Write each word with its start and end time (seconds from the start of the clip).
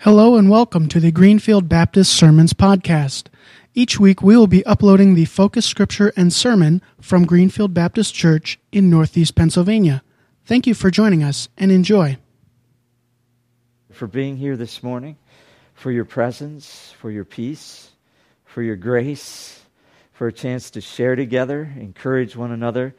Hello 0.00 0.36
and 0.36 0.50
welcome 0.50 0.88
to 0.88 1.00
the 1.00 1.10
Greenfield 1.10 1.70
Baptist 1.70 2.12
Sermons 2.12 2.52
Podcast. 2.52 3.28
Each 3.74 3.98
week 3.98 4.22
we 4.22 4.36
will 4.36 4.46
be 4.46 4.64
uploading 4.66 5.14
the 5.14 5.24
focus 5.24 5.64
scripture 5.64 6.12
and 6.16 6.30
sermon 6.32 6.82
from 7.00 7.24
Greenfield 7.24 7.72
Baptist 7.72 8.14
Church 8.14 8.60
in 8.70 8.90
Northeast 8.90 9.34
Pennsylvania. 9.34 10.02
Thank 10.44 10.66
you 10.66 10.74
for 10.74 10.90
joining 10.90 11.24
us 11.24 11.48
and 11.56 11.72
enjoy. 11.72 12.18
For 13.90 14.06
being 14.06 14.36
here 14.36 14.56
this 14.56 14.82
morning, 14.82 15.16
for 15.74 15.90
your 15.90 16.04
presence, 16.04 16.94
for 17.00 17.10
your 17.10 17.24
peace, 17.24 17.90
for 18.44 18.62
your 18.62 18.76
grace, 18.76 19.62
for 20.12 20.28
a 20.28 20.32
chance 20.32 20.70
to 20.72 20.82
share 20.82 21.16
together, 21.16 21.72
encourage 21.80 22.36
one 22.36 22.52
another, 22.52 22.94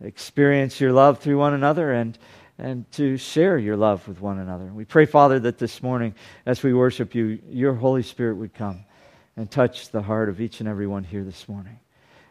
experience 0.00 0.78
your 0.78 0.92
love 0.92 1.18
through 1.20 1.38
one 1.38 1.54
another, 1.54 1.90
and 1.90 2.18
and 2.58 2.90
to 2.92 3.16
share 3.16 3.58
your 3.58 3.76
love 3.76 4.06
with 4.06 4.20
one 4.20 4.38
another. 4.38 4.66
We 4.66 4.84
pray, 4.84 5.06
Father, 5.06 5.40
that 5.40 5.58
this 5.58 5.82
morning, 5.82 6.14
as 6.46 6.62
we 6.62 6.72
worship 6.72 7.14
you, 7.14 7.40
your 7.48 7.74
Holy 7.74 8.02
Spirit 8.02 8.36
would 8.36 8.54
come 8.54 8.84
and 9.36 9.50
touch 9.50 9.90
the 9.90 10.02
heart 10.02 10.28
of 10.28 10.40
each 10.40 10.60
and 10.60 10.68
every 10.68 10.86
one 10.86 11.04
here 11.04 11.24
this 11.24 11.48
morning. 11.48 11.78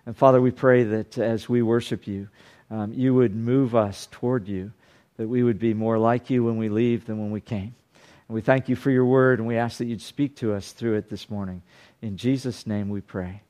And 0.05 0.15
Father, 0.15 0.41
we 0.41 0.51
pray 0.51 0.83
that 0.83 1.17
as 1.17 1.49
we 1.49 1.61
worship 1.61 2.07
you, 2.07 2.29
um, 2.71 2.93
you 2.93 3.13
would 3.13 3.35
move 3.35 3.75
us 3.75 4.07
toward 4.11 4.47
you, 4.47 4.71
that 5.17 5.27
we 5.27 5.43
would 5.43 5.59
be 5.59 5.73
more 5.73 5.97
like 5.97 6.29
you 6.29 6.43
when 6.43 6.57
we 6.57 6.69
leave 6.69 7.05
than 7.05 7.19
when 7.19 7.31
we 7.31 7.41
came. 7.41 7.75
And 8.27 8.35
we 8.35 8.41
thank 8.41 8.69
you 8.69 8.75
for 8.75 8.89
your 8.89 9.05
word, 9.05 9.39
and 9.39 9.47
we 9.47 9.57
ask 9.57 9.77
that 9.77 9.85
you'd 9.85 10.01
speak 10.01 10.37
to 10.37 10.53
us 10.53 10.71
through 10.71 10.95
it 10.95 11.09
this 11.09 11.29
morning. 11.29 11.61
In 12.01 12.17
Jesus' 12.17 12.65
name 12.65 12.89
we 12.89 13.01
pray. 13.01 13.41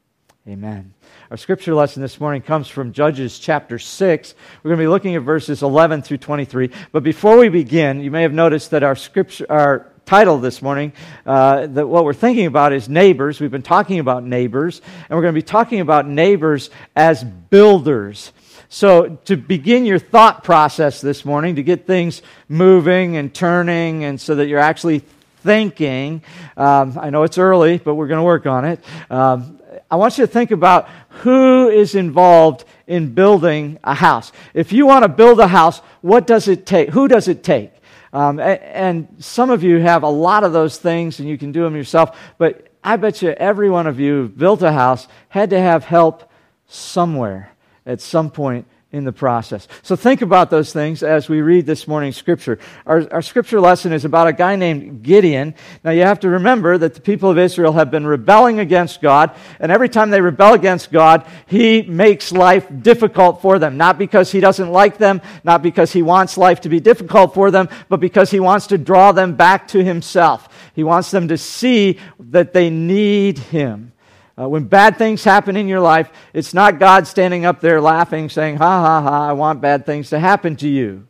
Amen. 0.45 0.93
Our 1.31 1.38
scripture 1.38 1.73
lesson 1.73 2.02
this 2.02 2.20
morning 2.20 2.41
comes 2.41 2.67
from 2.67 2.91
Judges 2.91 3.39
chapter 3.39 3.79
6. 3.79 4.35
We're 4.61 4.69
going 4.71 4.77
to 4.77 4.83
be 4.83 4.89
looking 4.89 5.16
at 5.16 5.21
verses 5.21 5.63
11 5.63 6.02
through 6.02 6.17
23. 6.17 6.69
But 6.91 7.02
before 7.02 7.38
we 7.38 7.47
begin, 7.47 8.02
you 8.02 8.11
may 8.11 8.23
have 8.23 8.33
noticed 8.33 8.71
that 8.71 8.83
our 8.83 8.97
scripture, 8.97 9.45
our 9.47 9.89
title 10.05 10.39
this 10.39 10.61
morning, 10.61 10.91
uh, 11.25 11.67
that 11.67 11.88
what 11.88 12.03
we're 12.03 12.13
thinking 12.13 12.45
about 12.45 12.73
is 12.73 12.89
neighbors. 12.89 13.39
We've 13.39 13.52
been 13.52 13.61
talking 13.61 13.99
about 13.99 14.25
neighbors, 14.25 14.81
and 15.08 15.16
we're 15.16 15.21
going 15.21 15.33
to 15.33 15.39
be 15.39 15.45
talking 15.45 15.80
about 15.80 16.09
neighbors 16.09 16.69
as 16.94 17.23
builders. 17.23 18.33
So, 18.67 19.19
to 19.23 19.38
begin 19.38 19.86
your 19.86 19.99
thought 19.99 20.44
process 20.44 20.99
this 20.99 21.23
morning, 21.23 21.55
to 21.55 21.64
get 21.64 21.88
things 21.88 22.21
moving 22.49 23.16
and 23.16 23.33
turning, 23.33 24.03
and 24.03 24.19
so 24.19 24.36
that 24.36 24.47
you're 24.47 24.59
actually 24.59 25.05
thinking, 25.44 26.21
um, 26.58 26.97
I 26.99 27.11
know 27.11 27.23
it's 27.23 27.38
early, 27.38 27.77
but 27.77 27.95
we're 27.95 28.08
going 28.08 28.19
to 28.19 28.25
work 28.25 28.45
on 28.45 28.66
it. 28.66 28.83
Um, 29.09 29.59
I 29.94 29.95
want 29.95 30.17
you 30.17 30.25
to 30.25 30.31
think 30.31 30.49
about 30.49 30.89
who 31.22 31.69
is 31.69 31.94
involved 31.94 32.66
in 32.88 33.13
building 33.13 33.77
a 33.83 33.94
house. 33.94 34.31
If 34.55 34.73
you 34.73 34.88
want 34.88 35.03
to 35.03 35.08
build 35.08 35.39
a 35.39 35.45
house, 35.45 35.81
what 36.02 36.25
does 36.25 36.47
it 36.47 36.66
take? 36.66 36.89
Who 36.89 37.08
does 37.08 37.27
it 37.27 37.44
take? 37.44 37.72
Um, 38.11 38.39
and, 38.39 39.08
some 39.19 39.52
of 39.52 39.61
you 39.61 39.77
have 39.81 40.02
a 40.02 40.09
lot 40.09 40.44
of 40.44 40.52
those 40.52 40.80
things 40.80 41.19
and 41.19 41.30
you 41.30 41.38
can 41.38 41.52
do 41.52 41.61
them 41.61 41.75
yourself, 41.75 42.17
but 42.39 42.69
I 42.83 42.95
bet 42.95 43.21
you 43.21 43.33
every 43.33 43.69
one 43.69 43.86
of 43.86 43.99
you 43.99 44.23
who 44.23 44.30
built 44.30 44.64
a 44.64 44.71
house 44.71 45.08
had 45.30 45.52
to 45.52 45.59
have 45.59 45.83
help 45.83 46.27
somewhere 46.66 47.52
at 47.86 48.02
some 48.02 48.31
point 48.31 48.66
in 48.94 49.05
the 49.05 49.11
process. 49.11 49.67
So 49.81 49.95
think 49.95 50.22
about 50.22 50.52
those 50.52 50.72
things 50.72 51.02
as 51.02 51.27
we 51.27 51.41
read 51.41 51.66
this 51.66 51.88
morning's 51.88 52.16
scripture. 52.16 52.59
Our, 52.86 53.11
our, 53.11 53.22
scripture 53.23 53.59
lesson 53.59 53.91
is 53.91 54.05
about 54.05 54.27
a 54.27 54.33
guy 54.33 54.55
named 54.55 55.02
Gideon. 55.02 55.55
Now 55.83 55.89
you 55.89 56.03
have 56.03 56.19
to 56.19 56.30
remember 56.30 56.77
that 56.77 56.94
the 56.94 57.02
people 57.02 57.31
of 57.31 57.39
Israel 57.39 57.73
have 57.73 57.89
been 57.89 58.05
rebelling 58.05 58.59
against 58.59 59.02
God, 59.02 59.36
and 59.59 59.71
every 59.71 59.89
time 59.89 60.11
they 60.11 60.21
rebel 60.21 60.53
against 60.53 60.91
God, 60.91 61.25
he 61.47 61.81
makes 61.81 62.31
life 62.31 62.67
difficult 62.83 63.41
for 63.41 63.58
them. 63.58 63.77
Not 63.77 63.97
because 63.97 64.31
he 64.31 64.39
doesn't 64.39 64.71
like 64.71 64.99
them, 64.99 65.21
not 65.44 65.64
because 65.64 65.91
he 65.91 66.03
wants 66.03 66.38
life 66.38 66.61
to 66.61 66.69
be 66.69 66.80
difficult 66.80 67.33
for 67.33 67.49
them, 67.49 67.69
but 67.89 67.99
because 67.99 68.30
he 68.30 68.39
wants 68.39 68.67
to 68.67 68.77
draw 68.77 69.11
them 69.11 69.36
back 69.36 69.67
to 69.69 69.83
himself. 69.83 70.47
He 70.75 70.83
wants 70.83 71.09
them 71.09 71.30
to 71.30 71.38
see 71.38 71.97
that 72.19 72.53
they 72.53 72.69
need 72.69 73.39
him. 73.39 73.92
Uh, 74.39 74.50
when 74.50 74.64
bad 74.64 74.98
things 74.98 75.23
happen 75.23 75.56
in 75.56 75.67
your 75.67 75.80
life, 75.80 76.12
it's 76.34 76.53
not 76.53 76.80
God 76.80 77.06
standing 77.06 77.45
up 77.45 77.61
there 77.61 77.80
laughing, 77.80 78.30
saying, 78.30 78.58
Ha 78.58 78.82
ha 78.82 79.02
ha, 79.02 79.30
I 79.30 79.33
want 79.33 79.61
bad 79.61 79.86
things 79.86 80.10
to 80.10 80.20
happen 80.20 80.55
to 80.58 80.67
you. 80.67 81.08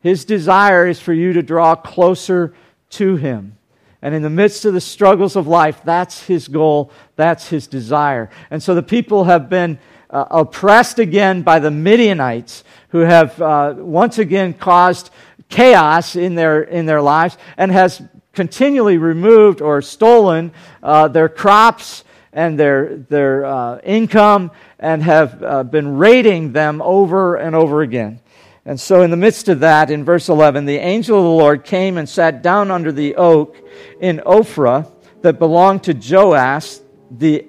His 0.00 0.24
desire 0.24 0.86
is 0.86 1.00
for 1.00 1.12
you 1.12 1.34
to 1.34 1.42
draw 1.42 1.74
closer 1.74 2.54
to 2.90 3.16
Him. 3.16 3.58
And 4.00 4.14
in 4.14 4.22
the 4.22 4.30
midst 4.30 4.64
of 4.64 4.74
the 4.74 4.80
struggles 4.80 5.36
of 5.36 5.46
life, 5.46 5.80
that's 5.84 6.22
His 6.22 6.48
goal, 6.48 6.90
that's 7.16 7.48
His 7.48 7.66
desire. 7.66 8.30
And 8.50 8.62
so 8.62 8.74
the 8.74 8.82
people 8.82 9.24
have 9.24 9.48
been 9.48 9.78
uh, 10.10 10.26
oppressed 10.30 10.98
again 10.98 11.42
by 11.42 11.58
the 11.58 11.70
Midianites, 11.70 12.64
who 12.90 12.98
have 12.98 13.40
uh, 13.40 13.74
once 13.76 14.18
again 14.18 14.54
caused 14.54 15.10
chaos 15.48 16.16
in 16.16 16.34
their, 16.34 16.62
in 16.62 16.86
their 16.86 17.02
lives 17.02 17.36
and 17.56 17.70
has 17.72 18.02
continually 18.34 18.98
removed 18.98 19.60
or 19.60 19.80
stolen 19.82 20.52
uh, 20.82 21.08
their 21.08 21.28
crops 21.28 22.04
and 22.32 22.58
their, 22.58 22.96
their 22.96 23.44
uh, 23.44 23.78
income 23.78 24.50
and 24.78 25.02
have 25.02 25.42
uh, 25.42 25.62
been 25.62 25.96
raiding 25.96 26.52
them 26.52 26.82
over 26.82 27.36
and 27.36 27.54
over 27.54 27.82
again. 27.82 28.20
And 28.66 28.80
so, 28.80 29.02
in 29.02 29.10
the 29.10 29.16
midst 29.16 29.48
of 29.48 29.60
that, 29.60 29.90
in 29.90 30.04
verse 30.04 30.28
11, 30.28 30.64
the 30.64 30.78
angel 30.78 31.18
of 31.18 31.24
the 31.24 31.30
Lord 31.30 31.64
came 31.64 31.98
and 31.98 32.08
sat 32.08 32.42
down 32.42 32.70
under 32.70 32.92
the 32.92 33.14
oak 33.16 33.56
in 34.00 34.20
Ophrah 34.20 34.90
that 35.20 35.38
belonged 35.38 35.84
to 35.84 35.92
Joash 35.92 36.78
the 37.10 37.46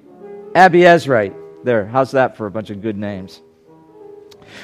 Abiezrite. 0.54 1.34
There, 1.64 1.86
how's 1.86 2.10
that 2.12 2.36
for 2.36 2.46
a 2.46 2.50
bunch 2.50 2.70
of 2.70 2.82
good 2.82 2.96
names? 2.98 3.40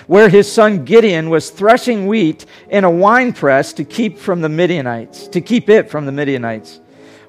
Where 0.07 0.29
his 0.29 0.51
son 0.51 0.85
Gideon 0.85 1.31
was 1.31 1.51
threshing 1.51 2.07
wheat 2.07 2.47
in 2.69 2.85
a 2.85 2.91
winepress 2.91 3.73
to 3.75 3.85
keep 3.85 4.19
from 4.19 4.41
the 4.41 4.49
Midianites, 4.49 5.29
to 5.29 5.41
keep 5.41 5.69
it 5.69 5.91
from 5.91 6.07
the 6.07 6.13
Midianites. 6.13 6.81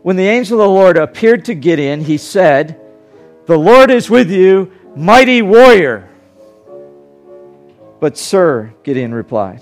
When 0.02 0.16
the 0.16 0.28
angel 0.28 0.59
of 0.59 0.68
the 0.68 0.74
Lord 0.74 0.97
appeared 0.97 1.46
to 1.46 1.56
Gideon, 1.56 2.02
he 2.02 2.18
said, 2.18 2.80
The 3.46 3.58
Lord 3.58 3.90
is 3.90 4.09
with 4.09 4.30
you, 4.30 4.72
mighty 4.96 5.41
warrior. 5.41 6.09
But, 8.00 8.18
sir, 8.18 8.74
Gideon 8.84 9.14
replied, 9.14 9.62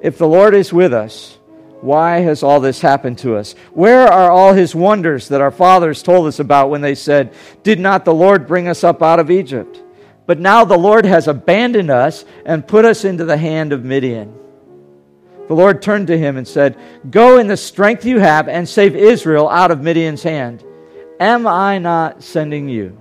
if 0.00 0.18
the 0.18 0.28
Lord 0.28 0.54
is 0.54 0.72
with 0.72 0.92
us, 0.92 1.38
why 1.80 2.20
has 2.20 2.42
all 2.42 2.60
this 2.60 2.80
happened 2.80 3.18
to 3.18 3.36
us? 3.36 3.54
Where 3.72 4.06
are 4.06 4.30
all 4.30 4.54
his 4.54 4.74
wonders 4.74 5.28
that 5.28 5.40
our 5.40 5.50
fathers 5.50 6.02
told 6.02 6.26
us 6.26 6.38
about 6.38 6.70
when 6.70 6.80
they 6.80 6.94
said, 6.94 7.34
Did 7.62 7.80
not 7.80 8.04
the 8.04 8.14
Lord 8.14 8.46
bring 8.46 8.68
us 8.68 8.84
up 8.84 9.02
out 9.02 9.18
of 9.18 9.30
Egypt? 9.30 9.82
But 10.26 10.40
now 10.40 10.64
the 10.64 10.78
Lord 10.78 11.04
has 11.04 11.28
abandoned 11.28 11.90
us 11.90 12.24
and 12.46 12.66
put 12.66 12.84
us 12.84 13.04
into 13.04 13.24
the 13.24 13.36
hand 13.36 13.72
of 13.72 13.84
Midian. 13.84 14.34
The 15.48 15.54
Lord 15.54 15.82
turned 15.82 16.06
to 16.06 16.18
him 16.18 16.38
and 16.38 16.48
said, 16.48 16.78
Go 17.10 17.38
in 17.38 17.48
the 17.48 17.56
strength 17.56 18.04
you 18.04 18.18
have 18.18 18.48
and 18.48 18.66
save 18.66 18.96
Israel 18.96 19.48
out 19.48 19.70
of 19.70 19.82
Midian's 19.82 20.22
hand. 20.22 20.64
Am 21.20 21.46
I 21.46 21.78
not 21.78 22.22
sending 22.22 22.68
you? 22.68 23.00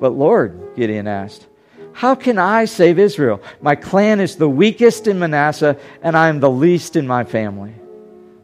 But 0.00 0.10
Lord, 0.10 0.74
Gideon 0.74 1.06
asked, 1.06 1.46
How 1.92 2.16
can 2.16 2.38
I 2.38 2.64
save 2.64 2.98
Israel? 2.98 3.40
My 3.60 3.76
clan 3.76 4.18
is 4.18 4.34
the 4.34 4.48
weakest 4.48 5.06
in 5.06 5.20
Manasseh, 5.20 5.76
and 6.02 6.16
I 6.16 6.28
am 6.28 6.40
the 6.40 6.50
least 6.50 6.96
in 6.96 7.06
my 7.06 7.22
family. 7.22 7.74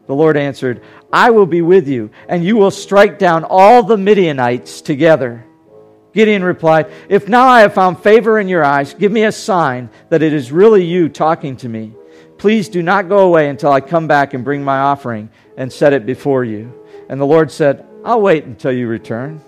The 0.06 0.14
Lord 0.14 0.36
answered, 0.36 0.82
I 1.12 1.30
will 1.30 1.46
be 1.46 1.60
with 1.60 1.88
you, 1.88 2.10
and 2.28 2.44
you 2.44 2.56
will 2.56 2.70
strike 2.70 3.18
down 3.18 3.44
all 3.44 3.82
the 3.82 3.98
Midianites 3.98 4.80
together. 4.80 5.44
Gideon 6.18 6.42
replied, 6.42 6.90
If 7.08 7.28
now 7.28 7.46
I 7.46 7.60
have 7.60 7.74
found 7.74 8.00
favor 8.00 8.40
in 8.40 8.48
your 8.48 8.64
eyes, 8.64 8.92
give 8.92 9.12
me 9.12 9.22
a 9.22 9.30
sign 9.30 9.88
that 10.08 10.20
it 10.20 10.32
is 10.32 10.50
really 10.50 10.84
you 10.84 11.08
talking 11.08 11.56
to 11.58 11.68
me. 11.68 11.92
Please 12.38 12.68
do 12.68 12.82
not 12.82 13.08
go 13.08 13.18
away 13.18 13.48
until 13.48 13.70
I 13.70 13.80
come 13.80 14.08
back 14.08 14.34
and 14.34 14.42
bring 14.42 14.64
my 14.64 14.80
offering 14.80 15.30
and 15.56 15.72
set 15.72 15.92
it 15.92 16.06
before 16.06 16.42
you. 16.42 16.74
And 17.08 17.20
the 17.20 17.24
Lord 17.24 17.52
said, 17.52 17.86
I'll 18.04 18.20
wait 18.20 18.42
until 18.42 18.72
you 18.72 18.88
return. 18.88 19.40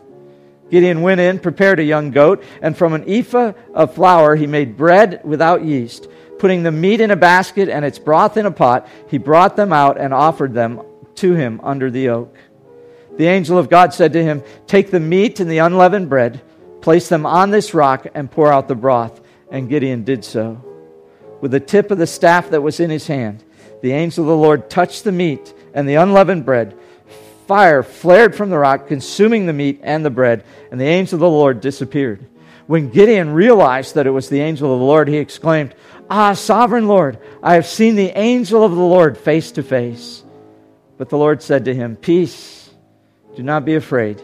Gideon 0.70 1.02
went 1.02 1.20
in, 1.20 1.40
prepared 1.40 1.80
a 1.80 1.82
young 1.82 2.12
goat, 2.12 2.44
and 2.62 2.78
from 2.78 2.92
an 2.92 3.02
ephah 3.08 3.52
of 3.74 3.92
flour 3.92 4.36
he 4.36 4.46
made 4.46 4.76
bread 4.76 5.22
without 5.24 5.64
yeast. 5.64 6.06
Putting 6.38 6.62
the 6.62 6.70
meat 6.70 7.00
in 7.00 7.10
a 7.10 7.16
basket 7.16 7.68
and 7.68 7.84
its 7.84 7.98
broth 7.98 8.36
in 8.36 8.46
a 8.46 8.52
pot, 8.52 8.86
he 9.08 9.18
brought 9.18 9.56
them 9.56 9.72
out 9.72 10.00
and 10.00 10.14
offered 10.14 10.54
them 10.54 10.80
to 11.16 11.34
him 11.34 11.60
under 11.64 11.90
the 11.90 12.10
oak. 12.10 12.36
The 13.16 13.26
angel 13.26 13.58
of 13.58 13.68
God 13.68 13.92
said 13.92 14.12
to 14.12 14.22
him, 14.22 14.44
Take 14.68 14.92
the 14.92 15.00
meat 15.00 15.40
and 15.40 15.50
the 15.50 15.58
unleavened 15.58 16.08
bread 16.08 16.40
Place 16.80 17.08
them 17.08 17.26
on 17.26 17.50
this 17.50 17.74
rock 17.74 18.06
and 18.14 18.30
pour 18.30 18.52
out 18.52 18.68
the 18.68 18.74
broth. 18.74 19.20
And 19.50 19.68
Gideon 19.68 20.04
did 20.04 20.24
so. 20.24 20.64
With 21.40 21.50
the 21.50 21.60
tip 21.60 21.90
of 21.90 21.98
the 21.98 22.06
staff 22.06 22.50
that 22.50 22.62
was 22.62 22.80
in 22.80 22.90
his 22.90 23.06
hand, 23.06 23.42
the 23.82 23.92
angel 23.92 24.24
of 24.24 24.28
the 24.28 24.36
Lord 24.36 24.70
touched 24.70 25.04
the 25.04 25.12
meat 25.12 25.54
and 25.74 25.88
the 25.88 25.94
unleavened 25.94 26.44
bread. 26.44 26.76
Fire 27.46 27.82
flared 27.82 28.36
from 28.36 28.50
the 28.50 28.58
rock, 28.58 28.86
consuming 28.86 29.46
the 29.46 29.52
meat 29.52 29.80
and 29.82 30.04
the 30.04 30.10
bread, 30.10 30.44
and 30.70 30.80
the 30.80 30.86
angel 30.86 31.16
of 31.16 31.20
the 31.20 31.28
Lord 31.28 31.60
disappeared. 31.60 32.24
When 32.66 32.90
Gideon 32.90 33.32
realized 33.32 33.96
that 33.96 34.06
it 34.06 34.10
was 34.10 34.28
the 34.28 34.40
angel 34.40 34.72
of 34.72 34.78
the 34.78 34.86
Lord, 34.86 35.08
he 35.08 35.16
exclaimed, 35.16 35.74
Ah, 36.08 36.34
sovereign 36.34 36.86
Lord, 36.86 37.18
I 37.42 37.54
have 37.54 37.66
seen 37.66 37.96
the 37.96 38.16
angel 38.16 38.62
of 38.62 38.72
the 38.72 38.80
Lord 38.80 39.18
face 39.18 39.50
to 39.52 39.62
face. 39.62 40.22
But 40.96 41.08
the 41.08 41.18
Lord 41.18 41.42
said 41.42 41.64
to 41.64 41.74
him, 41.74 41.96
Peace, 41.96 42.70
do 43.34 43.42
not 43.42 43.64
be 43.64 43.74
afraid. 43.74 44.22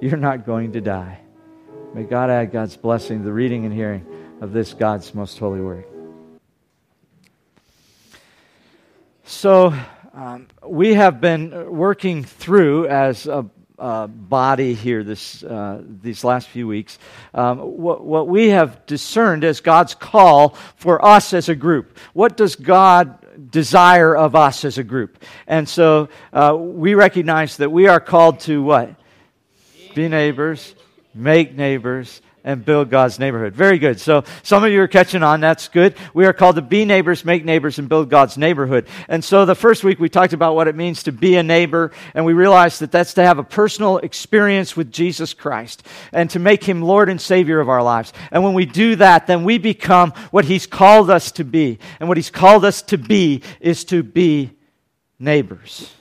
You're 0.00 0.16
not 0.16 0.46
going 0.46 0.72
to 0.72 0.80
die. 0.80 1.20
May 1.94 2.04
God 2.04 2.30
add 2.30 2.52
God's 2.52 2.76
blessing 2.76 3.18
to 3.18 3.24
the 3.24 3.32
reading 3.32 3.64
and 3.64 3.74
hearing 3.74 4.06
of 4.40 4.52
this 4.52 4.74
God's 4.74 5.14
most 5.14 5.38
holy 5.38 5.60
word. 5.60 5.84
So, 9.24 9.74
Um, 10.18 10.48
we 10.66 10.94
have 10.94 11.20
been 11.20 11.70
working 11.70 12.24
through 12.24 12.88
as 12.88 13.28
a, 13.28 13.44
body 14.08 14.74
here 14.74 15.04
this, 15.04 15.44
uh, 15.44 15.80
these 16.02 16.24
last 16.24 16.48
few 16.48 16.66
weeks 16.66 16.98
um, 17.34 17.58
what, 17.58 18.04
what 18.04 18.26
we 18.26 18.48
have 18.48 18.84
discerned 18.86 19.44
as 19.44 19.60
God's 19.60 19.94
call 19.94 20.56
for 20.74 21.04
us 21.04 21.32
as 21.32 21.48
a 21.48 21.54
group. 21.54 21.96
What 22.14 22.36
does 22.36 22.56
God 22.56 23.50
desire 23.52 24.16
of 24.16 24.34
us 24.34 24.64
as 24.64 24.78
a 24.78 24.82
group? 24.82 25.22
And 25.46 25.68
so 25.68 26.08
uh, 26.32 26.56
we 26.58 26.94
recognize 26.94 27.58
that 27.58 27.70
we 27.70 27.86
are 27.86 28.00
called 28.00 28.40
to 28.40 28.60
what? 28.60 28.96
Be 29.94 30.08
neighbors, 30.08 30.74
make 31.18 31.56
neighbors, 31.56 32.22
and 32.48 32.64
build 32.64 32.88
God's 32.88 33.18
neighborhood. 33.18 33.54
Very 33.54 33.78
good. 33.78 34.00
So 34.00 34.24
some 34.42 34.64
of 34.64 34.72
you 34.72 34.80
are 34.80 34.88
catching 34.88 35.22
on. 35.22 35.40
That's 35.40 35.68
good. 35.68 35.94
We 36.14 36.24
are 36.24 36.32
called 36.32 36.56
to 36.56 36.62
be 36.62 36.86
neighbors, 36.86 37.22
make 37.22 37.44
neighbors, 37.44 37.78
and 37.78 37.90
build 37.90 38.08
God's 38.08 38.38
neighborhood. 38.38 38.88
And 39.06 39.22
so 39.22 39.44
the 39.44 39.54
first 39.54 39.84
week 39.84 39.98
we 39.98 40.08
talked 40.08 40.32
about 40.32 40.54
what 40.54 40.66
it 40.66 40.74
means 40.74 41.02
to 41.02 41.12
be 41.12 41.36
a 41.36 41.42
neighbor, 41.42 41.92
and 42.14 42.24
we 42.24 42.32
realized 42.32 42.80
that 42.80 42.90
that's 42.90 43.12
to 43.14 43.22
have 43.22 43.38
a 43.38 43.44
personal 43.44 43.98
experience 43.98 44.76
with 44.76 44.90
Jesus 44.90 45.34
Christ 45.34 45.86
and 46.10 46.30
to 46.30 46.38
make 46.38 46.64
him 46.64 46.80
Lord 46.80 47.10
and 47.10 47.20
Savior 47.20 47.60
of 47.60 47.68
our 47.68 47.82
lives. 47.82 48.14
And 48.32 48.42
when 48.42 48.54
we 48.54 48.64
do 48.64 48.96
that, 48.96 49.26
then 49.26 49.44
we 49.44 49.58
become 49.58 50.12
what 50.30 50.46
he's 50.46 50.66
called 50.66 51.10
us 51.10 51.32
to 51.32 51.44
be. 51.44 51.78
And 52.00 52.08
what 52.08 52.16
he's 52.16 52.30
called 52.30 52.64
us 52.64 52.80
to 52.82 52.96
be 52.96 53.42
is 53.60 53.84
to 53.86 54.02
be 54.02 54.52
neighbors. 55.18 55.92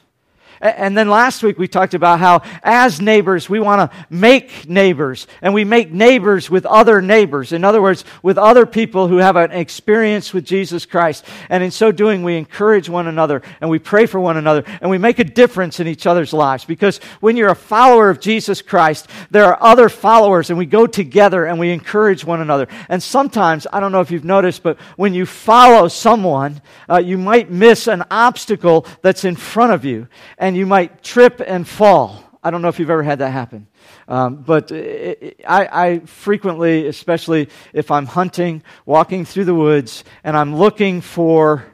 And 0.62 0.98
then 0.98 1.09
last 1.09 1.44
week 1.44 1.57
we 1.57 1.68
talked 1.68 1.94
about 1.94 2.19
how, 2.19 2.42
as 2.63 3.00
neighbors, 3.01 3.50
we 3.50 3.59
want 3.59 3.92
to 3.92 3.98
make 4.09 4.68
neighbors, 4.68 5.27
and 5.42 5.54
we 5.54 5.63
make 5.63 5.92
neighbors 5.92 6.50
with 6.50 6.65
other 6.65 7.01
neighbors. 7.01 7.51
In 7.51 7.63
other 7.63 7.81
words, 7.81 8.06
with 8.24 8.38
other 8.38 8.65
people 8.65 9.07
who 9.07 9.18
have 9.18 9.36
an 9.36 9.51
experience 9.51 10.33
with 10.33 10.45
Jesus 10.45 10.86
Christ. 10.86 11.25
And 11.50 11.63
in 11.63 11.71
so 11.71 11.92
doing, 11.92 12.24
we 12.24 12.38
encourage 12.38 12.89
one 12.89 13.07
another, 13.07 13.42
and 13.62 13.69
we 13.69 13.80
pray 13.80 14.06
for 14.06 14.19
one 14.19 14.38
another, 14.38 14.63
and 14.81 14.89
we 14.89 14.98
make 14.98 15.19
a 15.19 15.24
difference 15.24 15.80
in 15.80 15.88
each 15.88 16.07
other's 16.07 16.33
lives. 16.33 16.65
Because 16.65 16.98
when 17.19 17.38
you're 17.38 17.50
a 17.50 17.56
follower 17.56 18.09
of 18.09 18.19
Jesus 18.19 18.62
Christ, 18.62 19.09
there 19.31 19.45
are 19.45 19.62
other 19.62 19.89
followers, 19.89 20.50
and 20.50 20.57
we 20.57 20.65
go 20.65 20.88
together 20.88 21.45
and 21.45 21.59
we 21.59 21.71
encourage 21.71 22.24
one 22.24 22.42
another. 22.42 22.68
And 22.89 23.01
sometimes, 23.01 23.68
I 23.71 23.80
don't 23.80 23.92
know 23.92 24.01
if 24.01 24.12
you've 24.12 24.24
noticed, 24.24 24.63
but 24.63 24.80
when 24.95 25.13
you 25.13 25.25
follow 25.25 25.88
someone, 25.88 26.62
uh, 26.89 26.98
you 26.98 27.18
might 27.18 27.51
miss 27.51 27.88
an 27.88 28.04
obstacle 28.09 28.86
that's 29.01 29.25
in 29.25 29.36
front 29.36 29.74
of 29.74 29.83
you 29.83 30.07
and 30.38 30.46
you 30.55 30.65
might 30.65 31.03
trip 31.03 31.41
and 31.45 31.67
fall. 31.67 32.23
I 32.44 32.51
don't 32.51 32.61
know 32.61 32.67
if 32.69 32.79
you've 32.79 32.89
ever 32.89 33.03
had 33.03 33.19
that 33.19 33.31
happen. 33.31 33.67
Um, 34.07 34.38
but 34.38 34.71
it, 34.71 35.21
it, 35.21 35.41
I, 35.47 35.85
I, 35.85 35.99
frequently, 35.99 36.88
especially 36.88 37.49
if 37.73 37.91
I'm 37.91 38.05
hunting, 38.05 38.63
walking 38.85 39.25
through 39.25 39.45
the 39.45 39.55
woods, 39.55 40.03
and 40.23 40.38
I'm 40.38 40.55
looking 40.55 41.01
for 41.01 41.65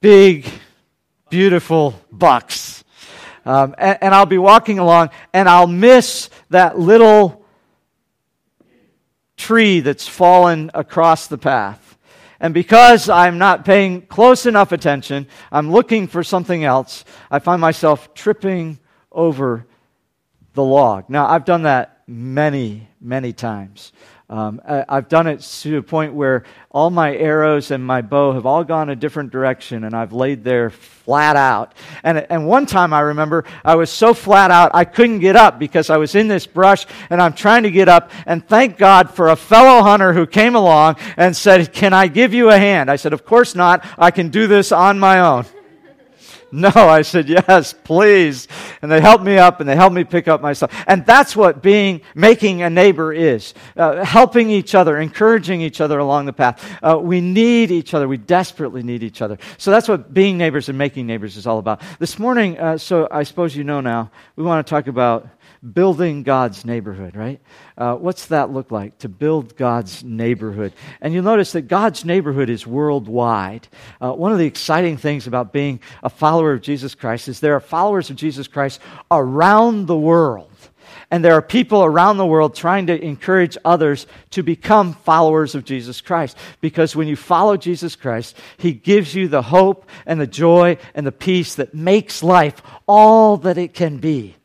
big, 0.00 0.46
beautiful 1.30 1.98
bucks. 2.12 2.84
Um, 3.46 3.74
and, 3.78 3.98
and 4.02 4.14
I'll 4.14 4.26
be 4.26 4.38
walking 4.38 4.78
along, 4.78 5.10
and 5.32 5.48
I'll 5.48 5.66
miss 5.66 6.28
that 6.50 6.78
little 6.78 7.46
tree 9.36 9.80
that's 9.80 10.06
fallen 10.06 10.70
across 10.74 11.28
the 11.28 11.38
path. 11.38 11.89
And 12.40 12.54
because 12.54 13.10
I'm 13.10 13.36
not 13.36 13.66
paying 13.66 14.02
close 14.02 14.46
enough 14.46 14.72
attention, 14.72 15.26
I'm 15.52 15.70
looking 15.70 16.06
for 16.06 16.24
something 16.24 16.64
else, 16.64 17.04
I 17.30 17.38
find 17.38 17.60
myself 17.60 18.14
tripping 18.14 18.78
over 19.12 19.66
the 20.54 20.64
log. 20.64 21.10
Now, 21.10 21.28
I've 21.28 21.44
done 21.44 21.62
that 21.62 22.02
many, 22.06 22.88
many 23.00 23.32
times. 23.34 23.92
Um, 24.30 24.62
I, 24.64 24.84
have 24.88 25.08
done 25.08 25.26
it 25.26 25.40
to 25.40 25.78
a 25.78 25.82
point 25.82 26.14
where 26.14 26.44
all 26.70 26.88
my 26.88 27.16
arrows 27.16 27.72
and 27.72 27.84
my 27.84 28.00
bow 28.00 28.32
have 28.32 28.46
all 28.46 28.62
gone 28.62 28.88
a 28.88 28.94
different 28.94 29.32
direction, 29.32 29.82
and 29.82 29.92
I've 29.92 30.12
laid 30.12 30.44
there 30.44 30.70
flat 30.70 31.34
out. 31.34 31.74
And, 32.04 32.18
and 32.30 32.46
one 32.46 32.66
time 32.66 32.92
I 32.92 33.00
remember 33.00 33.44
I 33.64 33.74
was 33.74 33.90
so 33.90 34.14
flat 34.14 34.52
out 34.52 34.70
I 34.72 34.84
couldn't 34.84 35.18
get 35.18 35.34
up 35.34 35.58
because 35.58 35.90
I 35.90 35.96
was 35.96 36.14
in 36.14 36.28
this 36.28 36.46
brush, 36.46 36.86
and 37.10 37.20
I'm 37.20 37.32
trying 37.32 37.64
to 37.64 37.72
get 37.72 37.88
up. 37.88 38.12
And 38.24 38.46
thank 38.46 38.78
God 38.78 39.10
for 39.10 39.30
a 39.30 39.36
fellow 39.36 39.82
hunter 39.82 40.12
who 40.12 40.28
came 40.28 40.54
along 40.54 40.94
and 41.16 41.36
said, 41.36 41.72
Can 41.72 41.92
I 41.92 42.06
give 42.06 42.32
you 42.32 42.50
a 42.50 42.56
hand? 42.56 42.88
I 42.88 42.94
said, 42.94 43.12
Of 43.12 43.24
course 43.24 43.56
not. 43.56 43.84
I 43.98 44.12
can 44.12 44.28
do 44.28 44.46
this 44.46 44.70
on 44.70 45.00
my 45.00 45.18
own. 45.18 45.44
No, 46.60 46.70
I 46.74 47.02
said, 47.02 47.28
yes, 47.28 47.72
please. 47.72 48.48
And 48.82 48.90
they 48.90 49.00
helped 49.00 49.22
me 49.22 49.38
up 49.38 49.60
and 49.60 49.68
they 49.68 49.76
helped 49.76 49.94
me 49.94 50.02
pick 50.02 50.26
up 50.26 50.42
myself. 50.42 50.72
And 50.88 51.06
that's 51.06 51.36
what 51.36 51.62
being, 51.62 52.00
making 52.14 52.62
a 52.62 52.70
neighbor 52.70 53.12
is. 53.12 53.54
Uh, 53.76 54.04
helping 54.04 54.50
each 54.50 54.74
other, 54.74 54.98
encouraging 54.98 55.60
each 55.60 55.80
other 55.80 56.00
along 56.00 56.26
the 56.26 56.32
path. 56.32 56.78
Uh, 56.82 56.98
we 56.98 57.20
need 57.20 57.70
each 57.70 57.94
other. 57.94 58.08
We 58.08 58.16
desperately 58.16 58.82
need 58.82 59.04
each 59.04 59.22
other. 59.22 59.38
So 59.58 59.70
that's 59.70 59.86
what 59.88 60.12
being 60.12 60.36
neighbors 60.38 60.68
and 60.68 60.76
making 60.76 61.06
neighbors 61.06 61.36
is 61.36 61.46
all 61.46 61.58
about. 61.58 61.82
This 62.00 62.18
morning, 62.18 62.58
uh, 62.58 62.78
so 62.78 63.06
I 63.12 63.22
suppose 63.22 63.54
you 63.54 63.62
know 63.62 63.80
now, 63.80 64.10
we 64.34 64.42
want 64.42 64.66
to 64.66 64.68
talk 64.68 64.88
about 64.88 65.28
building 65.62 66.22
God's 66.22 66.64
neighborhood, 66.64 67.14
right? 67.16 67.40
Uh, 67.76 67.94
what's 67.94 68.26
that 68.26 68.50
look 68.50 68.70
like 68.70 68.98
to 68.98 69.08
build 69.08 69.56
God's 69.56 70.02
neighborhood? 70.02 70.72
And 71.00 71.12
you'll 71.12 71.24
notice 71.24 71.52
that 71.52 71.62
God's 71.62 72.04
neighborhood 72.04 72.48
is 72.48 72.66
worldwide. 72.66 73.68
Uh, 74.00 74.12
one 74.12 74.32
of 74.32 74.38
the 74.38 74.46
exciting 74.46 74.96
things 74.96 75.26
about 75.26 75.52
being 75.52 75.80
a 76.02 76.10
follower 76.10 76.52
of 76.52 76.62
Jesus 76.62 76.94
Christ 76.94 77.28
is 77.28 77.40
there 77.40 77.56
are 77.56 77.60
followers 77.60 78.10
of 78.10 78.16
Jesus 78.16 78.48
Christ 78.48 78.80
around 79.10 79.86
the 79.86 79.96
world. 79.96 80.46
And 81.10 81.24
there 81.24 81.34
are 81.34 81.42
people 81.42 81.84
around 81.84 82.16
the 82.16 82.26
world 82.26 82.54
trying 82.54 82.86
to 82.86 83.04
encourage 83.04 83.56
others 83.64 84.06
to 84.30 84.42
become 84.42 84.94
followers 84.94 85.54
of 85.54 85.64
Jesus 85.64 86.00
Christ. 86.00 86.36
Because 86.60 86.94
when 86.94 87.08
you 87.08 87.16
follow 87.16 87.56
Jesus 87.56 87.96
Christ, 87.96 88.36
He 88.58 88.72
gives 88.72 89.14
you 89.14 89.26
the 89.26 89.42
hope 89.42 89.88
and 90.06 90.20
the 90.20 90.26
joy 90.26 90.78
and 90.94 91.06
the 91.06 91.12
peace 91.12 91.56
that 91.56 91.74
makes 91.74 92.22
life 92.22 92.62
all 92.86 93.36
that 93.38 93.58
it 93.58 93.74
can 93.74 93.98
be. 93.98 94.36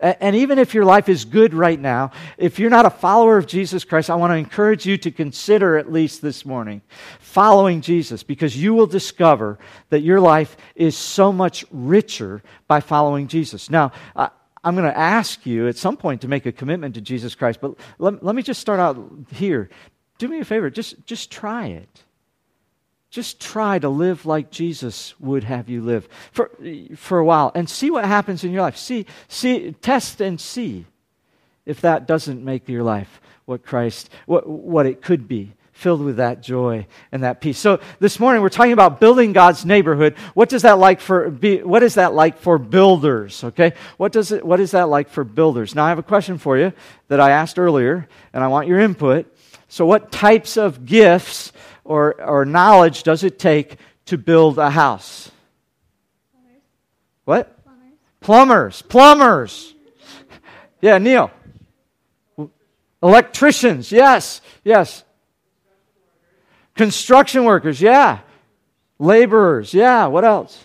And 0.00 0.36
even 0.36 0.58
if 0.58 0.74
your 0.74 0.84
life 0.84 1.08
is 1.08 1.24
good 1.24 1.54
right 1.54 1.80
now, 1.80 2.10
if 2.36 2.58
you're 2.58 2.70
not 2.70 2.86
a 2.86 2.90
follower 2.90 3.38
of 3.38 3.46
Jesus 3.46 3.84
Christ, 3.84 4.10
I 4.10 4.14
want 4.14 4.30
to 4.32 4.36
encourage 4.36 4.84
you 4.84 4.98
to 4.98 5.10
consider 5.10 5.78
at 5.78 5.90
least 5.90 6.20
this 6.20 6.44
morning 6.44 6.82
following 7.18 7.80
Jesus 7.80 8.22
because 8.22 8.56
you 8.56 8.74
will 8.74 8.86
discover 8.86 9.58
that 9.90 10.00
your 10.00 10.20
life 10.20 10.56
is 10.74 10.96
so 10.96 11.32
much 11.32 11.64
richer 11.70 12.42
by 12.68 12.80
following 12.80 13.26
Jesus. 13.26 13.70
Now, 13.70 13.92
I'm 14.14 14.74
going 14.74 14.90
to 14.90 14.98
ask 14.98 15.46
you 15.46 15.68
at 15.68 15.76
some 15.76 15.96
point 15.96 16.20
to 16.22 16.28
make 16.28 16.44
a 16.44 16.52
commitment 16.52 16.94
to 16.96 17.00
Jesus 17.00 17.34
Christ, 17.34 17.60
but 17.60 17.76
let, 17.98 18.22
let 18.22 18.34
me 18.34 18.42
just 18.42 18.60
start 18.60 18.80
out 18.80 18.98
here. 19.32 19.70
Do 20.18 20.28
me 20.28 20.40
a 20.40 20.44
favor, 20.44 20.70
just, 20.70 21.06
just 21.06 21.30
try 21.30 21.66
it. 21.68 22.02
Just 23.10 23.40
try 23.40 23.78
to 23.78 23.88
live 23.88 24.26
like 24.26 24.50
Jesus 24.50 25.18
would 25.20 25.44
have 25.44 25.68
you 25.68 25.82
live 25.82 26.08
for, 26.32 26.50
for 26.96 27.18
a 27.18 27.24
while 27.24 27.52
and 27.54 27.68
see 27.68 27.90
what 27.90 28.04
happens 28.04 28.44
in 28.44 28.50
your 28.50 28.62
life. 28.62 28.76
See, 28.76 29.06
see, 29.28 29.72
test 29.80 30.20
and 30.20 30.40
see 30.40 30.86
if 31.64 31.80
that 31.80 32.06
doesn't 32.06 32.44
make 32.44 32.68
your 32.68 32.82
life 32.82 33.20
what 33.44 33.64
Christ, 33.64 34.10
what, 34.26 34.48
what 34.48 34.86
it 34.86 35.02
could 35.02 35.28
be, 35.28 35.52
filled 35.76 36.02
with 36.02 36.16
that 36.16 36.42
joy 36.42 36.86
and 37.12 37.22
that 37.22 37.40
peace. 37.40 37.58
So 37.58 37.80
this 38.00 38.18
morning 38.18 38.42
we're 38.42 38.48
talking 38.48 38.72
about 38.72 38.98
building 38.98 39.32
God's 39.32 39.64
neighborhood. 39.64 40.16
What 40.32 40.48
does 40.48 40.62
that 40.62 40.78
like 40.78 41.00
for 41.00 41.30
be, 41.30 41.62
what 41.62 41.82
is 41.82 41.94
that 41.94 42.14
like 42.14 42.38
for 42.38 42.58
builders? 42.58 43.44
Okay? 43.44 43.74
What 43.98 44.10
does 44.10 44.32
it 44.32 44.44
what 44.44 44.58
is 44.58 44.70
that 44.70 44.88
like 44.88 45.10
for 45.10 45.22
builders? 45.22 45.74
Now 45.74 45.84
I 45.84 45.90
have 45.90 45.98
a 45.98 46.02
question 46.02 46.38
for 46.38 46.56
you 46.56 46.72
that 47.08 47.20
I 47.20 47.30
asked 47.30 47.58
earlier 47.58 48.08
and 48.32 48.42
I 48.42 48.48
want 48.48 48.68
your 48.68 48.80
input. 48.80 49.32
So 49.68 49.84
what 49.84 50.10
types 50.10 50.56
of 50.56 50.86
gifts 50.86 51.52
or, 51.86 52.20
or 52.20 52.44
knowledge 52.44 53.02
does 53.02 53.24
it 53.24 53.38
take 53.38 53.78
to 54.06 54.18
build 54.18 54.58
a 54.58 54.70
house? 54.70 55.30
Plumbers. 56.32 56.62
What? 57.24 57.64
Plumbers. 58.20 58.82
Plumbers. 58.82 58.82
Plumbers. 58.82 59.74
Yeah, 60.80 60.98
Neil. 60.98 61.30
Electricians. 63.02 63.92
Yes. 63.92 64.40
Yes. 64.64 65.04
Construction 66.74 67.44
workers. 67.44 67.80
Yeah. 67.80 68.20
Laborers. 68.98 69.72
Yeah. 69.72 70.06
What 70.06 70.24
else? 70.24 70.62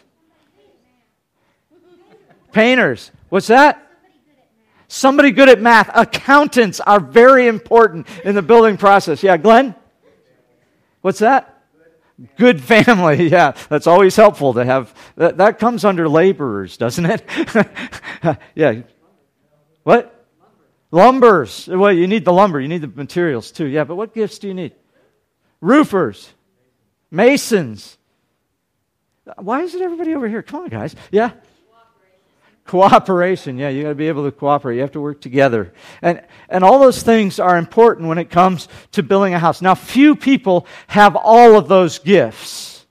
Painters. 2.52 3.12
What's 3.30 3.48
that? 3.48 3.88
Somebody 4.88 5.32
good 5.32 5.48
at 5.48 5.62
math. 5.62 5.90
Accountants 5.94 6.82
are 6.82 7.00
very 7.00 7.48
important 7.48 8.08
in 8.26 8.36
the 8.36 8.42
building 8.42 8.76
process. 8.76 9.24
Yeah, 9.24 9.38
Glenn? 9.38 9.74
What's 11.02 11.20
that? 11.20 11.62
Good 12.38 12.62
family, 12.62 13.28
yeah. 13.30 13.54
That's 13.70 13.88
always 13.88 14.16
helpful 14.16 14.54
to 14.54 14.66
have. 14.66 14.94
That, 15.16 15.38
that 15.38 15.60
comes 15.60 15.84
under 15.84 16.08
laborers, 16.08 16.78
doesn't 16.78 17.06
it? 17.06 17.24
yeah. 18.56 18.82
What? 19.84 20.18
Lumbers. 20.92 21.68
Well, 21.68 21.92
you 21.92 22.08
need 22.08 22.26
the 22.26 22.34
lumber, 22.34 22.60
you 22.60 22.68
need 22.68 22.82
the 22.82 22.88
materials 22.88 23.52
too. 23.52 23.66
Yeah, 23.66 23.86
but 23.86 23.96
what 23.96 24.14
gifts 24.14 24.40
do 24.40 24.48
you 24.48 24.54
need? 24.54 24.74
Roofers, 25.62 26.30
masons. 27.10 27.98
Why 29.38 29.62
is 29.62 29.74
it 29.76 29.82
everybody 29.82 30.14
over 30.16 30.28
here? 30.28 30.42
Come 30.42 30.64
on, 30.64 30.70
guys. 30.70 30.96
Yeah? 31.12 31.32
Cooperation, 32.72 33.58
yeah, 33.58 33.68
you 33.68 33.84
got 33.84 33.90
to 33.90 33.96
be 33.96 34.08
able 34.08 34.24
to 34.24 34.32
cooperate. 34.32 34.76
You 34.76 34.82
have 34.82 34.94
to 34.94 35.02
work 35.02 35.20
together. 35.20 35.74
And, 36.02 36.22
and 36.48 36.64
all 36.64 36.80
those 36.80 37.04
things 37.04 37.38
are 37.38 37.58
important 37.58 38.08
when 38.08 38.18
it 38.18 38.30
comes 38.30 38.70
to 38.94 39.04
building 39.04 39.34
a 39.34 39.40
house. 39.40 39.62
Now, 39.62 39.76
few 39.76 40.16
people 40.16 40.66
have 40.88 41.18
all 41.18 41.58
of 41.58 41.68
those 41.68 42.00
gifts. 42.00 42.86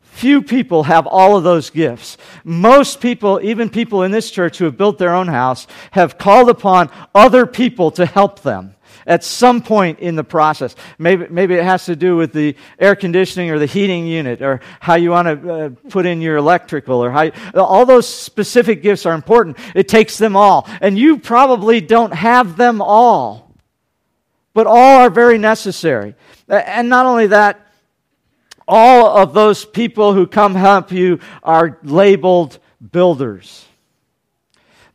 Few 0.00 0.40
people 0.40 0.84
have 0.84 1.06
all 1.06 1.36
of 1.36 1.44
those 1.44 1.68
gifts. 1.68 2.16
Most 2.42 3.02
people, 3.02 3.38
even 3.42 3.68
people 3.68 4.02
in 4.02 4.12
this 4.12 4.30
church 4.30 4.56
who 4.56 4.64
have 4.64 4.78
built 4.78 4.96
their 4.96 5.14
own 5.14 5.28
house, 5.28 5.66
have 5.90 6.16
called 6.16 6.48
upon 6.48 6.90
other 7.14 7.44
people 7.44 7.90
to 7.90 8.06
help 8.06 8.40
them 8.40 8.76
at 9.08 9.24
some 9.24 9.62
point 9.62 9.98
in 9.98 10.14
the 10.14 10.22
process. 10.22 10.76
Maybe, 10.98 11.26
maybe 11.28 11.54
it 11.54 11.64
has 11.64 11.86
to 11.86 11.96
do 11.96 12.16
with 12.16 12.32
the 12.32 12.54
air 12.78 12.94
conditioning 12.94 13.50
or 13.50 13.58
the 13.58 13.66
heating 13.66 14.06
unit 14.06 14.42
or 14.42 14.60
how 14.78 14.94
you 14.94 15.10
want 15.10 15.42
to 15.42 15.52
uh, 15.52 15.70
put 15.88 16.06
in 16.06 16.20
your 16.20 16.36
electrical 16.36 17.02
or 17.02 17.10
how 17.10 17.22
you, 17.22 17.32
all 17.54 17.86
those 17.86 18.06
specific 18.06 18.82
gifts 18.82 19.06
are 19.06 19.14
important. 19.14 19.56
It 19.74 19.88
takes 19.88 20.18
them 20.18 20.36
all. 20.36 20.68
And 20.80 20.96
you 20.98 21.18
probably 21.18 21.80
don't 21.80 22.12
have 22.12 22.56
them 22.56 22.82
all, 22.82 23.50
but 24.52 24.66
all 24.66 25.00
are 25.00 25.10
very 25.10 25.38
necessary. 25.38 26.14
And 26.46 26.90
not 26.90 27.06
only 27.06 27.28
that, 27.28 27.64
all 28.68 29.16
of 29.16 29.32
those 29.32 29.64
people 29.64 30.12
who 30.12 30.26
come 30.26 30.54
help 30.54 30.92
you 30.92 31.20
are 31.42 31.78
labeled 31.82 32.58
builders. 32.92 33.64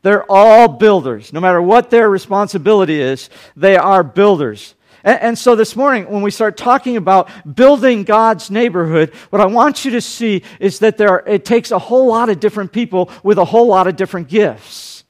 They're 0.03 0.29
all 0.29 0.67
builders. 0.67 1.33
No 1.33 1.39
matter 1.39 1.61
what 1.61 1.89
their 1.89 2.09
responsibility 2.09 3.01
is, 3.01 3.29
they 3.55 3.77
are 3.77 4.03
builders. 4.03 4.75
And, 5.03 5.19
and, 5.21 5.37
so 5.37 5.55
this 5.55 5.75
morning, 5.75 6.09
when 6.09 6.21
we 6.21 6.31
start 6.31 6.55
talking 6.55 6.97
about 6.97 7.29
building 7.55 8.03
God's 8.03 8.51
neighborhood, 8.51 9.13
what 9.31 9.41
I 9.41 9.45
want 9.45 9.85
you 9.85 9.91
to 9.91 10.01
see 10.01 10.43
is 10.59 10.79
that 10.79 10.97
there 10.97 11.09
are, 11.09 11.23
it 11.27 11.45
takes 11.45 11.71
a 11.71 11.79
whole 11.79 12.07
lot 12.07 12.29
of 12.29 12.39
different 12.39 12.71
people 12.71 13.09
with 13.23 13.37
a 13.37 13.45
whole 13.45 13.67
lot 13.67 13.87
of 13.87 13.95
different 13.95 14.27
gifts. 14.27 15.03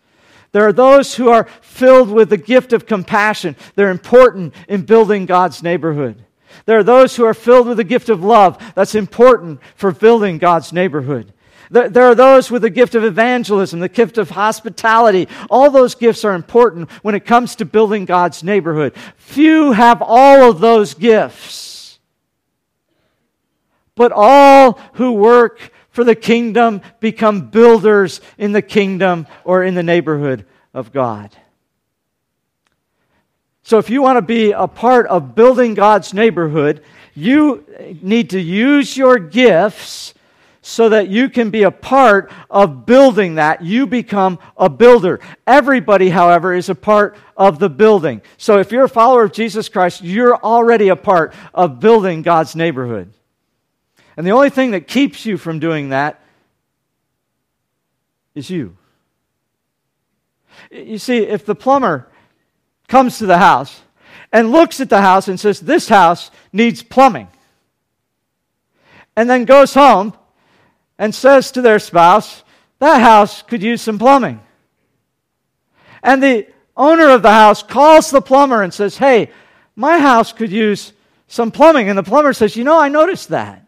There 0.52 0.68
are 0.68 0.74
those 0.74 1.16
who 1.16 1.30
are 1.30 1.46
filled 1.62 2.12
with 2.12 2.30
the 2.30 2.38
gift 2.38 2.74
of 2.74 2.86
compassion. 2.86 3.56
They're 3.76 3.90
important 3.90 4.54
in 4.68 4.84
building 4.84 5.26
God's 5.26 5.64
neighborhood. 5.64 6.24
There 6.66 6.78
are 6.78 6.84
those 6.84 7.16
who 7.16 7.26
are 7.26 7.34
filled 7.34 7.68
with 7.68 7.78
the 7.78 7.84
gift 7.84 8.10
of 8.10 8.24
love. 8.24 8.62
That's 8.76 8.94
important 8.94 9.60
for 9.76 9.92
building 9.92 10.38
God's 10.38 10.72
neighborhood. 10.72 11.34
There 11.74 12.04
are 12.04 12.14
those 12.14 12.52
with 12.52 12.62
the 12.62 12.70
gift 12.70 12.94
of 12.94 13.04
evangelism, 13.04 13.80
the 13.80 13.90
gift 13.90 14.20
of 14.20 14.30
hospitality. 14.30 15.28
All 15.50 15.72
those 15.72 15.96
gifts 15.96 16.24
are 16.24 16.36
important 16.36 16.92
when 17.02 17.16
it 17.16 17.26
comes 17.26 17.56
to 17.56 17.66
building 17.66 18.06
God's 18.06 18.44
neighborhood. 18.44 18.94
Few 19.18 19.72
have 19.72 20.00
all 20.00 20.48
of 20.48 20.60
those 20.60 20.94
gifts. 20.94 21.98
But 23.96 24.12
all 24.14 24.80
who 24.94 25.14
work 25.14 25.72
for 25.90 26.04
the 26.04 26.14
kingdom 26.14 26.82
become 27.00 27.50
builders 27.50 28.22
in 28.38 28.52
the 28.52 28.62
kingdom 28.62 29.26
or 29.44 29.64
in 29.64 29.74
the 29.74 29.82
neighborhood 29.82 30.46
of 30.76 30.94
God. 30.94 31.36
So 33.64 33.80
if 33.80 33.90
you 33.90 34.04
want 34.04 34.18
to 34.18 34.22
be 34.22 34.52
a 34.52 34.68
part 34.68 35.08
of 35.08 35.34
building 35.34 35.74
God's 35.74 36.14
neighborhood, 36.14 36.84
you 37.16 37.66
need 38.00 38.30
to 38.30 38.40
use 38.40 38.96
your 38.96 39.18
gifts 39.18 40.14
so 40.66 40.88
that 40.88 41.10
you 41.10 41.30
can 41.30 41.50
be 41.50 41.64
a 41.64 41.72
part 41.72 42.32
of 42.50 42.86
building 42.86 43.36
that. 43.36 43.62
You 43.62 43.86
become 43.86 44.40
a 44.56 44.70
builder. 44.70 45.20
Everybody, 45.46 46.10
however, 46.10 46.54
is 46.54 46.70
a 46.70 46.76
part 46.76 47.18
of 47.36 47.60
the 47.60 47.70
building. 47.70 48.22
So 48.38 48.60
if 48.60 48.72
you're 48.72 48.86
a 48.86 48.90
follower 48.90 49.24
of 49.24 49.34
Jesus 49.34 49.68
Christ, 49.68 50.02
you're 50.02 50.38
already 50.38 50.88
a 50.88 50.96
part 50.96 51.34
of 51.54 51.82
building 51.82 52.22
God's 52.22 52.56
neighborhood. 52.56 53.14
And 54.16 54.26
the 54.26 54.32
only 54.32 54.50
thing 54.50 54.72
that 54.72 54.88
keeps 54.88 55.26
you 55.26 55.38
from 55.38 55.60
doing 55.60 55.90
that 55.90 56.22
is 58.34 58.50
you. 58.50 58.78
You 60.72 60.98
see, 60.98 61.18
if 61.18 61.46
the 61.46 61.56
plumber 61.56 62.08
comes 62.88 63.18
to 63.18 63.26
the 63.26 63.38
house 63.38 63.82
and 64.32 64.54
looks 64.54 64.80
at 64.80 64.90
the 64.90 65.02
house 65.02 65.28
and 65.28 65.38
says, 65.38 65.60
This 65.60 65.90
house 65.90 66.32
needs 66.54 66.84
plumbing, 66.84 67.28
and 69.18 69.30
then 69.30 69.44
goes 69.44 69.74
home 69.74 70.14
and 70.98 71.14
says 71.14 71.52
to 71.52 71.62
their 71.62 71.80
spouse, 71.80 72.44
That 72.80 73.02
house 73.02 73.42
could 73.42 73.64
use 73.64 73.82
some 73.82 74.00
plumbing. 74.00 74.42
And 76.02 76.22
the 76.22 76.48
owner 76.76 77.10
of 77.10 77.22
the 77.22 77.32
house 77.32 77.64
calls 77.64 78.12
the 78.12 78.22
plumber 78.22 78.62
and 78.62 78.74
says, 78.74 78.98
Hey, 78.98 79.32
my 79.76 80.00
house 80.00 80.34
could 80.34 80.52
use 80.52 80.94
some 81.28 81.52
plumbing. 81.52 81.90
And 81.90 81.98
the 81.98 82.04
plumber 82.04 82.34
says, 82.34 82.56
You 82.56 82.64
know, 82.64 82.80
I 82.80 82.90
noticed 82.90 83.30
that. 83.30 83.66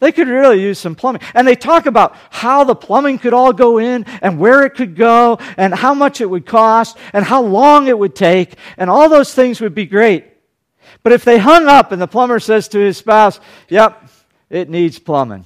They 0.00 0.12
could 0.12 0.28
really 0.28 0.62
use 0.62 0.78
some 0.78 0.94
plumbing. 0.94 1.22
And 1.34 1.46
they 1.46 1.56
talk 1.56 1.86
about 1.86 2.16
how 2.30 2.62
the 2.62 2.76
plumbing 2.76 3.18
could 3.18 3.34
all 3.34 3.52
go 3.52 3.78
in 3.78 4.04
and 4.22 4.38
where 4.38 4.62
it 4.62 4.74
could 4.74 4.94
go 4.94 5.38
and 5.56 5.74
how 5.74 5.92
much 5.92 6.20
it 6.20 6.30
would 6.30 6.46
cost 6.46 6.96
and 7.12 7.24
how 7.24 7.42
long 7.42 7.88
it 7.88 7.98
would 7.98 8.14
take. 8.14 8.54
And 8.76 8.88
all 8.88 9.08
those 9.08 9.34
things 9.34 9.60
would 9.60 9.74
be 9.74 9.86
great. 9.86 10.24
But 11.02 11.12
if 11.12 11.24
they 11.24 11.38
hung 11.38 11.66
up 11.66 11.90
and 11.90 12.00
the 12.00 12.06
plumber 12.06 12.38
says 12.38 12.68
to 12.68 12.78
his 12.78 12.96
spouse, 12.96 13.40
Yep, 13.68 14.08
it 14.50 14.70
needs 14.70 14.98
plumbing. 14.98 15.44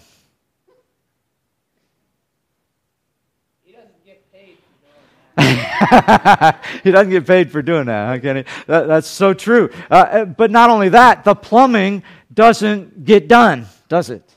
he 6.84 6.90
doesn't 6.90 7.10
get 7.10 7.26
paid 7.26 7.50
for 7.50 7.62
doing 7.62 7.86
that, 7.86 8.18
okay? 8.18 8.44
That, 8.66 8.86
that's 8.86 9.08
so 9.08 9.34
true. 9.34 9.70
Uh, 9.90 9.94
uh, 9.94 10.24
but 10.24 10.50
not 10.50 10.70
only 10.70 10.90
that, 10.90 11.24
the 11.24 11.34
plumbing 11.34 12.02
doesn't 12.32 13.04
get 13.04 13.28
done, 13.28 13.66
does 13.88 14.10
it? 14.10 14.28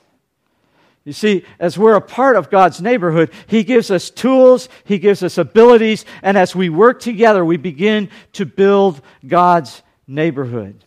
You 1.04 1.14
see, 1.14 1.46
as 1.60 1.78
we're 1.78 1.96
a 1.96 2.02
part 2.02 2.36
of 2.36 2.50
God's 2.50 2.82
neighborhood, 2.82 3.32
He 3.46 3.64
gives 3.64 3.92
us 3.92 4.10
tools, 4.10 4.70
He 4.86 4.98
gives 4.98 5.22
us 5.22 5.38
abilities, 5.38 6.04
and 6.24 6.38
as 6.38 6.56
we 6.56 6.70
work 6.70 7.00
together, 7.00 7.46
we 7.46 7.58
begin 7.58 8.10
to 8.34 8.46
build 8.46 9.02
God's 9.26 9.84
neighborhood. 10.08 10.84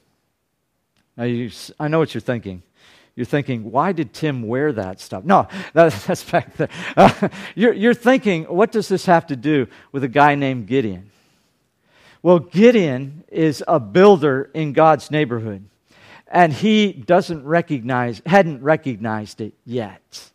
Now, 1.16 1.24
you, 1.24 1.50
I 1.78 1.88
know 1.88 2.00
what 2.00 2.14
you're 2.14 2.20
thinking. 2.20 2.62
You're 3.18 3.24
thinking, 3.24 3.72
why 3.72 3.90
did 3.90 4.12
Tim 4.12 4.46
wear 4.46 4.70
that 4.74 5.00
stuff? 5.00 5.24
No, 5.24 5.48
that, 5.72 5.92
that's 6.06 6.22
back 6.22 6.56
there. 6.56 6.68
Uh, 6.96 7.28
you're, 7.56 7.72
you're 7.72 7.92
thinking, 7.92 8.44
what 8.44 8.70
does 8.70 8.86
this 8.86 9.06
have 9.06 9.26
to 9.26 9.34
do 9.34 9.66
with 9.90 10.04
a 10.04 10.08
guy 10.08 10.36
named 10.36 10.68
Gideon? 10.68 11.10
Well, 12.22 12.38
Gideon 12.38 13.24
is 13.26 13.64
a 13.66 13.80
builder 13.80 14.52
in 14.54 14.72
God's 14.72 15.10
neighborhood, 15.10 15.64
and 16.28 16.52
he 16.52 16.92
doesn't 16.92 17.44
recognize, 17.44 18.22
hadn't 18.24 18.62
recognized 18.62 19.40
it 19.40 19.54
yet. 19.64 20.30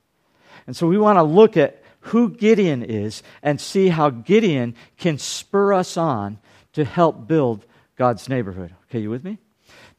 And 0.68 0.76
so 0.76 0.86
we 0.86 0.98
want 0.98 1.18
to 1.18 1.24
look 1.24 1.56
at 1.56 1.82
who 2.02 2.32
Gideon 2.32 2.84
is 2.84 3.24
and 3.42 3.62
see 3.62 3.88
how 3.88 4.10
Gideon 4.10 4.76
can 4.98 5.18
spur 5.20 5.72
us 5.72 5.96
on 5.96 6.38
to 6.74 6.84
help 6.84 7.30
build 7.30 7.66
God's 7.96 8.28
neighborhood. 8.28 8.76
Okay, 8.90 9.00
you 9.00 9.10
with 9.10 9.24
me? 9.24 9.38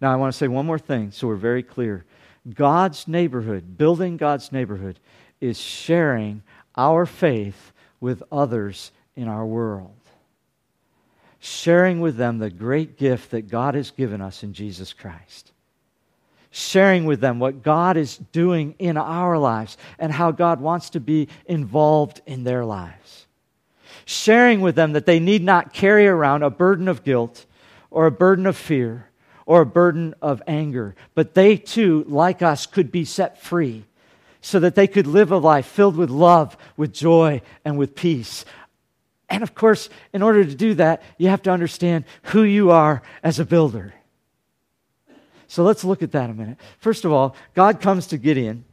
Now, 0.02 0.12
I 0.12 0.16
want 0.16 0.34
to 0.34 0.38
say 0.38 0.48
one 0.48 0.66
more 0.66 0.78
thing 0.78 1.12
so 1.12 1.26
we're 1.28 1.36
very 1.36 1.62
clear. 1.62 2.04
God's 2.52 3.08
neighborhood, 3.08 3.78
building 3.78 4.16
God's 4.16 4.52
neighborhood, 4.52 4.98
is 5.40 5.58
sharing 5.58 6.42
our 6.76 7.06
faith 7.06 7.72
with 8.00 8.22
others 8.30 8.92
in 9.16 9.28
our 9.28 9.46
world. 9.46 9.94
Sharing 11.38 12.00
with 12.00 12.16
them 12.16 12.38
the 12.38 12.50
great 12.50 12.98
gift 12.98 13.30
that 13.30 13.48
God 13.48 13.74
has 13.74 13.90
given 13.90 14.20
us 14.20 14.42
in 14.42 14.52
Jesus 14.52 14.92
Christ. 14.92 15.52
Sharing 16.50 17.04
with 17.04 17.20
them 17.20 17.38
what 17.38 17.62
God 17.62 17.96
is 17.96 18.16
doing 18.16 18.74
in 18.78 18.96
our 18.96 19.38
lives 19.38 19.76
and 19.98 20.12
how 20.12 20.30
God 20.30 20.60
wants 20.60 20.90
to 20.90 21.00
be 21.00 21.28
involved 21.46 22.20
in 22.26 22.44
their 22.44 22.64
lives. 22.64 23.26
Sharing 24.04 24.60
with 24.60 24.74
them 24.74 24.92
that 24.92 25.06
they 25.06 25.18
need 25.18 25.42
not 25.42 25.72
carry 25.72 26.06
around 26.06 26.42
a 26.42 26.50
burden 26.50 26.88
of 26.88 27.04
guilt 27.04 27.46
or 27.90 28.06
a 28.06 28.10
burden 28.12 28.46
of 28.46 28.56
fear 28.56 29.08
or 29.46 29.60
a 29.60 29.66
burden 29.66 30.14
of 30.22 30.42
anger. 30.46 30.94
But 31.14 31.34
they 31.34 31.56
too, 31.56 32.04
like 32.08 32.42
us, 32.42 32.66
could 32.66 32.90
be 32.90 33.04
set 33.04 33.40
free 33.40 33.84
so 34.40 34.60
that 34.60 34.74
they 34.74 34.86
could 34.86 35.06
live 35.06 35.32
a 35.32 35.38
life 35.38 35.66
filled 35.66 35.96
with 35.96 36.10
love, 36.10 36.56
with 36.76 36.92
joy, 36.92 37.40
and 37.64 37.78
with 37.78 37.94
peace. 37.94 38.44
And 39.28 39.42
of 39.42 39.54
course, 39.54 39.88
in 40.12 40.22
order 40.22 40.44
to 40.44 40.54
do 40.54 40.74
that, 40.74 41.02
you 41.18 41.28
have 41.28 41.42
to 41.42 41.50
understand 41.50 42.04
who 42.24 42.42
you 42.42 42.70
are 42.70 43.02
as 43.22 43.38
a 43.38 43.44
builder. 43.44 43.94
So 45.46 45.62
let's 45.62 45.84
look 45.84 46.02
at 46.02 46.12
that 46.12 46.30
a 46.30 46.34
minute. 46.34 46.58
First 46.78 47.04
of 47.04 47.12
all, 47.12 47.36
God 47.54 47.80
comes 47.80 48.06
to 48.08 48.18
Gideon 48.18 48.64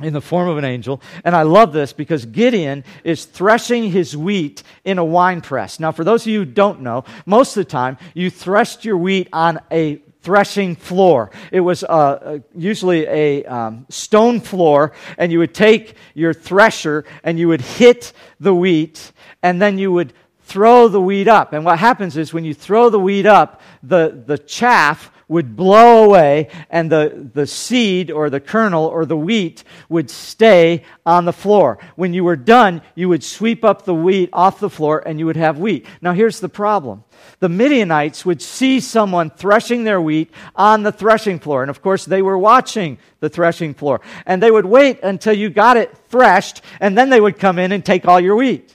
in 0.00 0.12
the 0.12 0.20
form 0.20 0.48
of 0.48 0.58
an 0.58 0.64
angel. 0.64 1.00
And 1.24 1.36
I 1.36 1.42
love 1.42 1.72
this 1.72 1.92
because 1.92 2.26
Gideon 2.26 2.84
is 3.04 3.24
threshing 3.24 3.90
his 3.90 4.16
wheat 4.16 4.62
in 4.84 4.98
a 4.98 5.04
wine 5.04 5.40
press. 5.40 5.78
Now, 5.78 5.92
for 5.92 6.04
those 6.04 6.22
of 6.22 6.28
you 6.28 6.40
who 6.40 6.44
don't 6.44 6.80
know, 6.80 7.04
most 7.26 7.56
of 7.56 7.64
the 7.64 7.70
time 7.70 7.98
you 8.12 8.30
threshed 8.30 8.84
your 8.84 8.96
wheat 8.96 9.28
on 9.32 9.60
a 9.70 10.02
threshing 10.22 10.74
floor. 10.74 11.30
It 11.52 11.60
was 11.60 11.84
uh, 11.84 11.86
uh, 11.86 12.38
usually 12.56 13.06
a 13.06 13.44
um, 13.44 13.86
stone 13.90 14.40
floor, 14.40 14.92
and 15.18 15.30
you 15.30 15.38
would 15.38 15.54
take 15.54 15.96
your 16.14 16.32
thresher 16.32 17.04
and 17.22 17.38
you 17.38 17.48
would 17.48 17.60
hit 17.60 18.14
the 18.40 18.54
wheat, 18.54 19.12
and 19.42 19.60
then 19.60 19.76
you 19.76 19.92
would 19.92 20.14
throw 20.44 20.88
the 20.88 21.00
wheat 21.00 21.28
up. 21.28 21.52
And 21.52 21.64
what 21.64 21.78
happens 21.78 22.16
is 22.16 22.32
when 22.32 22.44
you 22.44 22.54
throw 22.54 22.88
the 22.88 22.98
wheat 22.98 23.26
up, 23.26 23.60
the, 23.82 24.22
the 24.26 24.38
chaff 24.38 25.10
would 25.28 25.56
blow 25.56 26.04
away 26.04 26.48
and 26.70 26.90
the, 26.90 27.30
the 27.32 27.46
seed 27.46 28.10
or 28.10 28.30
the 28.30 28.40
kernel 28.40 28.86
or 28.86 29.04
the 29.06 29.16
wheat 29.16 29.64
would 29.88 30.10
stay 30.10 30.84
on 31.06 31.24
the 31.24 31.32
floor. 31.32 31.78
When 31.96 32.14
you 32.14 32.24
were 32.24 32.36
done, 32.36 32.82
you 32.94 33.08
would 33.08 33.24
sweep 33.24 33.64
up 33.64 33.84
the 33.84 33.94
wheat 33.94 34.30
off 34.32 34.60
the 34.60 34.70
floor 34.70 35.02
and 35.06 35.18
you 35.18 35.26
would 35.26 35.36
have 35.36 35.58
wheat. 35.58 35.86
Now, 36.00 36.12
here's 36.12 36.40
the 36.40 36.48
problem 36.48 37.04
the 37.40 37.48
Midianites 37.48 38.24
would 38.24 38.42
see 38.42 38.80
someone 38.80 39.30
threshing 39.30 39.84
their 39.84 40.00
wheat 40.00 40.30
on 40.54 40.82
the 40.82 40.92
threshing 40.92 41.38
floor. 41.38 41.62
And 41.62 41.70
of 41.70 41.82
course, 41.82 42.04
they 42.04 42.22
were 42.22 42.38
watching 42.38 42.98
the 43.20 43.28
threshing 43.28 43.74
floor. 43.74 44.00
And 44.26 44.42
they 44.42 44.50
would 44.50 44.66
wait 44.66 45.02
until 45.02 45.32
you 45.32 45.50
got 45.50 45.76
it 45.76 45.96
threshed, 46.08 46.62
and 46.80 46.96
then 46.96 47.10
they 47.10 47.20
would 47.20 47.38
come 47.38 47.58
in 47.58 47.72
and 47.72 47.84
take 47.84 48.06
all 48.06 48.20
your 48.20 48.36
wheat. 48.36 48.74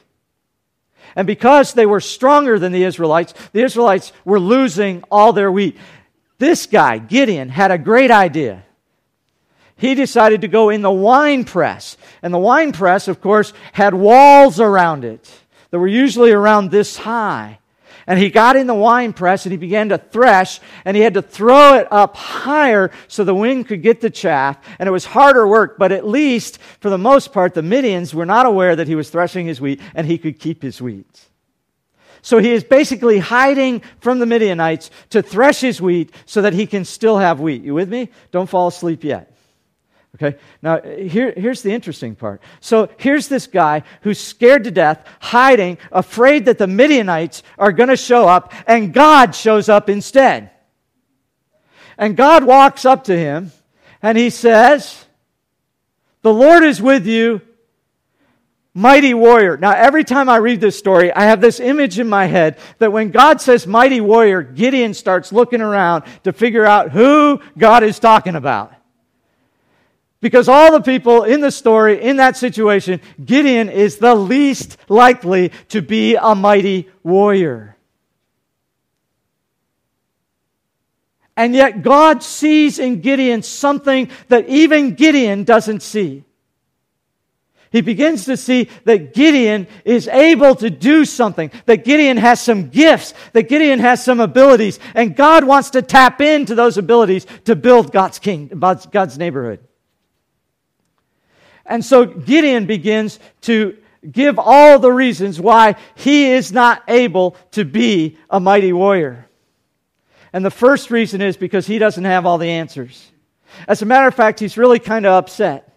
And 1.16 1.26
because 1.26 1.74
they 1.74 1.86
were 1.86 2.00
stronger 2.00 2.60
than 2.60 2.72
the 2.72 2.84
Israelites, 2.84 3.34
the 3.52 3.64
Israelites 3.64 4.14
were 4.26 4.40
losing 4.40 5.04
all 5.10 5.34
their 5.34 5.52
wheat. 5.52 5.78
This 6.40 6.66
guy, 6.66 6.98
Gideon, 6.98 7.50
had 7.50 7.70
a 7.70 7.78
great 7.78 8.12
idea. 8.12 8.64
He 9.76 9.94
decided 9.94 10.42
to 10.42 10.48
go 10.48 10.70
in 10.70 10.82
the 10.82 10.92
wine 10.92 11.44
press. 11.44 11.96
And 12.22 12.34
the 12.34 12.40
wine 12.40 12.72
press, 12.72 13.08
of 13.08 13.22
course, 13.22 13.54
had 13.72 13.94
walls 13.94 14.60
around 14.60 15.06
it 15.06 15.30
that 15.70 15.80
were 15.80 15.88
usually 15.88 16.32
around 16.32 16.72
this 16.72 16.98
high. 16.98 17.60
And 18.08 18.18
he 18.18 18.30
got 18.30 18.56
in 18.56 18.68
the 18.68 18.74
wine 18.74 19.14
press 19.14 19.46
and 19.46 19.52
he 19.52 19.58
began 19.58 19.90
to 19.90 20.00
thresh, 20.00 20.60
and 20.84 20.98
he 20.98 21.04
had 21.04 21.14
to 21.14 21.22
throw 21.22 21.76
it 21.76 21.88
up 21.92 22.16
higher 22.16 22.90
so 23.08 23.24
the 23.24 23.36
wind 23.36 23.68
could 23.68 23.84
get 23.84 24.02
the 24.02 24.10
chaff. 24.10 24.58
And 24.80 24.90
it 24.90 24.92
was 24.92 25.06
harder 25.06 25.48
work, 25.48 25.78
but 25.78 25.92
at 25.92 26.08
least, 26.08 26.58
for 26.80 26.90
the 26.90 26.98
most 26.98 27.32
part, 27.32 27.54
the 27.54 27.62
Midians 27.62 28.14
were 28.14 28.26
not 28.26 28.48
aware 28.48 28.76
that 28.76 28.88
he 28.88 28.96
was 28.96 29.12
threshing 29.12 29.46
his 29.46 29.62
wheat 29.62 29.80
and 29.94 30.08
he 30.08 30.18
could 30.18 30.40
keep 30.40 30.64
his 30.64 30.82
wheat. 30.82 31.29
So 32.22 32.40
he 32.40 32.52
is 32.52 32.64
basically 32.64 33.20
hiding 33.20 33.82
from 34.00 34.20
the 34.20 34.26
Midianites 34.26 34.92
to 35.12 35.22
thresh 35.22 35.62
his 35.62 35.82
wheat 35.82 36.14
so 36.26 36.42
that 36.42 36.54
he 36.54 36.66
can 36.66 36.86
still 36.86 37.18
have 37.18 37.40
wheat. 37.40 37.64
You 37.64 37.74
with 37.74 37.90
me? 37.90 38.10
Don't 38.32 38.50
fall 38.50 38.68
asleep 38.68 39.04
yet. 39.04 39.36
Okay? 40.16 40.38
Now, 40.62 40.82
here, 40.82 41.34
here's 41.36 41.62
the 41.62 41.72
interesting 41.72 42.16
part. 42.16 42.42
So 42.60 42.90
here's 42.98 43.28
this 43.28 43.48
guy 43.48 43.84
who's 44.02 44.20
scared 44.20 44.66
to 44.66 44.72
death, 44.72 45.06
hiding, 45.20 45.78
afraid 45.92 46.46
that 46.46 46.58
the 46.58 46.68
Midianites 46.68 47.44
are 47.58 47.72
going 47.72 47.90
to 47.90 47.98
show 47.98 48.28
up, 48.28 48.54
and 48.68 48.94
God 48.94 49.36
shows 49.36 49.70
up 49.70 49.90
instead. 49.90 50.52
And 51.98 52.16
God 52.16 52.44
walks 52.44 52.86
up 52.86 53.06
to 53.06 53.18
him 53.18 53.52
and 54.02 54.18
he 54.18 54.30
says, 54.30 55.06
The 56.22 56.34
Lord 56.34 56.64
is 56.64 56.82
with 56.82 57.06
you, 57.06 57.42
mighty 58.74 59.14
warrior. 59.14 59.58
Now, 59.58 59.72
every 59.72 60.04
time 60.04 60.30
I 60.30 60.38
read 60.38 60.62
this 60.62 60.78
story, 60.78 61.12
I 61.12 61.24
have 61.24 61.42
this 61.42 61.60
image 61.60 62.00
in 62.00 62.08
my 62.08 62.26
head 62.26 62.58
that 62.78 62.92
when 62.92 63.12
God 63.12 63.42
says 63.42 63.66
mighty 63.66 64.02
warrior, 64.02 64.42
Gideon 64.42 64.94
starts 64.94 65.32
looking 65.32 65.62
around 65.62 66.04
to 66.24 66.34
figure 66.34 66.66
out 66.66 66.92
who 66.92 67.42
God 67.58 67.84
is 67.84 68.00
talking 68.00 68.36
about. 68.36 68.74
Because 70.22 70.50
all 70.50 70.74
the 70.74 70.82
people 70.82 71.24
in 71.24 71.40
the 71.40 71.52
story, 71.52 72.02
in 72.02 72.18
that 72.18 72.36
situation, 72.36 73.00
Gideon 73.24 73.70
is 73.70 73.98
the 73.98 74.16
least 74.16 74.78
likely 74.90 75.52
to 75.70 75.82
be 75.82 76.16
a 76.16 76.36
mighty 76.36 76.90
warrior. 77.04 77.78
And 81.38 81.56
yet 81.56 81.84
God 81.84 82.22
sees 82.22 82.80
in 82.80 83.00
Gideon 83.00 83.44
something 83.44 84.10
that 84.28 84.50
even 84.50 84.96
Gideon 84.96 85.46
doesn't 85.46 85.82
see 85.82 86.26
he 87.72 87.82
begins 87.82 88.26
to 88.26 88.36
see 88.36 88.70
that 88.86 89.14
Gideon 89.14 89.68
is 89.86 90.08
able 90.08 90.56
to 90.56 90.70
do 90.70 91.06
something, 91.06 91.52
that 91.66 91.86
Gideon 91.86 92.18
has 92.18 92.42
some 92.42 92.70
gifts, 92.70 93.14
that 93.34 93.48
Gideon 93.48 93.80
has 93.80 94.04
some 94.04 94.20
abilities, 94.20 94.80
and 94.96 95.16
God 95.16 95.44
wants 95.44 95.72
to 95.72 95.82
tap 95.82 96.20
into 96.20 96.56
those 96.56 96.78
abilities 96.78 97.28
to 97.46 97.56
build 97.56 97.92
God's 97.92 98.18
kingdom, 98.18 98.60
God's 98.60 99.18
neighborhood. 99.18 99.60
And 101.66 101.86
so 101.86 102.06
Gideon 102.06 102.66
begins 102.66 103.20
to 103.42 103.78
give 104.10 104.40
all 104.40 104.80
the 104.80 104.92
reasons 104.92 105.40
why 105.40 105.76
he 105.94 106.32
is 106.32 106.52
not 106.52 106.84
able 106.88 107.36
to 107.52 107.66
be 107.66 108.18
a 108.30 108.40
mighty 108.40 108.74
warrior. 108.74 109.28
And 110.34 110.44
the 110.44 110.52
first 110.52 110.90
reason 110.90 111.22
is 111.22 111.38
because 111.38 111.68
he 111.68 111.78
doesn't 111.78 112.06
have 112.06 112.26
all 112.26 112.40
the 112.40 112.50
answers. 112.50 113.12
As 113.68 113.82
a 113.82 113.86
matter 113.86 114.08
of 114.08 114.16
fact, 114.16 114.40
he's 114.40 114.58
really 114.58 114.80
kind 114.80 115.06
of 115.06 115.14
upset. 115.14 115.69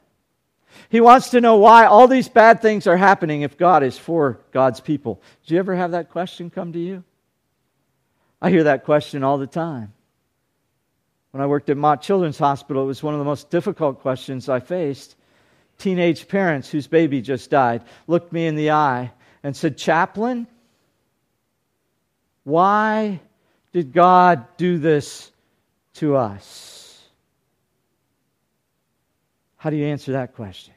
He 0.92 1.00
wants 1.00 1.30
to 1.30 1.40
know 1.40 1.56
why 1.56 1.86
all 1.86 2.06
these 2.06 2.28
bad 2.28 2.60
things 2.60 2.86
are 2.86 2.98
happening 2.98 3.40
if 3.40 3.56
God 3.56 3.82
is 3.82 3.96
for 3.96 4.38
God's 4.52 4.78
people. 4.78 5.22
Do 5.46 5.54
you 5.54 5.58
ever 5.58 5.74
have 5.74 5.92
that 5.92 6.10
question 6.10 6.50
come 6.50 6.74
to 6.74 6.78
you? 6.78 7.02
I 8.42 8.50
hear 8.50 8.64
that 8.64 8.84
question 8.84 9.24
all 9.24 9.38
the 9.38 9.46
time. 9.46 9.94
When 11.30 11.42
I 11.42 11.46
worked 11.46 11.70
at 11.70 11.78
Mott 11.78 12.02
Children's 12.02 12.38
Hospital, 12.38 12.82
it 12.82 12.88
was 12.88 13.02
one 13.02 13.14
of 13.14 13.20
the 13.20 13.24
most 13.24 13.48
difficult 13.48 14.02
questions 14.02 14.50
I 14.50 14.60
faced. 14.60 15.16
Teenage 15.78 16.28
parents 16.28 16.68
whose 16.68 16.88
baby 16.88 17.22
just 17.22 17.48
died 17.48 17.84
looked 18.06 18.30
me 18.30 18.46
in 18.46 18.54
the 18.54 18.72
eye 18.72 19.12
and 19.42 19.56
said, 19.56 19.78
Chaplain, 19.78 20.46
why 22.44 23.18
did 23.72 23.94
God 23.94 24.44
do 24.58 24.76
this 24.76 25.32
to 25.94 26.16
us? 26.16 27.02
How 29.56 29.70
do 29.70 29.76
you 29.76 29.86
answer 29.86 30.12
that 30.12 30.34
question? 30.34 30.74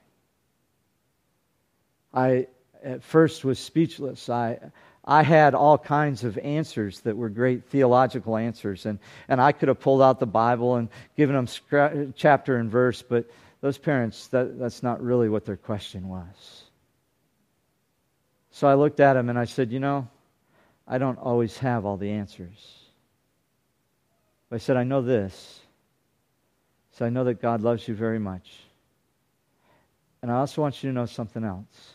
I 2.15 2.47
at 2.85 3.03
first 3.03 3.43
was 3.43 3.59
speechless. 3.59 4.29
I, 4.29 4.59
I 5.03 5.23
had 5.23 5.55
all 5.55 5.77
kinds 5.77 6.23
of 6.23 6.37
answers 6.37 7.01
that 7.01 7.17
were 7.17 7.29
great 7.29 7.65
theological 7.65 8.37
answers, 8.37 8.85
and, 8.85 8.99
and 9.27 9.41
I 9.41 9.51
could 9.51 9.67
have 9.67 9.79
pulled 9.79 10.01
out 10.01 10.19
the 10.19 10.27
Bible 10.27 10.75
and 10.75 10.89
given 11.17 11.35
them 11.35 11.47
scra- 11.47 12.13
chapter 12.15 12.57
and 12.57 12.71
verse, 12.71 13.01
but 13.01 13.29
those 13.61 13.77
parents, 13.77 14.27
that, 14.27 14.57
that's 14.59 14.83
not 14.83 15.03
really 15.03 15.27
what 15.27 15.45
their 15.45 15.57
question 15.57 16.07
was. 16.07 16.63
So 18.51 18.67
I 18.67 18.75
looked 18.75 18.99
at 18.99 19.17
him 19.17 19.29
and 19.29 19.37
I 19.37 19.45
said, 19.45 19.71
You 19.71 19.79
know, 19.79 20.07
I 20.87 20.97
don't 20.97 21.17
always 21.17 21.57
have 21.57 21.85
all 21.85 21.97
the 21.97 22.11
answers. 22.11 22.79
But 24.49 24.57
I 24.57 24.59
said, 24.59 24.77
I 24.77 24.83
know 24.83 25.01
this. 25.01 25.59
So 26.91 27.05
I 27.05 27.09
know 27.09 27.25
that 27.25 27.41
God 27.41 27.61
loves 27.61 27.87
you 27.87 27.95
very 27.95 28.19
much. 28.19 28.49
And 30.21 30.31
I 30.31 30.35
also 30.35 30.61
want 30.61 30.81
you 30.81 30.89
to 30.89 30.93
know 30.93 31.07
something 31.07 31.43
else 31.43 31.94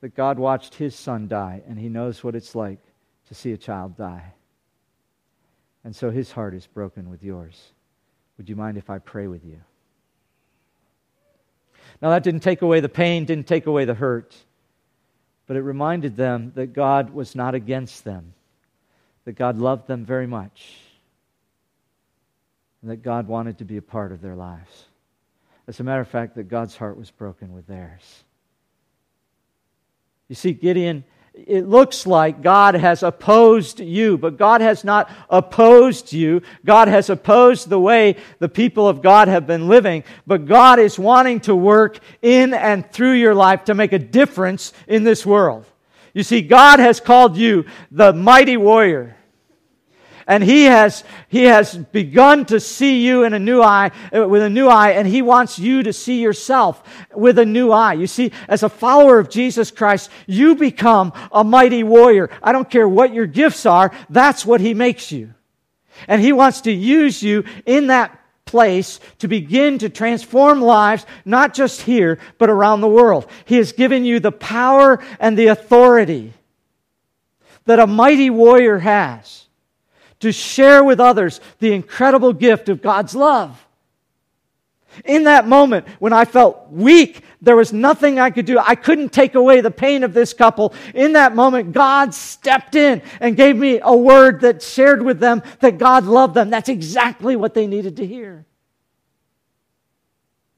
that 0.00 0.14
God 0.14 0.38
watched 0.38 0.74
his 0.74 0.94
son 0.94 1.28
die, 1.28 1.62
and 1.68 1.78
he 1.78 1.88
knows 1.88 2.22
what 2.22 2.34
it's 2.34 2.54
like 2.54 2.78
to 3.28 3.34
see 3.34 3.52
a 3.52 3.56
child 3.56 3.96
die. 3.96 4.32
And 5.84 5.94
so 5.94 6.10
his 6.10 6.30
heart 6.30 6.54
is 6.54 6.66
broken 6.66 7.10
with 7.10 7.22
yours. 7.22 7.72
Would 8.36 8.48
you 8.48 8.56
mind 8.56 8.78
if 8.78 8.90
I 8.90 8.98
pray 8.98 9.26
with 9.26 9.44
you? 9.44 9.60
Now, 12.00 12.10
that 12.10 12.22
didn't 12.22 12.40
take 12.40 12.62
away 12.62 12.80
the 12.80 12.88
pain, 12.88 13.24
didn't 13.24 13.46
take 13.48 13.66
away 13.66 13.84
the 13.84 13.94
hurt, 13.94 14.36
but 15.46 15.56
it 15.56 15.62
reminded 15.62 16.16
them 16.16 16.52
that 16.54 16.72
God 16.72 17.10
was 17.10 17.34
not 17.34 17.54
against 17.54 18.04
them, 18.04 18.34
that 19.24 19.32
God 19.32 19.58
loved 19.58 19.88
them 19.88 20.04
very 20.04 20.26
much, 20.26 20.76
and 22.82 22.90
that 22.90 23.02
God 23.02 23.26
wanted 23.26 23.58
to 23.58 23.64
be 23.64 23.78
a 23.78 23.82
part 23.82 24.12
of 24.12 24.20
their 24.20 24.36
lives. 24.36 24.84
As 25.66 25.80
a 25.80 25.84
matter 25.84 26.00
of 26.00 26.08
fact, 26.08 26.36
that 26.36 26.44
God's 26.44 26.76
heart 26.76 26.96
was 26.96 27.10
broken 27.10 27.52
with 27.52 27.66
theirs. 27.66 28.24
You 30.28 30.34
see, 30.34 30.52
Gideon, 30.52 31.04
it 31.46 31.68
looks 31.68 32.06
like 32.06 32.42
God 32.42 32.74
has 32.74 33.02
opposed 33.02 33.80
you, 33.80 34.18
but 34.18 34.36
God 34.36 34.60
has 34.60 34.82
not 34.82 35.10
opposed 35.30 36.12
you. 36.12 36.42
God 36.64 36.88
has 36.88 37.10
opposed 37.10 37.68
the 37.68 37.78
way 37.78 38.16
the 38.38 38.48
people 38.48 38.88
of 38.88 39.02
God 39.02 39.28
have 39.28 39.46
been 39.46 39.68
living, 39.68 40.02
but 40.26 40.46
God 40.46 40.78
is 40.78 40.98
wanting 40.98 41.40
to 41.40 41.54
work 41.54 42.00
in 42.22 42.54
and 42.54 42.90
through 42.90 43.12
your 43.12 43.34
life 43.34 43.64
to 43.64 43.74
make 43.74 43.92
a 43.92 43.98
difference 43.98 44.72
in 44.86 45.04
this 45.04 45.24
world. 45.24 45.64
You 46.12 46.24
see, 46.24 46.42
God 46.42 46.80
has 46.80 46.98
called 46.98 47.36
you 47.36 47.66
the 47.90 48.12
mighty 48.12 48.56
warrior 48.56 49.17
and 50.28 50.44
he 50.44 50.64
has, 50.64 51.04
he 51.28 51.44
has 51.44 51.74
begun 51.74 52.44
to 52.44 52.60
see 52.60 53.04
you 53.04 53.24
in 53.24 53.32
a 53.32 53.38
new 53.38 53.62
eye, 53.62 53.90
uh, 54.14 54.28
with 54.28 54.42
a 54.42 54.50
new 54.50 54.68
eye, 54.68 54.90
and 54.90 55.08
he 55.08 55.22
wants 55.22 55.58
you 55.58 55.82
to 55.82 55.92
see 55.92 56.20
yourself 56.20 56.82
with 57.14 57.38
a 57.38 57.46
new 57.46 57.72
eye. 57.72 57.94
You 57.94 58.06
see, 58.06 58.32
as 58.46 58.62
a 58.62 58.68
follower 58.68 59.18
of 59.18 59.30
Jesus 59.30 59.70
Christ, 59.70 60.10
you 60.26 60.54
become 60.54 61.14
a 61.32 61.42
mighty 61.42 61.82
warrior. 61.82 62.28
I 62.42 62.52
don't 62.52 62.68
care 62.68 62.86
what 62.86 63.14
your 63.14 63.26
gifts 63.26 63.64
are, 63.64 63.90
that's 64.10 64.44
what 64.44 64.60
he 64.60 64.74
makes 64.74 65.10
you. 65.10 65.32
And 66.06 66.20
he 66.20 66.32
wants 66.32 66.60
to 66.60 66.72
use 66.72 67.22
you 67.22 67.44
in 67.64 67.86
that 67.86 68.16
place 68.44 69.00
to 69.20 69.28
begin 69.28 69.78
to 69.78 69.88
transform 69.88 70.60
lives, 70.60 71.06
not 71.24 71.54
just 71.54 71.80
here, 71.80 72.18
but 72.36 72.50
around 72.50 72.82
the 72.82 72.88
world. 72.88 73.26
He 73.46 73.56
has 73.56 73.72
given 73.72 74.04
you 74.04 74.20
the 74.20 74.30
power 74.30 75.02
and 75.18 75.38
the 75.38 75.46
authority 75.46 76.34
that 77.64 77.78
a 77.78 77.86
mighty 77.86 78.28
warrior 78.28 78.78
has 78.78 79.47
to 80.20 80.32
share 80.32 80.82
with 80.82 81.00
others 81.00 81.40
the 81.58 81.72
incredible 81.72 82.32
gift 82.32 82.68
of 82.68 82.82
God's 82.82 83.14
love. 83.14 83.64
In 85.04 85.24
that 85.24 85.46
moment, 85.46 85.86
when 85.98 86.12
I 86.12 86.24
felt 86.24 86.70
weak, 86.70 87.22
there 87.40 87.56
was 87.56 87.72
nothing 87.72 88.18
I 88.18 88.30
could 88.30 88.46
do. 88.46 88.58
I 88.58 88.74
couldn't 88.74 89.12
take 89.12 89.34
away 89.34 89.60
the 89.60 89.70
pain 89.70 90.02
of 90.02 90.12
this 90.12 90.32
couple. 90.32 90.74
In 90.94 91.12
that 91.12 91.36
moment, 91.36 91.72
God 91.72 92.14
stepped 92.14 92.74
in 92.74 93.02
and 93.20 93.36
gave 93.36 93.56
me 93.56 93.80
a 93.82 93.94
word 93.94 94.40
that 94.40 94.62
shared 94.62 95.02
with 95.02 95.20
them 95.20 95.42
that 95.60 95.78
God 95.78 96.04
loved 96.04 96.34
them. 96.34 96.50
That's 96.50 96.68
exactly 96.68 97.36
what 97.36 97.54
they 97.54 97.66
needed 97.66 97.96
to 97.98 98.06
hear. 98.06 98.44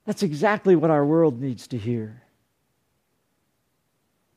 That's 0.06 0.22
exactly 0.22 0.74
what 0.74 0.90
our 0.90 1.04
world 1.04 1.40
needs 1.40 1.66
to 1.68 1.78
hear. 1.78 2.22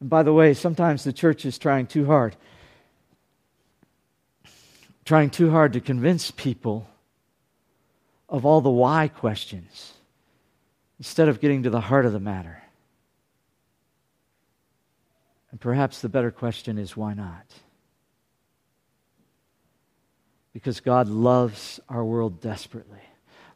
And 0.01 0.09
by 0.09 0.23
the 0.23 0.33
way, 0.33 0.53
sometimes 0.53 1.03
the 1.03 1.13
church 1.13 1.45
is 1.45 1.57
trying 1.57 1.88
too 1.88 2.05
hard, 2.05 2.36
trying 5.06 5.30
too 5.30 5.52
hard 5.52 5.74
to 5.74 5.82
convince 5.82 6.32
people 6.32 6.88
of 8.30 8.46
all 8.46 8.62
the 8.62 8.70
why 8.70 9.08
questions 9.08 9.94
instead 10.98 11.28
of 11.28 11.42
getting 11.42 11.63
to 11.63 11.70
the 11.70 11.82
heart 11.82 12.06
of 12.06 12.13
the 12.13 12.20
matter. 12.20 12.63
And 15.52 15.60
perhaps 15.60 16.02
the 16.02 16.10
better 16.10 16.32
question 16.32 16.78
is 16.78 16.98
why 16.98 17.13
not? 17.13 17.46
Because 20.52 20.80
God 20.80 21.08
loves 21.08 21.80
our 21.89 22.04
world 22.04 22.42
desperately, 22.42 23.02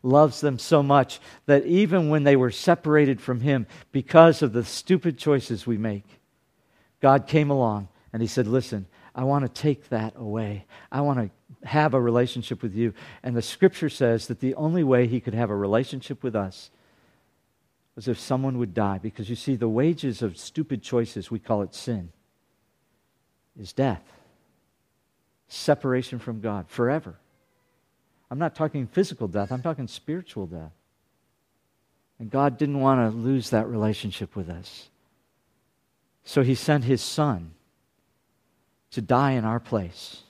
loves 0.03 0.41
them 0.41 0.59
so 0.59 0.83
much 0.83 1.19
that 1.45 1.65
even 1.65 2.09
when 2.09 2.23
they 2.23 2.35
were 2.35 2.51
separated 2.51 3.21
from 3.21 3.39
Him 3.39 3.65
because 3.91 4.41
of 4.41 4.53
the 4.53 4.65
stupid 4.65 5.17
choices 5.17 5.65
we 5.65 5.77
make, 5.77 6.05
God 7.01 7.27
came 7.27 7.49
along 7.49 7.87
and 8.13 8.21
He 8.21 8.27
said, 8.27 8.45
Listen, 8.45 8.85
I 9.17 9.23
want 9.23 9.43
to 9.43 9.61
take 9.61 9.89
that 9.89 10.13
away. 10.15 10.67
I 10.91 11.01
want 11.01 11.17
to 11.17 11.67
have 11.67 11.95
a 11.95 11.99
relationship 11.99 12.61
with 12.61 12.75
you. 12.75 12.93
And 13.23 13.35
the 13.35 13.41
scripture 13.41 13.89
says 13.89 14.27
that 14.27 14.39
the 14.39 14.53
only 14.53 14.83
way 14.83 15.07
he 15.07 15.19
could 15.19 15.33
have 15.33 15.49
a 15.49 15.55
relationship 15.55 16.21
with 16.21 16.35
us 16.35 16.69
was 17.95 18.07
if 18.07 18.19
someone 18.19 18.59
would 18.59 18.75
die. 18.75 18.99
Because 18.99 19.27
you 19.27 19.35
see, 19.35 19.55
the 19.55 19.67
wages 19.67 20.21
of 20.21 20.37
stupid 20.37 20.83
choices, 20.83 21.31
we 21.31 21.39
call 21.39 21.63
it 21.63 21.73
sin, 21.73 22.11
is 23.59 23.73
death, 23.73 24.03
separation 25.47 26.19
from 26.19 26.39
God 26.39 26.69
forever. 26.69 27.15
I'm 28.29 28.37
not 28.37 28.53
talking 28.53 28.85
physical 28.85 29.27
death, 29.27 29.51
I'm 29.51 29.63
talking 29.63 29.87
spiritual 29.87 30.45
death. 30.45 30.73
And 32.19 32.29
God 32.29 32.59
didn't 32.59 32.81
want 32.81 33.11
to 33.11 33.17
lose 33.17 33.49
that 33.49 33.67
relationship 33.67 34.35
with 34.35 34.49
us. 34.49 34.89
So 36.23 36.43
he 36.43 36.53
sent 36.53 36.83
his 36.83 37.01
son 37.01 37.53
to 38.91 39.01
die 39.01 39.31
in 39.31 39.45
our 39.45 39.59
place 39.59 40.23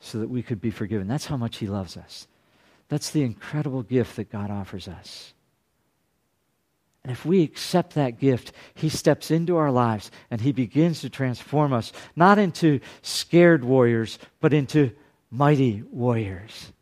so 0.00 0.18
that 0.18 0.30
we 0.30 0.42
could 0.42 0.60
be 0.60 0.70
forgiven. 0.70 1.06
That's 1.06 1.26
how 1.26 1.36
much 1.36 1.58
He 1.58 1.66
loves 1.66 1.96
us. 1.96 2.26
That's 2.88 3.10
the 3.10 3.22
incredible 3.22 3.82
gift 3.82 4.16
that 4.16 4.30
God 4.30 4.50
offers 4.50 4.88
us. 4.88 5.32
And 7.04 7.10
if 7.10 7.24
we 7.24 7.42
accept 7.42 7.94
that 7.94 8.20
gift, 8.20 8.52
He 8.74 8.88
steps 8.88 9.30
into 9.30 9.56
our 9.56 9.70
lives 9.70 10.10
and 10.30 10.40
He 10.40 10.52
begins 10.52 11.00
to 11.00 11.10
transform 11.10 11.72
us, 11.72 11.92
not 12.14 12.38
into 12.38 12.80
scared 13.02 13.64
warriors, 13.64 14.18
but 14.40 14.52
into 14.52 14.92
mighty 15.30 15.82
warriors. 15.90 16.72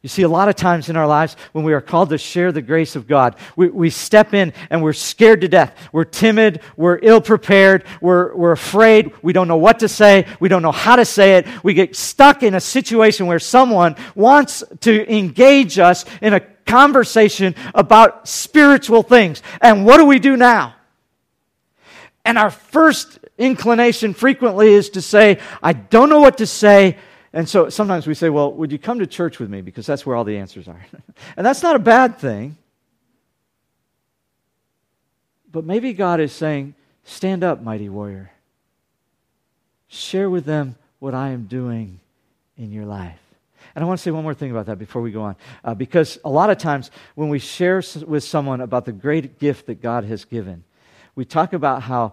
You 0.00 0.08
see, 0.08 0.22
a 0.22 0.28
lot 0.28 0.48
of 0.48 0.54
times 0.54 0.88
in 0.88 0.96
our 0.96 1.08
lives, 1.08 1.36
when 1.50 1.64
we 1.64 1.72
are 1.72 1.80
called 1.80 2.10
to 2.10 2.18
share 2.18 2.52
the 2.52 2.62
grace 2.62 2.94
of 2.94 3.08
God, 3.08 3.34
we, 3.56 3.68
we 3.68 3.90
step 3.90 4.32
in 4.32 4.52
and 4.70 4.80
we're 4.80 4.92
scared 4.92 5.40
to 5.40 5.48
death. 5.48 5.76
We're 5.90 6.04
timid. 6.04 6.60
We're 6.76 7.00
ill 7.02 7.20
prepared. 7.20 7.84
We're, 8.00 8.32
we're 8.36 8.52
afraid. 8.52 9.12
We 9.22 9.32
don't 9.32 9.48
know 9.48 9.56
what 9.56 9.80
to 9.80 9.88
say. 9.88 10.26
We 10.38 10.48
don't 10.48 10.62
know 10.62 10.70
how 10.70 10.94
to 10.96 11.04
say 11.04 11.38
it. 11.38 11.46
We 11.64 11.74
get 11.74 11.96
stuck 11.96 12.44
in 12.44 12.54
a 12.54 12.60
situation 12.60 13.26
where 13.26 13.40
someone 13.40 13.96
wants 14.14 14.62
to 14.82 15.12
engage 15.12 15.80
us 15.80 16.04
in 16.22 16.32
a 16.32 16.40
conversation 16.40 17.56
about 17.74 18.28
spiritual 18.28 19.02
things. 19.02 19.42
And 19.60 19.84
what 19.84 19.96
do 19.96 20.04
we 20.04 20.20
do 20.20 20.36
now? 20.36 20.76
And 22.24 22.38
our 22.38 22.50
first 22.50 23.18
inclination 23.36 24.14
frequently 24.14 24.74
is 24.74 24.90
to 24.90 25.02
say, 25.02 25.40
I 25.60 25.72
don't 25.72 26.08
know 26.08 26.20
what 26.20 26.38
to 26.38 26.46
say. 26.46 26.98
And 27.32 27.48
so 27.48 27.68
sometimes 27.68 28.06
we 28.06 28.14
say, 28.14 28.30
well, 28.30 28.52
would 28.52 28.72
you 28.72 28.78
come 28.78 29.00
to 29.00 29.06
church 29.06 29.38
with 29.38 29.50
me? 29.50 29.60
Because 29.60 29.86
that's 29.86 30.06
where 30.06 30.16
all 30.16 30.24
the 30.24 30.38
answers 30.38 30.66
are. 30.66 30.84
and 31.36 31.46
that's 31.46 31.62
not 31.62 31.76
a 31.76 31.80
bad 31.80 32.18
thing. 32.18 32.56
But 35.50 35.64
maybe 35.64 35.92
God 35.92 36.20
is 36.20 36.32
saying, 36.32 36.74
stand 37.04 37.44
up, 37.44 37.62
mighty 37.62 37.88
warrior. 37.88 38.30
Share 39.88 40.28
with 40.28 40.44
them 40.44 40.76
what 40.98 41.14
I 41.14 41.30
am 41.30 41.44
doing 41.44 42.00
in 42.56 42.72
your 42.72 42.84
life. 42.84 43.18
And 43.74 43.84
I 43.84 43.86
want 43.86 43.98
to 43.98 44.02
say 44.02 44.10
one 44.10 44.22
more 44.22 44.34
thing 44.34 44.50
about 44.50 44.66
that 44.66 44.78
before 44.78 45.02
we 45.02 45.10
go 45.10 45.22
on. 45.22 45.36
Uh, 45.64 45.74
because 45.74 46.18
a 46.24 46.30
lot 46.30 46.50
of 46.50 46.58
times 46.58 46.90
when 47.14 47.28
we 47.28 47.38
share 47.38 47.82
with 48.06 48.24
someone 48.24 48.60
about 48.60 48.84
the 48.84 48.92
great 48.92 49.38
gift 49.38 49.66
that 49.66 49.82
God 49.82 50.04
has 50.04 50.24
given, 50.24 50.64
we 51.14 51.24
talk 51.24 51.52
about 51.52 51.82
how 51.82 52.12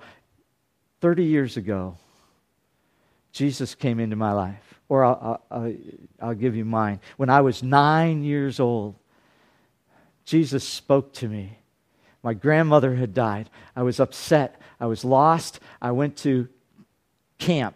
30 1.01 1.23
years 1.23 1.57
ago, 1.57 1.97
Jesus 3.31 3.75
came 3.75 3.99
into 3.99 4.15
my 4.15 4.31
life 4.31 4.64
or 4.89 5.03
I'll, 5.03 5.41
I'll, 5.49 5.73
I'll, 6.21 6.33
give 6.35 6.55
you 6.55 6.65
mine. 6.65 6.99
When 7.17 7.29
I 7.29 7.41
was 7.41 7.63
nine 7.63 8.23
years 8.23 8.59
old, 8.59 8.95
Jesus 10.25 10.67
spoke 10.67 11.13
to 11.13 11.27
me. 11.27 11.57
My 12.23 12.33
grandmother 12.33 12.95
had 12.95 13.13
died. 13.13 13.49
I 13.75 13.83
was 13.83 13.99
upset. 13.99 14.59
I 14.79 14.87
was 14.87 15.05
lost. 15.05 15.59
I 15.81 15.91
went 15.91 16.17
to 16.17 16.47
camp, 17.37 17.75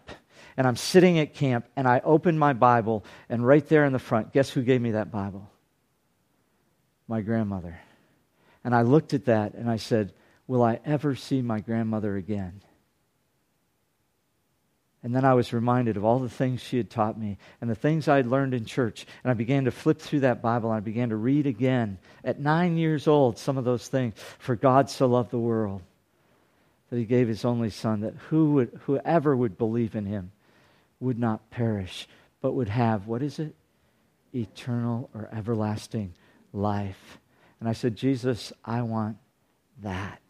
and 0.58 0.68
I'm 0.68 0.76
sitting 0.76 1.20
at 1.20 1.34
camp, 1.34 1.66
and 1.76 1.88
I 1.88 2.02
opened 2.04 2.40
my 2.40 2.54
Bible, 2.54 3.06
and 3.30 3.46
right 3.46 3.68
there 3.68 3.86
in 3.86 3.94
the 3.94 4.00
front, 4.00 4.34
guess 4.34 4.50
who 4.50 4.62
gave 4.62 4.82
me 4.82 4.92
that 4.92 5.12
Bible? 5.12 5.50
My 7.08 7.22
grandmother. 7.22 7.80
And 8.64 8.76
I 8.76 8.82
looked 8.82 9.14
at 9.14 9.26
that, 9.26 9.54
and 9.54 9.70
I 9.70 9.78
said, 9.78 10.14
Will 10.48 10.64
I 10.64 10.80
ever 10.84 11.16
see 11.16 11.44
my 11.44 11.60
grandmother 11.60 12.16
again? 12.16 12.64
And 15.02 15.16
then 15.16 15.24
I 15.24 15.34
was 15.34 15.54
reminded 15.54 15.96
of 15.96 16.04
all 16.04 16.20
the 16.20 16.30
things 16.30 16.62
she 16.62 16.76
had 16.78 16.90
taught 16.90 17.18
me 17.18 17.38
and 17.62 17.70
the 17.70 17.76
things 17.76 18.08
I 18.08 18.18
had 18.18 18.28
learned 18.28 18.54
in 18.54 18.66
church. 18.66 19.06
And 19.24 19.32
I 19.32 19.34
began 19.34 19.66
to 19.66 19.72
flip 19.72 20.00
through 20.00 20.22
that 20.22 20.42
Bible 20.42 20.72
and 20.72 20.78
I 20.78 20.82
began 20.82 21.10
to 21.10 21.16
read 21.16 21.48
again 21.48 22.00
at 22.24 22.40
nine 22.40 22.78
years 22.78 23.08
old 23.08 23.38
some 23.38 23.58
of 23.58 23.64
those 23.64 23.88
things. 23.88 24.16
For 24.40 24.56
God 24.56 24.90
so 24.90 25.08
loved 25.08 25.32
the 25.32 25.40
world 25.40 25.82
that 26.90 26.98
he 26.98 27.06
gave 27.06 27.28
his 27.28 27.46
only 27.46 27.70
son, 27.70 28.02
that 28.02 28.16
who 28.30 28.52
would, 28.54 28.80
whoever 28.86 29.36
would 29.36 29.58
believe 29.58 29.96
in 29.96 30.06
him 30.06 30.32
would 31.00 31.20
not 31.20 31.50
perish, 31.50 32.08
but 32.42 32.54
would 32.54 32.70
have, 32.70 33.08
what 33.08 33.22
is 33.22 33.40
it? 33.40 33.56
Eternal 34.34 35.10
or 35.14 35.30
everlasting 35.32 36.14
life. 36.52 37.20
And 37.60 37.70
I 37.70 37.74
said, 37.74 37.96
Jesus, 37.96 38.52
I 38.66 38.82
want 38.82 39.18
that. 39.82 40.22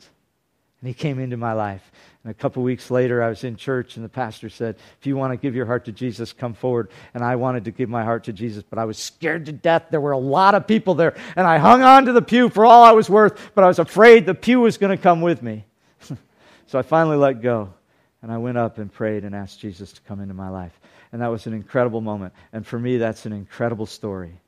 And 0.82 0.88
he 0.88 0.94
came 0.94 1.20
into 1.20 1.38
my 1.38 1.54
life. 1.54 1.92
And 2.24 2.32
a 2.32 2.34
couple 2.34 2.64
weeks 2.64 2.92
later, 2.92 3.24
I 3.24 3.30
was 3.30 3.44
in 3.44 3.56
church, 3.56 3.96
and 3.96 4.04
the 4.04 4.10
pastor 4.10 4.50
said, 4.50 4.78
If 5.00 5.08
you 5.08 5.16
want 5.16 5.32
to 5.34 5.38
give 5.38 5.56
your 5.56 5.66
heart 5.66 5.86
to 5.86 5.92
Jesus, 5.92 6.34
come 6.34 6.54
forward. 6.54 6.90
And 7.14 7.24
I 7.24 7.36
wanted 7.36 7.66
to 7.66 7.72
give 7.72 7.90
my 7.90 8.04
heart 8.04 8.26
to 8.26 8.34
Jesus, 8.34 8.64
but 8.70 8.80
I 8.80 8.86
was 8.86 8.98
scared 8.98 9.46
to 9.46 9.52
death. 9.52 9.86
There 9.90 10.02
were 10.02 10.12
a 10.12 10.18
lot 10.18 10.56
of 10.56 10.68
people 10.68 10.96
there. 10.96 11.16
And 11.36 11.48
I 11.48 11.58
hung 11.58 11.82
on 11.82 12.06
to 12.06 12.14
the 12.14 12.22
pew 12.22 12.50
for 12.50 12.66
all 12.66 12.84
I 12.84 12.92
was 12.92 13.10
worth, 13.10 13.52
but 13.56 13.64
I 13.64 13.68
was 13.68 13.80
afraid 13.80 14.26
the 14.26 14.34
pew 14.34 14.62
was 14.62 14.78
going 14.78 14.96
to 14.96 15.02
come 15.02 15.22
with 15.22 15.42
me. 15.42 15.66
so 16.68 16.80
I 16.80 16.82
finally 16.82 17.18
let 17.18 17.42
go. 17.42 17.74
And 18.22 18.32
I 18.32 18.38
went 18.38 18.58
up 18.58 18.80
and 18.80 18.92
prayed 18.92 19.24
and 19.24 19.34
asked 19.34 19.62
Jesus 19.62 19.94
to 19.94 20.02
come 20.02 20.20
into 20.20 20.34
my 20.34 20.50
life. 20.50 20.78
And 21.12 21.22
that 21.22 21.32
was 21.32 21.48
an 21.48 21.54
incredible 21.54 22.02
moment. 22.02 22.34
And 22.52 22.68
for 22.68 22.78
me, 22.78 22.98
that's 22.98 23.26
an 23.26 23.34
incredible 23.34 23.86
story. 23.86 24.40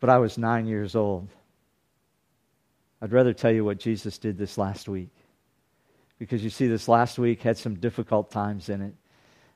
But 0.00 0.08
I 0.08 0.18
was 0.18 0.38
nine 0.38 0.66
years 0.66 0.96
old. 0.96 1.28
I'd 3.02 3.12
rather 3.12 3.34
tell 3.34 3.52
you 3.52 3.64
what 3.64 3.78
Jesus 3.78 4.16
did 4.16 4.38
this 4.38 4.56
last 4.56 4.88
week 4.88 5.10
because 6.22 6.44
you 6.44 6.50
see, 6.50 6.68
this 6.68 6.86
last 6.86 7.18
week 7.18 7.42
had 7.42 7.58
some 7.58 7.74
difficult 7.74 8.30
times 8.30 8.68
in 8.68 8.80
it. 8.80 8.94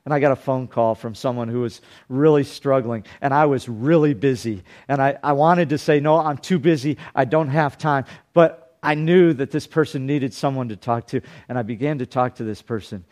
And 0.03 0.13
I 0.13 0.19
got 0.19 0.33
a 0.33 0.35
phone 0.35 0.67
call 0.67 0.95
from 0.95 1.15
someone 1.15 1.47
who 1.47 1.61
was 1.61 1.79
really 2.09 2.43
struggling, 2.43 3.05
and 3.21 3.33
I 3.33 3.45
was 3.45 3.69
really 3.69 4.13
busy. 4.13 4.63
And 4.89 5.01
I, 5.01 5.17
I 5.23 5.31
wanted 5.31 5.69
to 5.69 5.77
say, 5.77 6.01
No, 6.01 6.19
I'm 6.19 6.37
too 6.37 6.59
busy. 6.59 6.97
I 7.15 7.23
don't 7.23 7.47
have 7.47 7.77
time. 7.77 8.03
But 8.33 8.77
I 8.83 8.95
knew 8.95 9.31
that 9.35 9.49
this 9.49 9.65
person 9.65 10.05
needed 10.05 10.33
someone 10.33 10.67
to 10.67 10.75
talk 10.75 11.07
to. 11.07 11.21
And 11.47 11.57
I 11.57 11.61
began 11.61 11.99
to 11.99 12.05
talk 12.05 12.35
to 12.35 12.43
this 12.43 12.61
person. 12.61 13.05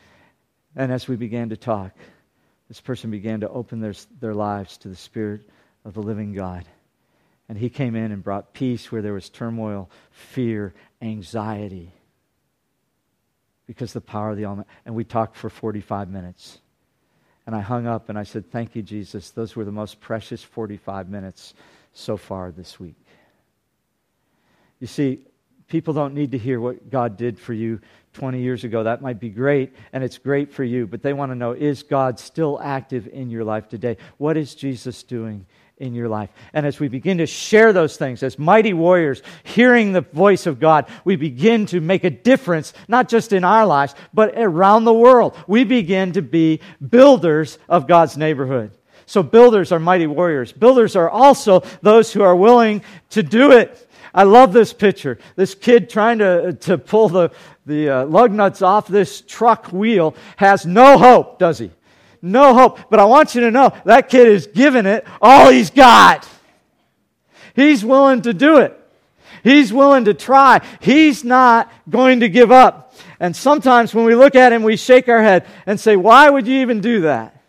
And 0.75 0.91
as 0.91 1.07
we 1.07 1.15
began 1.15 1.47
to 1.47 1.57
talk, 1.57 1.95
this 2.67 2.81
person 2.81 3.09
began 3.09 3.39
to 3.39 3.49
open 3.49 3.79
their, 3.79 3.93
their 4.19 4.33
lives 4.33 4.75
to 4.79 4.89
the 4.89 4.97
Spirit 4.97 5.49
of 5.85 5.93
the 5.93 6.01
living 6.01 6.33
God. 6.33 6.65
And 7.47 7.57
he 7.57 7.69
came 7.69 7.95
in 7.95 8.11
and 8.11 8.21
brought 8.21 8.53
peace 8.53 8.91
where 8.91 9.01
there 9.01 9.13
was 9.13 9.29
turmoil, 9.29 9.89
fear, 10.11 10.73
anxiety 11.01 11.93
because 13.67 13.93
the 13.93 14.01
power 14.01 14.31
of 14.31 14.37
the 14.37 14.45
Almighty. 14.45 14.69
And 14.85 14.95
we 14.95 15.03
talked 15.03 15.35
for 15.35 15.49
45 15.49 16.09
minutes. 16.09 16.59
And 17.45 17.55
I 17.55 17.61
hung 17.61 17.87
up 17.87 18.09
and 18.09 18.17
I 18.17 18.23
said, 18.23 18.51
Thank 18.51 18.75
you, 18.75 18.81
Jesus. 18.81 19.31
Those 19.31 19.55
were 19.55 19.65
the 19.65 19.71
most 19.71 19.99
precious 19.99 20.43
45 20.43 21.09
minutes 21.09 21.53
so 21.93 22.17
far 22.17 22.51
this 22.51 22.79
week. 22.79 22.95
You 24.79 24.87
see, 24.87 25.19
people 25.67 25.93
don't 25.93 26.13
need 26.13 26.31
to 26.31 26.37
hear 26.37 26.59
what 26.59 26.89
God 26.89 27.17
did 27.17 27.39
for 27.39 27.53
you 27.53 27.79
20 28.13 28.41
years 28.41 28.63
ago. 28.63 28.83
That 28.83 29.01
might 29.01 29.19
be 29.19 29.29
great, 29.29 29.73
and 29.93 30.03
it's 30.03 30.17
great 30.17 30.51
for 30.51 30.63
you, 30.63 30.87
but 30.87 31.01
they 31.01 31.13
want 31.13 31.31
to 31.31 31.35
know 31.35 31.51
is 31.51 31.83
God 31.83 32.19
still 32.19 32.59
active 32.61 33.07
in 33.07 33.29
your 33.29 33.43
life 33.43 33.67
today? 33.67 33.97
What 34.17 34.37
is 34.37 34.55
Jesus 34.55 35.03
doing 35.03 35.45
in 35.77 35.93
your 35.93 36.07
life. 36.07 36.29
And 36.53 36.65
as 36.65 36.79
we 36.79 36.87
begin 36.87 37.17
to 37.17 37.25
share 37.25 37.73
those 37.73 37.97
things 37.97 38.23
as 38.23 38.39
mighty 38.39 38.73
warriors, 38.73 39.21
hearing 39.43 39.91
the 39.91 40.01
voice 40.01 40.45
of 40.45 40.59
God, 40.59 40.87
we 41.03 41.15
begin 41.15 41.65
to 41.67 41.81
make 41.81 42.03
a 42.03 42.09
difference, 42.09 42.73
not 42.87 43.09
just 43.09 43.33
in 43.33 43.43
our 43.43 43.65
lives, 43.65 43.93
but 44.13 44.33
around 44.37 44.85
the 44.85 44.93
world. 44.93 45.37
We 45.47 45.63
begin 45.65 46.13
to 46.13 46.21
be 46.21 46.61
builders 46.87 47.59
of 47.67 47.87
God's 47.87 48.15
neighborhood. 48.17 48.71
So, 49.05 49.21
builders 49.21 49.71
are 49.71 49.79
mighty 49.79 50.07
warriors. 50.07 50.51
Builders 50.51 50.95
are 50.95 51.09
also 51.09 51.59
those 51.81 52.11
who 52.11 52.23
are 52.23 52.35
willing 52.35 52.81
to 53.11 53.21
do 53.21 53.51
it. 53.51 53.87
I 54.15 54.23
love 54.23 54.53
this 54.53 54.73
picture. 54.73 55.19
This 55.35 55.53
kid 55.53 55.89
trying 55.89 56.19
to, 56.19 56.53
to 56.53 56.77
pull 56.77 57.09
the, 57.09 57.31
the 57.65 57.89
uh, 57.89 58.05
lug 58.05 58.31
nuts 58.31 58.61
off 58.61 58.87
this 58.87 59.21
truck 59.21 59.67
wheel 59.67 60.15
has 60.37 60.65
no 60.65 60.97
hope, 60.97 61.37
does 61.37 61.59
he? 61.59 61.69
No 62.25 62.55
hope. 62.55 62.89
But 62.89 62.99
I 62.99 63.05
want 63.05 63.35
you 63.35 63.41
to 63.41 63.51
know 63.51 63.71
that 63.85 64.09
kid 64.09 64.27
is 64.27 64.47
giving 64.47 64.87
it 64.87 65.05
all 65.21 65.51
he's 65.51 65.69
got. 65.69 66.27
He's 67.55 67.85
willing 67.85 68.23
to 68.23 68.33
do 68.33 68.57
it. 68.57 68.77
He's 69.43 69.71
willing 69.71 70.05
to 70.05 70.15
try. 70.15 70.65
He's 70.81 71.23
not 71.23 71.71
going 71.87 72.21
to 72.21 72.29
give 72.29 72.51
up. 72.51 72.95
And 73.19 73.35
sometimes 73.35 73.93
when 73.93 74.05
we 74.05 74.15
look 74.15 74.33
at 74.33 74.51
him, 74.51 74.63
we 74.63 74.75
shake 74.75 75.07
our 75.07 75.21
head 75.21 75.45
and 75.67 75.79
say, 75.79 75.95
Why 75.95 76.27
would 76.27 76.47
you 76.47 76.61
even 76.61 76.81
do 76.81 77.01
that? 77.01 77.39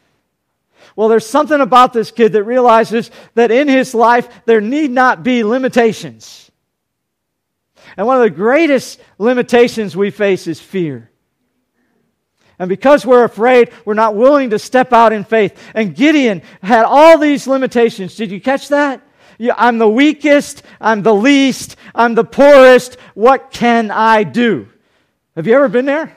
Well, 0.94 1.08
there's 1.08 1.26
something 1.26 1.60
about 1.60 1.94
this 1.94 2.10
kid 2.10 2.32
that 2.32 2.44
realizes 2.44 3.10
that 3.34 3.50
in 3.50 3.68
his 3.68 3.94
life 3.94 4.28
there 4.44 4.60
need 4.60 4.90
not 4.90 5.22
be 5.22 5.42
limitations. 5.42 6.50
And 7.96 8.06
one 8.06 8.18
of 8.18 8.24
the 8.24 8.30
greatest 8.30 9.00
limitations 9.18 9.96
we 9.96 10.10
face 10.10 10.46
is 10.46 10.60
fear. 10.60 11.10
And 12.58 12.68
because 12.68 13.04
we're 13.04 13.24
afraid, 13.24 13.70
we're 13.84 13.94
not 13.94 14.14
willing 14.14 14.50
to 14.50 14.58
step 14.58 14.92
out 14.92 15.12
in 15.12 15.24
faith. 15.24 15.58
And 15.74 15.94
Gideon 15.94 16.42
had 16.62 16.84
all 16.84 17.18
these 17.18 17.46
limitations. 17.46 18.16
Did 18.16 18.30
you 18.30 18.40
catch 18.40 18.68
that? 18.68 19.02
I'm 19.54 19.76
the 19.78 19.88
weakest. 19.88 20.62
I'm 20.80 21.02
the 21.02 21.14
least. 21.14 21.76
I'm 21.94 22.14
the 22.14 22.24
poorest. 22.24 22.96
What 23.14 23.50
can 23.50 23.90
I 23.90 24.22
do? 24.22 24.68
Have 25.34 25.46
you 25.46 25.54
ever 25.54 25.68
been 25.68 25.84
there? 25.84 26.16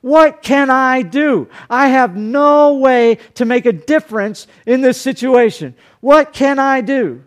What 0.00 0.40
can 0.40 0.70
I 0.70 1.02
do? 1.02 1.48
I 1.68 1.88
have 1.88 2.16
no 2.16 2.76
way 2.76 3.18
to 3.34 3.44
make 3.44 3.66
a 3.66 3.72
difference 3.72 4.46
in 4.64 4.80
this 4.80 4.98
situation. 4.98 5.74
What 6.00 6.32
can 6.32 6.58
I 6.58 6.80
do? 6.80 7.25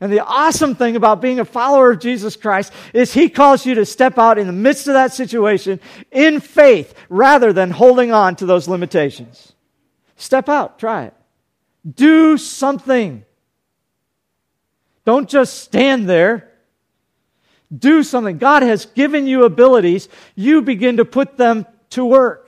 And 0.00 0.12
the 0.12 0.24
awesome 0.24 0.74
thing 0.74 0.96
about 0.96 1.22
being 1.22 1.40
a 1.40 1.44
follower 1.44 1.92
of 1.92 2.00
Jesus 2.00 2.36
Christ 2.36 2.72
is 2.92 3.14
he 3.14 3.28
calls 3.28 3.64
you 3.64 3.74
to 3.76 3.86
step 3.86 4.18
out 4.18 4.38
in 4.38 4.46
the 4.46 4.52
midst 4.52 4.88
of 4.88 4.94
that 4.94 5.12
situation 5.12 5.80
in 6.10 6.40
faith 6.40 6.94
rather 7.08 7.52
than 7.52 7.70
holding 7.70 8.12
on 8.12 8.36
to 8.36 8.46
those 8.46 8.68
limitations. 8.68 9.52
Step 10.16 10.48
out, 10.48 10.78
try 10.78 11.04
it. 11.04 11.14
Do 11.94 12.36
something. 12.36 13.24
Don't 15.04 15.28
just 15.28 15.60
stand 15.60 16.08
there. 16.08 16.50
Do 17.76 18.02
something. 18.02 18.38
God 18.38 18.62
has 18.62 18.86
given 18.86 19.26
you 19.26 19.44
abilities. 19.44 20.08
You 20.34 20.62
begin 20.62 20.98
to 20.98 21.04
put 21.04 21.36
them 21.36 21.66
to 21.90 22.04
work. 22.04 22.45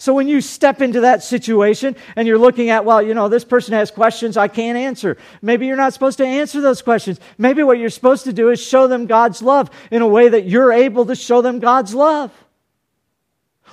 So 0.00 0.14
when 0.14 0.28
you 0.28 0.40
step 0.40 0.80
into 0.80 1.00
that 1.00 1.24
situation 1.24 1.96
and 2.14 2.28
you're 2.28 2.38
looking 2.38 2.70
at, 2.70 2.84
well, 2.84 3.02
you 3.02 3.14
know, 3.14 3.28
this 3.28 3.44
person 3.44 3.74
has 3.74 3.90
questions 3.90 4.36
I 4.36 4.46
can't 4.46 4.78
answer. 4.78 5.16
Maybe 5.42 5.66
you're 5.66 5.76
not 5.76 5.92
supposed 5.92 6.18
to 6.18 6.26
answer 6.26 6.60
those 6.60 6.82
questions. 6.82 7.18
Maybe 7.36 7.64
what 7.64 7.80
you're 7.80 7.90
supposed 7.90 8.22
to 8.24 8.32
do 8.32 8.50
is 8.50 8.60
show 8.60 8.86
them 8.86 9.06
God's 9.06 9.42
love 9.42 9.70
in 9.90 10.00
a 10.00 10.06
way 10.06 10.28
that 10.28 10.44
you're 10.44 10.72
able 10.72 11.06
to 11.06 11.16
show 11.16 11.42
them 11.42 11.58
God's 11.58 11.94
love. 11.94 12.32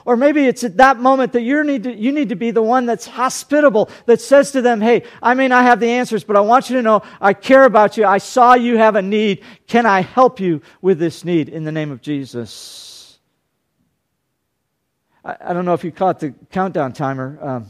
Or 0.03 0.17
maybe 0.17 0.45
it's 0.45 0.63
at 0.63 0.77
that 0.77 0.97
moment 0.97 1.33
that 1.33 1.41
you 1.41 1.63
need, 1.63 1.83
to, 1.83 1.93
you 1.93 2.11
need 2.11 2.29
to 2.29 2.35
be 2.35 2.49
the 2.49 2.61
one 2.61 2.88
that's 2.88 3.05
hospitable, 3.05 3.89
that 4.07 4.19
says 4.19 4.51
to 4.51 4.63
them, 4.63 4.81
Hey, 4.81 5.03
I 5.21 5.35
may 5.35 5.47
not 5.47 5.63
have 5.63 5.79
the 5.79 5.89
answers, 5.89 6.23
but 6.23 6.35
I 6.35 6.41
want 6.41 6.71
you 6.71 6.75
to 6.77 6.81
know 6.81 7.03
I 7.21 7.33
care 7.33 7.65
about 7.65 7.97
you. 7.97 8.05
I 8.05 8.17
saw 8.17 8.55
you 8.55 8.77
have 8.77 8.95
a 8.95 9.01
need. 9.01 9.43
Can 9.67 9.85
I 9.85 10.01
help 10.01 10.39
you 10.39 10.61
with 10.81 10.97
this 10.97 11.23
need 11.23 11.49
in 11.49 11.65
the 11.65 11.71
name 11.71 11.91
of 11.91 12.01
Jesus? 12.01 12.94
I, 15.25 15.35
I 15.47 15.53
don't 15.53 15.65
know 15.65 15.73
if 15.73 15.83
you 15.83 15.91
caught 15.91 16.19
the 16.19 16.33
countdown 16.51 16.93
timer. 16.93 17.38
Um, 17.41 17.69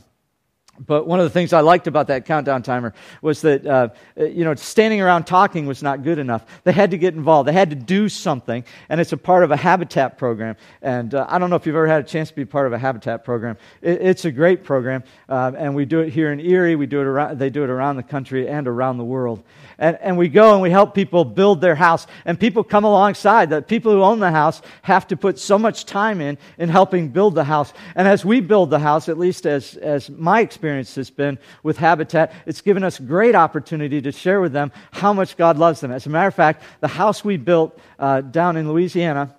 but 0.79 1.07
one 1.07 1.19
of 1.19 1.23
the 1.23 1.29
things 1.29 1.53
I 1.53 1.61
liked 1.61 1.87
about 1.87 2.07
that 2.07 2.25
countdown 2.25 2.61
timer 2.61 2.93
was 3.21 3.41
that, 3.41 3.65
uh, 3.65 3.89
you 4.17 4.43
know, 4.43 4.53
standing 4.55 4.99
around 4.99 5.23
talking 5.23 5.65
was 5.67 5.81
not 5.81 6.03
good 6.03 6.19
enough. 6.19 6.45
They 6.63 6.73
had 6.73 6.91
to 6.91 6.97
get 6.97 7.13
involved. 7.13 7.47
They 7.47 7.53
had 7.53 7.69
to 7.69 7.75
do 7.75 8.09
something. 8.09 8.63
And 8.89 8.99
it's 8.99 9.13
a 9.13 9.17
part 9.17 9.43
of 9.45 9.51
a 9.51 9.57
habitat 9.57 10.17
program. 10.17 10.57
And 10.81 11.15
uh, 11.15 11.27
I 11.29 11.39
don't 11.39 11.49
know 11.49 11.55
if 11.55 11.65
you've 11.65 11.75
ever 11.75 11.87
had 11.87 12.03
a 12.03 12.07
chance 12.07 12.29
to 12.29 12.35
be 12.35 12.43
part 12.43 12.67
of 12.67 12.73
a 12.73 12.77
habitat 12.77 13.23
program. 13.23 13.57
It, 13.81 14.01
it's 14.01 14.25
a 14.25 14.31
great 14.31 14.65
program. 14.65 15.03
Uh, 15.29 15.53
and 15.57 15.75
we 15.75 15.85
do 15.85 16.01
it 16.01 16.09
here 16.09 16.33
in 16.33 16.41
Erie. 16.41 16.75
We 16.75 16.87
do 16.87 16.99
it 16.99 17.05
around, 17.05 17.39
they 17.39 17.49
do 17.49 17.63
it 17.63 17.69
around 17.69 17.95
the 17.95 18.03
country 18.03 18.49
and 18.49 18.67
around 18.67 18.97
the 18.97 19.05
world. 19.05 19.43
And, 19.77 19.97
and 20.01 20.17
we 20.17 20.27
go 20.27 20.53
and 20.53 20.61
we 20.61 20.71
help 20.71 20.93
people 20.93 21.23
build 21.23 21.61
their 21.61 21.75
house. 21.75 22.05
And 22.25 22.37
people 22.37 22.65
come 22.65 22.83
alongside. 22.83 23.49
The 23.49 23.61
people 23.61 23.93
who 23.93 24.03
own 24.03 24.19
the 24.19 24.31
house 24.31 24.61
have 24.81 25.07
to 25.07 25.17
put 25.17 25.39
so 25.39 25.57
much 25.57 25.85
time 25.85 26.19
in 26.19 26.37
in 26.57 26.67
helping 26.67 27.09
build 27.09 27.35
the 27.35 27.45
house. 27.45 27.71
And 27.95 28.07
as 28.09 28.25
we 28.25 28.41
build 28.41 28.69
the 28.71 28.79
house, 28.79 29.07
at 29.07 29.17
least 29.17 29.45
as, 29.45 29.75
as 29.77 30.09
my 30.09 30.41
experience 30.41 30.64
has 30.65 31.09
been 31.09 31.37
with 31.63 31.77
Habitat, 31.77 32.33
it's 32.45 32.61
given 32.61 32.83
us 32.83 32.99
great 32.99 33.35
opportunity 33.35 34.01
to 34.01 34.11
share 34.11 34.41
with 34.41 34.53
them 34.53 34.71
how 34.91 35.13
much 35.13 35.37
God 35.37 35.57
loves 35.57 35.79
them. 35.79 35.91
As 35.91 36.05
a 36.05 36.09
matter 36.09 36.27
of 36.27 36.35
fact, 36.35 36.63
the 36.81 36.87
house 36.87 37.23
we 37.23 37.37
built 37.37 37.77
uh, 37.99 38.21
down 38.21 38.57
in 38.57 38.67
Louisiana, 38.71 39.35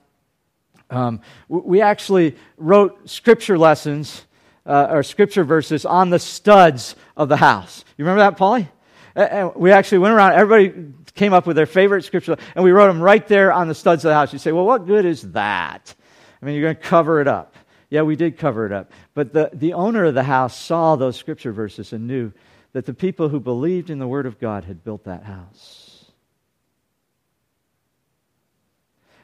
um, 0.90 1.20
we 1.48 1.80
actually 1.80 2.36
wrote 2.56 3.08
scripture 3.08 3.58
lessons 3.58 4.24
uh, 4.64 4.88
or 4.90 5.02
scripture 5.02 5.44
verses 5.44 5.84
on 5.84 6.10
the 6.10 6.18
studs 6.18 6.96
of 7.16 7.28
the 7.28 7.36
house. 7.36 7.84
You 7.96 8.04
remember 8.04 8.20
that, 8.20 8.36
Polly? 8.36 8.68
And 9.14 9.54
we 9.54 9.72
actually 9.72 9.98
went 9.98 10.14
around, 10.14 10.34
everybody 10.34 10.92
came 11.14 11.32
up 11.32 11.46
with 11.46 11.56
their 11.56 11.66
favorite 11.66 12.04
scripture, 12.04 12.36
and 12.54 12.62
we 12.62 12.70
wrote 12.70 12.88
them 12.88 13.00
right 13.00 13.26
there 13.26 13.52
on 13.52 13.66
the 13.66 13.74
studs 13.74 14.04
of 14.04 14.10
the 14.10 14.14
house. 14.14 14.32
You 14.32 14.38
say, 14.38 14.52
well, 14.52 14.66
what 14.66 14.86
good 14.86 15.04
is 15.04 15.32
that? 15.32 15.94
I 16.40 16.44
mean, 16.44 16.54
you're 16.54 16.64
going 16.64 16.76
to 16.76 16.82
cover 16.82 17.20
it 17.20 17.26
up. 17.26 17.55
Yeah, 17.88 18.02
we 18.02 18.16
did 18.16 18.38
cover 18.38 18.66
it 18.66 18.72
up. 18.72 18.90
But 19.14 19.32
the, 19.32 19.50
the 19.52 19.74
owner 19.74 20.04
of 20.04 20.14
the 20.14 20.24
house 20.24 20.58
saw 20.58 20.96
those 20.96 21.16
scripture 21.16 21.52
verses 21.52 21.92
and 21.92 22.06
knew 22.06 22.32
that 22.72 22.86
the 22.86 22.94
people 22.94 23.28
who 23.28 23.40
believed 23.40 23.90
in 23.90 23.98
the 23.98 24.08
Word 24.08 24.26
of 24.26 24.38
God 24.38 24.64
had 24.64 24.84
built 24.84 25.04
that 25.04 25.22
house. 25.22 26.04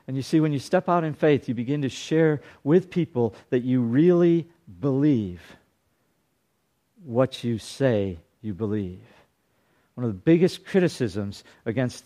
And 0.07 0.17
you 0.17 0.23
see, 0.23 0.41
when 0.41 0.53
you 0.53 0.59
step 0.59 0.89
out 0.89 1.05
in 1.05 1.15
faith, 1.15 1.49
you 1.49 1.55
begin 1.55 1.83
to 1.83 1.89
share 1.89 2.41
with 2.65 2.91
people 2.91 3.35
that 3.51 3.63
you 3.63 3.81
really 3.81 4.49
believe 4.81 5.41
what 7.05 7.45
you 7.45 7.59
say 7.59 8.19
you 8.41 8.55
believe. 8.55 9.01
One 9.95 10.05
of 10.05 10.13
the 10.13 10.19
biggest 10.19 10.65
criticisms 10.65 11.45
against 11.67 12.05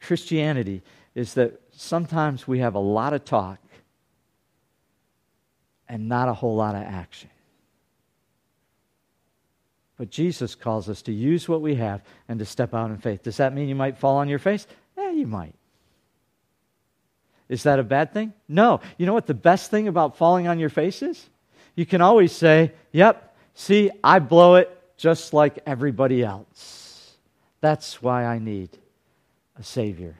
Christianity 0.00 0.82
is 1.14 1.34
that 1.34 1.60
sometimes 1.72 2.46
we 2.46 2.58
have 2.58 2.74
a 2.74 2.80
lot 2.80 3.14
of 3.14 3.24
talk 3.24 3.58
and 5.88 6.08
not 6.08 6.28
a 6.28 6.34
whole 6.34 6.56
lot 6.56 6.74
of 6.74 6.82
action. 6.82 7.30
But 9.96 10.10
Jesus 10.10 10.54
calls 10.54 10.88
us 10.88 11.02
to 11.02 11.12
use 11.12 11.48
what 11.48 11.62
we 11.62 11.76
have 11.76 12.02
and 12.28 12.38
to 12.38 12.44
step 12.44 12.74
out 12.74 12.90
in 12.90 12.98
faith. 12.98 13.22
Does 13.22 13.38
that 13.38 13.54
mean 13.54 13.68
you 13.68 13.74
might 13.74 13.98
fall 13.98 14.16
on 14.16 14.28
your 14.28 14.38
face? 14.38 14.66
Yeah, 14.96 15.10
you 15.10 15.26
might. 15.26 15.54
Is 17.48 17.62
that 17.62 17.78
a 17.78 17.84
bad 17.84 18.12
thing? 18.12 18.32
No. 18.48 18.80
You 18.98 19.06
know 19.06 19.14
what 19.14 19.26
the 19.26 19.34
best 19.34 19.70
thing 19.70 19.88
about 19.88 20.16
falling 20.16 20.48
on 20.48 20.58
your 20.58 20.68
face 20.68 21.02
is? 21.02 21.24
You 21.76 21.86
can 21.86 22.00
always 22.00 22.32
say, 22.32 22.72
Yep, 22.92 23.36
see, 23.54 23.90
I 24.02 24.18
blow 24.18 24.56
it 24.56 24.70
just 24.96 25.32
like 25.32 25.60
everybody 25.66 26.22
else. 26.22 27.14
That's 27.60 28.02
why 28.02 28.24
I 28.24 28.38
need 28.38 28.70
a 29.58 29.62
Savior 29.62 30.16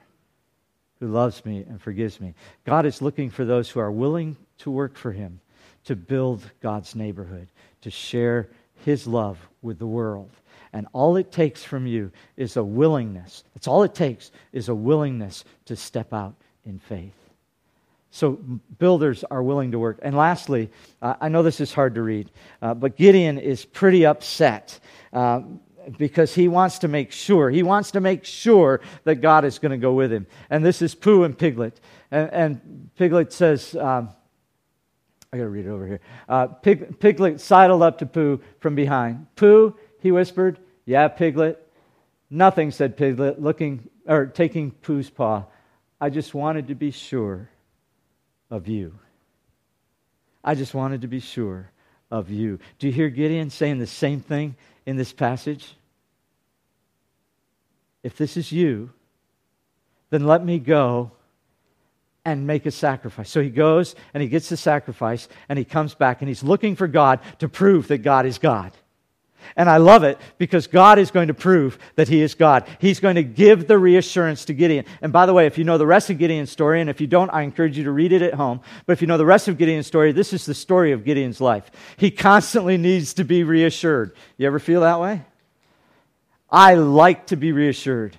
who 0.99 1.07
loves 1.07 1.45
me 1.45 1.63
and 1.67 1.81
forgives 1.81 2.19
me. 2.19 2.33
God 2.65 2.85
is 2.85 3.01
looking 3.01 3.29
for 3.29 3.45
those 3.45 3.69
who 3.69 3.79
are 3.79 3.91
willing 3.91 4.37
to 4.59 4.71
work 4.71 4.97
for 4.97 5.11
Him, 5.11 5.39
to 5.87 5.95
build 5.95 6.43
God's 6.61 6.95
neighborhood, 6.95 7.47
to 7.81 7.89
share 7.89 8.49
His 8.85 9.07
love 9.07 9.37
with 9.61 9.79
the 9.79 9.87
world. 9.87 10.29
And 10.73 10.87
all 10.93 11.15
it 11.15 11.31
takes 11.31 11.63
from 11.63 11.87
you 11.87 12.11
is 12.35 12.57
a 12.57 12.63
willingness. 12.63 13.43
That's 13.53 13.67
all 13.67 13.83
it 13.83 13.95
takes 13.95 14.31
is 14.51 14.69
a 14.69 14.75
willingness 14.75 15.45
to 15.65 15.75
step 15.75 16.13
out 16.13 16.35
in 16.65 16.77
faith. 16.77 17.13
So 18.11 18.33
builders 18.79 19.23
are 19.29 19.41
willing 19.41 19.71
to 19.71 19.79
work. 19.79 19.99
And 20.01 20.15
lastly, 20.15 20.69
uh, 21.01 21.15
I 21.21 21.29
know 21.29 21.41
this 21.41 21.61
is 21.61 21.73
hard 21.73 21.95
to 21.95 22.01
read, 22.01 22.31
uh, 22.61 22.73
but 22.73 22.97
Gideon 22.97 23.37
is 23.37 23.63
pretty 23.65 24.05
upset. 24.05 24.79
Uh, 25.13 25.41
because 25.97 26.35
he 26.35 26.49
wants 26.49 26.79
to 26.79 26.89
make 26.89 27.13
sure. 27.13 27.49
He 27.49 27.63
wants 27.63 27.91
to 27.91 28.01
make 28.01 28.25
sure 28.25 28.81
that 29.05 29.15
God 29.15 29.45
is 29.45 29.57
going 29.57 29.71
to 29.71 29.77
go 29.77 29.93
with 29.93 30.11
him. 30.11 30.27
And 30.49 30.65
this 30.65 30.81
is 30.81 30.93
Pooh 30.93 31.23
and 31.23 31.37
Piglet. 31.37 31.79
And, 32.11 32.29
and 32.33 32.89
Piglet 32.97 33.31
says, 33.31 33.73
um, 33.73 34.09
I 35.31 35.37
got 35.37 35.43
to 35.43 35.49
read 35.49 35.65
it 35.65 35.69
over 35.69 35.85
here. 35.85 35.99
Uh, 36.27 36.47
Pig, 36.47 36.99
Piglet 36.99 37.41
sidled 37.41 37.81
up 37.81 37.97
to 37.99 38.05
Pooh 38.05 38.39
from 38.59 38.75
behind. 38.75 39.27
Pooh, 39.35 39.75
he 39.99 40.11
whispered, 40.11 40.59
Yeah, 40.85 41.07
Piglet. 41.07 41.63
Nothing, 42.29 42.71
said 42.71 42.97
Piglet, 42.97 43.41
looking 43.41 43.89
or 44.05 44.25
taking 44.25 44.71
Pooh's 44.71 45.09
paw. 45.09 45.45
I 45.99 46.09
just 46.09 46.33
wanted 46.33 46.67
to 46.67 46.75
be 46.75 46.91
sure 46.91 47.49
of 48.49 48.67
you. 48.67 48.97
I 50.43 50.55
just 50.55 50.73
wanted 50.73 51.01
to 51.01 51.07
be 51.07 51.19
sure 51.19 51.71
of 52.09 52.29
you. 52.29 52.59
Do 52.79 52.87
you 52.87 52.93
hear 52.93 53.09
Gideon 53.09 53.49
saying 53.49 53.79
the 53.79 53.87
same 53.87 54.21
thing 54.21 54.55
in 54.85 54.95
this 54.95 55.11
passage? 55.11 55.75
If 58.03 58.17
this 58.17 58.37
is 58.37 58.51
you, 58.51 58.91
then 60.09 60.25
let 60.25 60.45
me 60.45 60.59
go 60.59 61.11
and 62.27 62.45
make 62.45 62.65
a 62.65 62.71
sacrifice. 62.71 63.29
So 63.29 63.41
he 63.41 63.49
goes 63.49 63.95
and 64.13 64.21
he 64.21 64.27
gets 64.27 64.49
the 64.49 64.57
sacrifice 64.57 65.29
and 65.47 65.57
he 65.57 65.63
comes 65.63 65.95
back 65.95 66.21
and 66.21 66.27
he's 66.27 66.43
looking 66.43 66.75
for 66.75 66.85
God 66.85 67.21
to 67.39 67.47
prove 67.47 67.87
that 67.87 67.99
God 67.99 68.25
is 68.25 68.37
God. 68.37 68.73
And 69.55 69.69
I 69.69 69.77
love 69.77 70.03
it 70.03 70.19
because 70.37 70.67
God 70.67 70.99
is 70.99 71.09
going 71.09 71.29
to 71.29 71.33
prove 71.33 71.79
that 71.95 72.09
He 72.09 72.21
is 72.21 72.33
God. 72.33 72.67
He's 72.79 72.99
going 72.99 73.15
to 73.15 73.23
give 73.23 73.65
the 73.65 73.77
reassurance 73.77 74.43
to 74.45 74.53
Gideon. 74.53 74.83
And 75.01 75.13
by 75.13 75.25
the 75.25 75.33
way, 75.33 75.45
if 75.45 75.57
you 75.57 75.63
know 75.63 75.77
the 75.77 75.85
rest 75.85 76.09
of 76.09 76.17
Gideon's 76.17 76.51
story, 76.51 76.81
and 76.81 76.89
if 76.89 76.99
you 76.99 77.07
don't, 77.07 77.29
I 77.29 77.43
encourage 77.43 77.77
you 77.77 77.85
to 77.85 77.91
read 77.91 78.11
it 78.11 78.21
at 78.21 78.33
home. 78.33 78.59
But 78.85 78.93
if 78.93 79.01
you 79.01 79.07
know 79.07 79.17
the 79.17 79.25
rest 79.25 79.47
of 79.47 79.57
Gideon's 79.57 79.87
story, 79.87 80.11
this 80.11 80.33
is 80.33 80.45
the 80.45 80.53
story 80.53 80.91
of 80.91 81.05
Gideon's 81.05 81.39
life. 81.39 81.71
He 81.95 82.11
constantly 82.11 82.75
needs 82.75 83.13
to 83.13 83.23
be 83.23 83.45
reassured. 83.45 84.17
You 84.35 84.47
ever 84.47 84.59
feel 84.59 84.81
that 84.81 84.99
way? 84.99 85.23
I 86.49 86.73
like 86.73 87.27
to 87.27 87.37
be 87.37 87.53
reassured. 87.53 88.17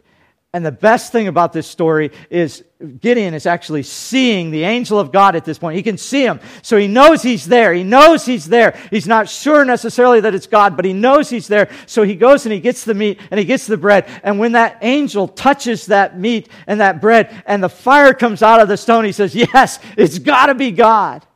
And 0.55 0.65
the 0.65 0.73
best 0.73 1.13
thing 1.13 1.29
about 1.29 1.53
this 1.53 1.67
story 1.67 2.11
is 2.31 2.65
Gideon 3.01 3.35
is 3.35 3.45
actually 3.45 3.83
seeing 3.83 4.51
the 4.51 4.65
angel 4.65 4.99
of 4.99 5.13
God 5.13 5.37
at 5.37 5.45
this 5.45 5.59
point. 5.59 5.77
He 5.77 5.83
can 5.83 5.99
see 5.99 6.23
him. 6.23 6.41
So 6.63 6.79
he 6.79 6.89
knows 6.89 7.23
he's 7.23 7.45
there. 7.45 7.75
He 7.75 7.85
knows 7.85 8.25
he's 8.25 8.47
there. 8.47 8.79
He's 8.91 9.07
not 9.07 9.29
sure 9.29 9.67
necessarily 9.67 10.21
that 10.21 10.35
it's 10.35 10.47
God, 10.47 10.75
but 10.75 10.87
he 10.87 10.95
knows 10.95 11.29
he's 11.29 11.49
there. 11.49 11.69
So 11.85 12.03
he 12.03 12.15
goes 12.15 12.47
and 12.47 12.53
he 12.53 12.61
gets 12.61 12.85
the 12.85 12.95
meat 12.95 13.21
and 13.31 13.39
he 13.39 13.45
gets 13.45 13.67
the 13.67 13.77
bread. 13.77 14.09
And 14.23 14.39
when 14.39 14.53
that 14.53 14.79
angel 14.81 15.29
touches 15.29 15.87
that 15.87 16.19
meat 16.19 16.49
and 16.67 16.81
that 16.81 17.03
bread 17.03 17.43
and 17.45 17.63
the 17.63 17.69
fire 17.69 18.15
comes 18.15 18.43
out 18.43 18.61
of 18.61 18.69
the 18.69 18.79
stone, 18.79 19.05
he 19.05 19.13
says, 19.13 19.35
Yes, 19.35 19.79
it's 19.99 20.19
got 20.19 20.47
to 20.47 20.55
be 20.55 20.71
God. 20.71 21.27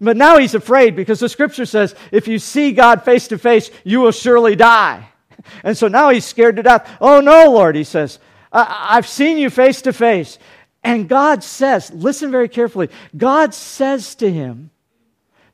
But 0.00 0.16
now 0.16 0.38
he's 0.38 0.54
afraid 0.54 0.94
because 0.94 1.20
the 1.20 1.28
scripture 1.28 1.66
says, 1.66 1.94
if 2.12 2.28
you 2.28 2.38
see 2.38 2.72
God 2.72 3.04
face 3.04 3.28
to 3.28 3.38
face, 3.38 3.70
you 3.84 4.00
will 4.00 4.12
surely 4.12 4.54
die. 4.54 5.08
And 5.62 5.76
so 5.76 5.88
now 5.88 6.10
he's 6.10 6.24
scared 6.24 6.56
to 6.56 6.62
death. 6.62 6.88
Oh, 7.00 7.20
no, 7.20 7.50
Lord, 7.50 7.76
he 7.76 7.84
says, 7.84 8.18
I- 8.52 8.94
have 8.94 9.06
seen 9.06 9.38
you 9.38 9.50
face 9.50 9.82
to 9.82 9.92
face. 9.92 10.38
And 10.82 11.08
God 11.08 11.42
says, 11.42 11.92
listen 11.92 12.30
very 12.30 12.48
carefully, 12.48 12.88
God 13.16 13.54
says 13.54 14.14
to 14.16 14.30
him, 14.30 14.70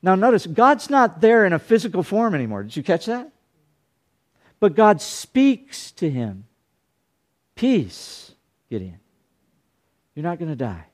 now 0.02 0.14
notice, 0.14 0.46
God's 0.46 0.90
not 0.90 1.20
there 1.20 1.46
in 1.46 1.52
a 1.54 1.58
physical 1.58 2.02
form 2.02 2.34
anymore. 2.34 2.62
Did 2.62 2.76
you 2.76 2.82
catch 2.82 3.06
that? 3.06 3.30
But 4.60 4.74
God 4.74 5.00
speaks 5.00 5.92
to 5.92 6.10
him 6.10 6.44
Peace, 7.54 8.32
Gideon. 8.68 8.98
You're 10.14 10.24
not 10.24 10.38
going 10.38 10.50
to 10.50 10.56
die. 10.56 10.84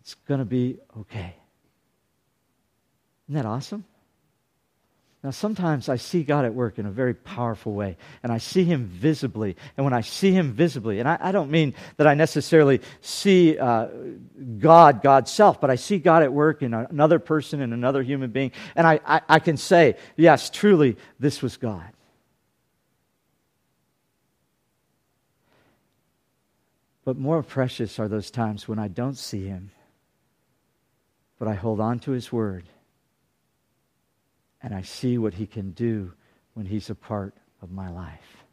It's 0.00 0.14
going 0.14 0.40
to 0.40 0.44
be 0.44 0.78
okay. 1.00 1.34
Isn't 3.28 3.42
that 3.42 3.46
awesome? 3.46 3.84
Now, 5.24 5.30
sometimes 5.30 5.88
I 5.88 5.96
see 5.96 6.22
God 6.22 6.44
at 6.44 6.52
work 6.52 6.78
in 6.78 6.84
a 6.84 6.90
very 6.90 7.14
powerful 7.14 7.72
way, 7.72 7.96
and 8.22 8.30
I 8.30 8.36
see 8.36 8.64
Him 8.64 8.84
visibly. 8.84 9.56
And 9.74 9.84
when 9.84 9.94
I 9.94 10.02
see 10.02 10.32
Him 10.32 10.52
visibly, 10.52 11.00
and 11.00 11.08
I, 11.08 11.16
I 11.18 11.32
don't 11.32 11.50
mean 11.50 11.72
that 11.96 12.06
I 12.06 12.12
necessarily 12.12 12.82
see 13.00 13.58
uh, 13.58 13.88
God, 14.58 15.00
God's 15.00 15.30
self, 15.30 15.62
but 15.62 15.70
I 15.70 15.76
see 15.76 15.96
God 15.96 16.22
at 16.22 16.30
work 16.30 16.62
in 16.62 16.74
another 16.74 17.18
person, 17.18 17.62
in 17.62 17.72
another 17.72 18.02
human 18.02 18.32
being, 18.32 18.52
and 18.76 18.86
I, 18.86 19.00
I, 19.06 19.22
I 19.26 19.38
can 19.38 19.56
say, 19.56 19.96
yes, 20.14 20.50
truly, 20.50 20.98
this 21.18 21.40
was 21.40 21.56
God. 21.56 21.88
But 27.06 27.16
more 27.16 27.42
precious 27.42 27.98
are 27.98 28.08
those 28.08 28.30
times 28.30 28.68
when 28.68 28.78
I 28.78 28.88
don't 28.88 29.16
see 29.16 29.46
Him, 29.46 29.70
but 31.38 31.48
I 31.48 31.54
hold 31.54 31.80
on 31.80 31.98
to 32.00 32.10
His 32.10 32.30
Word 32.30 32.64
and 34.64 34.74
I 34.74 34.80
see 34.80 35.18
what 35.18 35.34
he 35.34 35.46
can 35.46 35.72
do 35.72 36.14
when 36.54 36.64
he's 36.64 36.88
a 36.88 36.94
part 36.94 37.34
of 37.60 37.70
my 37.70 37.90
life. 37.90 38.44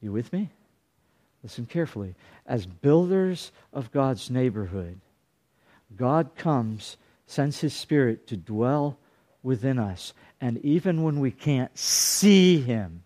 You 0.00 0.12
with 0.12 0.32
me? 0.32 0.48
Listen 1.42 1.66
carefully. 1.66 2.14
As 2.46 2.64
builders 2.64 3.52
of 3.74 3.92
God's 3.92 4.30
neighborhood, 4.30 4.98
God 5.94 6.34
comes, 6.36 6.96
sends 7.26 7.60
his 7.60 7.74
spirit 7.74 8.26
to 8.28 8.36
dwell 8.36 8.98
within 9.42 9.78
us. 9.78 10.14
And 10.40 10.56
even 10.64 11.02
when 11.02 11.20
we 11.20 11.30
can't 11.30 11.76
see 11.76 12.58
him, 12.58 13.04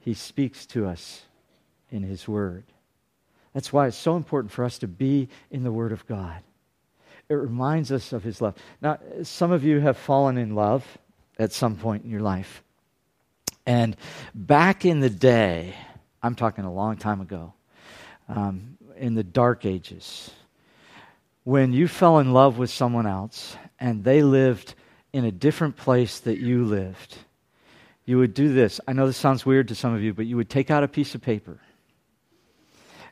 he 0.00 0.12
speaks 0.12 0.66
to 0.66 0.86
us 0.86 1.22
in 1.90 2.02
his 2.02 2.28
word. 2.28 2.64
That's 3.54 3.72
why 3.72 3.86
it's 3.86 3.96
so 3.96 4.16
important 4.16 4.52
for 4.52 4.64
us 4.66 4.78
to 4.80 4.88
be 4.88 5.30
in 5.50 5.62
the 5.62 5.72
word 5.72 5.92
of 5.92 6.06
God. 6.06 6.42
It 7.32 7.36
reminds 7.36 7.90
us 7.90 8.12
of 8.12 8.22
his 8.22 8.40
love. 8.40 8.54
Now, 8.80 8.98
some 9.22 9.52
of 9.52 9.64
you 9.64 9.80
have 9.80 9.96
fallen 9.96 10.38
in 10.38 10.54
love 10.54 10.86
at 11.38 11.52
some 11.52 11.76
point 11.76 12.04
in 12.04 12.10
your 12.10 12.20
life. 12.20 12.62
And 13.66 13.96
back 14.34 14.84
in 14.84 15.00
the 15.00 15.10
day, 15.10 15.74
I'm 16.22 16.34
talking 16.34 16.64
a 16.64 16.72
long 16.72 16.96
time 16.96 17.20
ago, 17.20 17.52
um, 18.28 18.76
in 18.96 19.14
the 19.14 19.24
dark 19.24 19.64
ages, 19.64 20.30
when 21.44 21.72
you 21.72 21.88
fell 21.88 22.18
in 22.18 22.32
love 22.32 22.58
with 22.58 22.70
someone 22.70 23.06
else 23.06 23.56
and 23.80 24.04
they 24.04 24.22
lived 24.22 24.74
in 25.12 25.24
a 25.24 25.32
different 25.32 25.76
place 25.76 26.20
that 26.20 26.38
you 26.38 26.64
lived, 26.64 27.18
you 28.04 28.18
would 28.18 28.34
do 28.34 28.52
this. 28.52 28.80
I 28.86 28.92
know 28.92 29.06
this 29.06 29.16
sounds 29.16 29.46
weird 29.46 29.68
to 29.68 29.74
some 29.74 29.94
of 29.94 30.02
you, 30.02 30.14
but 30.14 30.26
you 30.26 30.36
would 30.36 30.50
take 30.50 30.70
out 30.70 30.84
a 30.84 30.88
piece 30.88 31.14
of 31.14 31.22
paper 31.22 31.58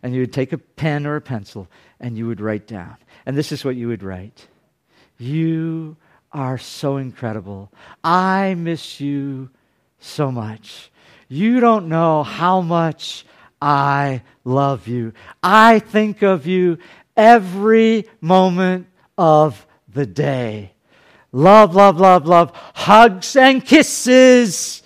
and 0.02 0.14
you 0.14 0.20
would 0.20 0.32
take 0.32 0.52
a 0.52 0.58
pen 0.58 1.06
or 1.06 1.16
a 1.16 1.20
pencil 1.20 1.68
and 1.98 2.16
you 2.16 2.26
would 2.26 2.40
write 2.40 2.66
down. 2.66 2.96
And 3.26 3.36
this 3.36 3.52
is 3.52 3.64
what 3.64 3.76
you 3.76 3.88
would 3.88 4.02
write 4.02 4.46
You 5.18 5.96
are 6.32 6.58
so 6.58 6.96
incredible. 6.96 7.72
I 8.02 8.54
miss 8.54 9.00
you 9.00 9.50
so 9.98 10.30
much. 10.30 10.90
You 11.28 11.60
don't 11.60 11.88
know 11.88 12.22
how 12.22 12.60
much 12.60 13.24
I 13.60 14.22
love 14.44 14.88
you. 14.88 15.12
I 15.42 15.78
think 15.78 16.22
of 16.22 16.46
you 16.46 16.78
every 17.16 18.08
moment 18.20 18.86
of 19.18 19.66
the 19.92 20.06
day. 20.06 20.72
Love, 21.32 21.74
love, 21.74 22.00
love, 22.00 22.26
love. 22.26 22.52
Hugs 22.74 23.36
and 23.36 23.64
kisses. 23.64 24.82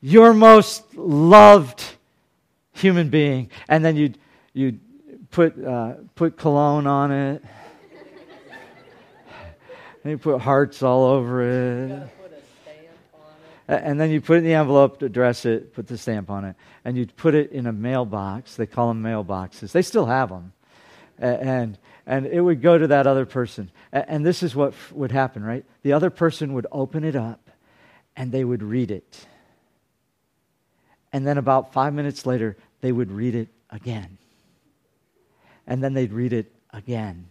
Your 0.00 0.34
most 0.34 0.94
loved 0.94 1.82
human 2.76 3.08
being. 3.08 3.50
And 3.68 3.84
then 3.84 3.96
you'd, 3.96 4.18
you'd 4.52 4.80
put, 5.30 5.62
uh, 5.62 5.94
put 6.14 6.36
cologne 6.36 6.86
on 6.86 7.10
it. 7.12 7.44
and 10.02 10.10
you 10.10 10.18
put 10.18 10.40
hearts 10.40 10.82
all 10.82 11.04
over 11.04 11.42
it. 11.42 12.08
And 13.68 14.00
then 14.00 14.10
you 14.10 14.20
put 14.20 14.36
it 14.36 14.38
in 14.38 14.44
the 14.44 14.54
envelope, 14.54 15.02
address 15.02 15.44
it, 15.44 15.74
put 15.74 15.88
the 15.88 15.98
stamp 15.98 16.30
on 16.30 16.44
it, 16.44 16.56
and 16.84 16.96
you'd 16.96 17.16
put 17.16 17.34
it 17.34 17.50
in 17.50 17.66
a 17.66 17.72
mailbox. 17.72 18.54
They 18.54 18.66
call 18.66 18.88
them 18.88 19.02
mailboxes. 19.02 19.72
They 19.72 19.82
still 19.82 20.06
have 20.06 20.28
them. 20.28 20.52
And, 21.18 21.76
and 22.06 22.26
it 22.26 22.40
would 22.40 22.62
go 22.62 22.78
to 22.78 22.86
that 22.88 23.08
other 23.08 23.26
person. 23.26 23.72
And 23.92 24.24
this 24.24 24.44
is 24.44 24.54
what 24.54 24.74
would 24.92 25.10
happen, 25.10 25.42
right? 25.42 25.64
The 25.82 25.94
other 25.94 26.10
person 26.10 26.52
would 26.52 26.68
open 26.70 27.02
it 27.02 27.16
up 27.16 27.50
and 28.16 28.30
they 28.30 28.44
would 28.44 28.62
read 28.62 28.92
it. 28.92 29.26
And 31.12 31.26
then 31.26 31.38
about 31.38 31.72
five 31.72 31.94
minutes 31.94 32.26
later, 32.26 32.56
they 32.86 32.92
would 32.92 33.10
read 33.10 33.34
it 33.34 33.48
again. 33.68 34.16
And 35.66 35.82
then 35.82 35.92
they'd 35.92 36.12
read 36.12 36.32
it 36.32 36.52
again. 36.72 37.28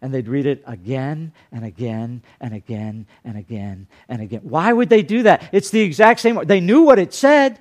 And 0.00 0.14
they'd 0.14 0.28
read 0.28 0.46
it 0.46 0.62
again 0.68 1.32
and 1.50 1.64
again 1.64 2.22
and 2.40 2.54
again 2.54 3.08
and 3.24 3.36
again 3.36 3.88
and 4.08 4.22
again. 4.22 4.40
Why 4.44 4.72
would 4.72 4.88
they 4.88 5.02
do 5.02 5.24
that? 5.24 5.48
It's 5.50 5.70
the 5.70 5.80
exact 5.80 6.20
same. 6.20 6.38
They 6.44 6.60
knew 6.60 6.82
what 6.82 7.00
it 7.00 7.12
said. 7.12 7.58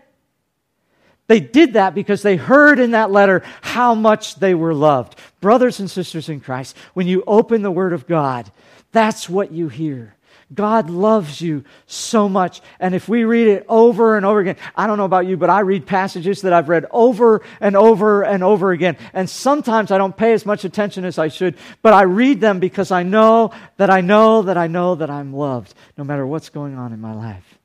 They 1.26 1.40
did 1.40 1.74
that 1.74 1.96
because 1.96 2.22
they 2.22 2.36
heard 2.36 2.78
in 2.78 2.92
that 2.92 3.10
letter 3.10 3.42
how 3.62 3.96
much 3.96 4.36
they 4.36 4.54
were 4.54 4.76
loved. 4.76 5.18
Brothers 5.42 5.80
and 5.80 5.90
sisters 5.90 6.30
in 6.30 6.40
Christ, 6.40 6.78
when 6.94 7.08
you 7.08 7.24
open 7.26 7.64
the 7.64 7.72
Word 7.72 7.94
of 7.94 8.06
God, 8.06 8.52
that's 8.92 9.28
what 9.28 9.52
you 9.52 9.70
hear. 9.70 10.16
God 10.54 10.90
loves 10.90 11.42
you 11.42 11.64
so 11.86 12.28
much. 12.28 12.62
And 12.80 12.94
if 12.94 13.08
we 13.08 13.24
read 13.24 13.48
it 13.48 13.66
over 13.68 14.18
and 14.18 14.26
over 14.26 14.40
again, 14.40 14.58
I 14.76 14.88
don't 14.88 14.98
know 14.98 15.06
about 15.06 15.26
you, 15.26 15.38
but 15.38 15.50
I 15.50 15.62
read 15.62 15.86
passages 15.86 16.42
that 16.42 16.54
I've 16.54 16.70
read 16.70 16.86
over 16.92 17.42
and 17.60 17.76
over 17.76 18.24
and 18.24 18.44
over 18.44 18.72
again. 18.72 18.98
And 19.14 19.30
sometimes 19.30 19.92
I 19.92 19.98
don't 19.98 20.16
pay 20.16 20.34
as 20.34 20.46
much 20.46 20.66
attention 20.66 21.06
as 21.06 21.18
I 21.18 21.30
should, 21.30 21.56
but 21.82 21.94
I 21.94 22.04
read 22.04 22.42
them 22.42 22.60
because 22.60 22.92
I 22.92 23.04
know 23.04 23.52
that 23.78 23.90
I 23.90 24.02
know 24.02 24.44
that 24.44 24.58
I 24.58 24.68
know 24.68 24.96
that 24.96 25.10
I'm 25.10 25.34
loved 25.34 25.74
no 25.98 26.04
matter 26.04 26.26
what's 26.26 26.50
going 26.50 26.76
on 26.78 26.94
in 26.94 27.00
my 27.00 27.14
life. 27.14 27.60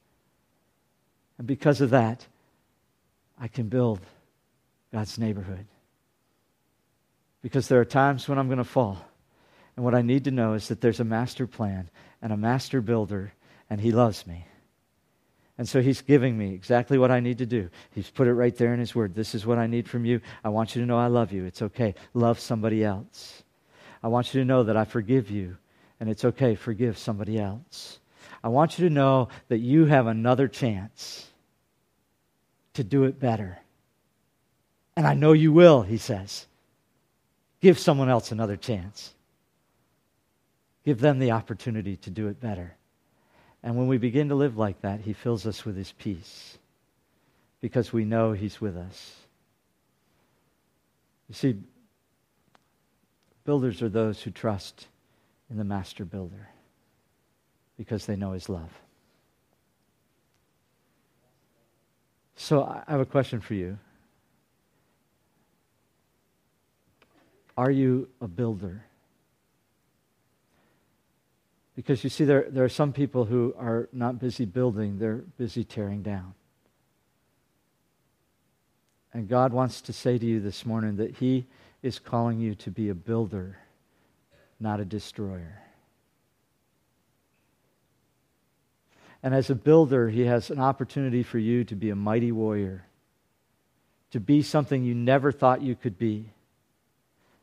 And 1.39 1.47
because 1.47 1.81
of 1.81 1.91
that, 1.91 2.27
I 3.41 3.49
can 3.49 3.69
build 3.69 4.01
God's 4.93 5.19
neighborhood. 5.19 5.67
Because 7.43 7.69
there 7.69 7.81
are 7.81 7.85
times 7.85 8.29
when 8.29 8.39
I'm 8.39 8.49
going 8.49 8.59
to 8.59 8.65
fall. 8.65 8.99
And 9.77 9.85
what 9.85 9.95
I 9.95 10.03
need 10.03 10.25
to 10.25 10.33
know 10.33 10.55
is 10.55 10.69
that 10.69 10.81
there's 10.81 10.99
a 10.99 11.05
master 11.05 11.47
plan 11.47 11.89
and 12.23 12.33
a 12.33 12.37
master 12.37 12.81
builder, 12.81 13.33
and 13.71 13.81
He 13.81 13.93
loves 13.93 14.27
me. 14.27 14.47
And 15.57 15.69
so 15.69 15.83
He's 15.83 16.03
giving 16.03 16.37
me 16.37 16.55
exactly 16.55 16.99
what 16.99 17.11
I 17.11 17.21
need 17.21 17.39
to 17.39 17.47
do. 17.47 17.69
He's 17.91 18.11
put 18.11 18.29
it 18.29 18.35
right 18.35 18.57
there 18.57 18.75
in 18.75 18.81
His 18.81 18.95
Word. 18.95 19.15
This 19.15 19.35
is 19.35 19.47
what 19.47 19.59
I 19.59 19.67
need 19.67 19.89
from 19.89 20.05
you. 20.05 20.21
I 20.45 20.49
want 20.49 20.75
you 20.75 20.83
to 20.83 20.87
know 20.87 20.99
I 20.99 21.09
love 21.09 21.33
you. 21.33 21.45
It's 21.45 21.63
okay. 21.63 21.95
Love 22.15 22.39
somebody 22.39 22.85
else. 22.85 23.43
I 24.03 24.09
want 24.09 24.33
you 24.33 24.41
to 24.41 24.45
know 24.45 24.63
that 24.65 24.77
I 24.77 24.85
forgive 24.85 25.31
you, 25.31 25.57
and 26.01 26.09
it's 26.09 26.25
okay. 26.25 26.55
Forgive 26.55 26.97
somebody 26.97 27.39
else. 27.39 27.99
I 28.43 28.49
want 28.49 28.79
you 28.79 28.89
to 28.89 28.95
know 28.95 29.29
that 29.49 29.59
you 29.59 29.87
have 29.87 30.07
another 30.07 30.47
chance 30.47 31.27
to 32.75 32.85
do 32.85 33.05
it 33.05 33.19
better. 33.19 33.59
And 34.97 35.07
I 35.07 35.15
know 35.15 35.33
you 35.33 35.53
will, 35.53 35.83
he 35.83 35.97
says. 35.97 36.47
Give 37.61 37.79
someone 37.79 38.09
else 38.09 38.31
another 38.31 38.57
chance. 38.57 39.15
Give 40.89 41.01
them 41.01 41.19
the 41.19 41.33
opportunity 41.33 41.99
to 41.99 42.09
do 42.09 42.29
it 42.29 42.41
better. 42.41 42.75
And 43.63 43.77
when 43.77 43.89
we 43.89 43.99
begin 43.99 44.31
to 44.31 44.35
live 44.35 44.57
like 44.57 44.81
that, 44.81 45.03
he 45.03 45.13
fills 45.13 45.47
us 45.47 45.67
with 45.67 45.77
his 45.77 45.93
peace 45.93 46.57
because 47.61 47.93
we 47.93 48.07
know 48.07 48.33
he's 48.33 48.59
with 48.59 48.75
us. 48.75 49.15
You 51.29 51.35
see, 51.35 51.57
builders 53.45 53.83
are 53.83 53.91
those 53.91 54.23
who 54.23 54.31
trust 54.31 54.87
in 55.51 55.59
the 55.59 55.65
master 55.65 56.07
builder 56.07 56.49
because 57.77 58.07
they 58.07 58.17
know 58.17 58.33
his 58.33 58.49
love. 58.49 58.73
So 62.35 62.63
I 62.65 62.91
have 62.91 63.01
a 63.01 63.05
question 63.05 63.43
for 63.43 63.53
you. 63.53 63.79
Are 67.59 67.71
you 67.71 68.09
a 68.23 68.27
builder? 68.27 68.85
Because 71.79 72.03
you 72.03 72.11
see, 72.11 72.25
there, 72.25 72.47
there 72.51 72.65
are 72.65 72.69
some 72.69 72.93
people 72.93 73.25
who 73.25 73.55
are 73.57 73.89
not 73.93 74.19
busy 74.19 74.45
building, 74.45 74.99
they're 74.99 75.23
busy 75.39 75.63
tearing 75.63 76.03
down. 76.03 76.35
And 79.15 79.29
God 79.29 79.53
wants 79.53 79.81
to 79.83 79.93
say 79.93 80.19
to 80.19 80.27
you 80.27 80.41
this 80.41 80.67
morning 80.67 80.97
that 80.97 81.19
He 81.19 81.47
is 81.81 82.01
calling 82.01 82.41
you 82.41 82.57
to 82.57 82.73
be 82.73 82.89
a 82.89 82.97
builder, 82.97 83.59
not 84.59 84.81
a 84.81 84.85
destroyer. 84.85 85.63
And 89.23 89.33
as 89.33 89.49
a 89.49 89.55
builder, 89.55 90.09
He 90.09 90.23
has 90.23 90.51
an 90.51 90.59
opportunity 90.59 91.23
for 91.23 91.39
you 91.39 91.63
to 91.63 91.77
be 91.77 91.91
a 91.91 91.95
mighty 91.95 92.33
warrior, 92.33 92.87
to 94.11 94.19
be 94.19 94.43
something 94.43 94.83
you 94.83 94.97
never 94.97 95.31
thought 95.31 95.63
you 95.63 95.77
could 95.77 95.97
be. 95.97 96.33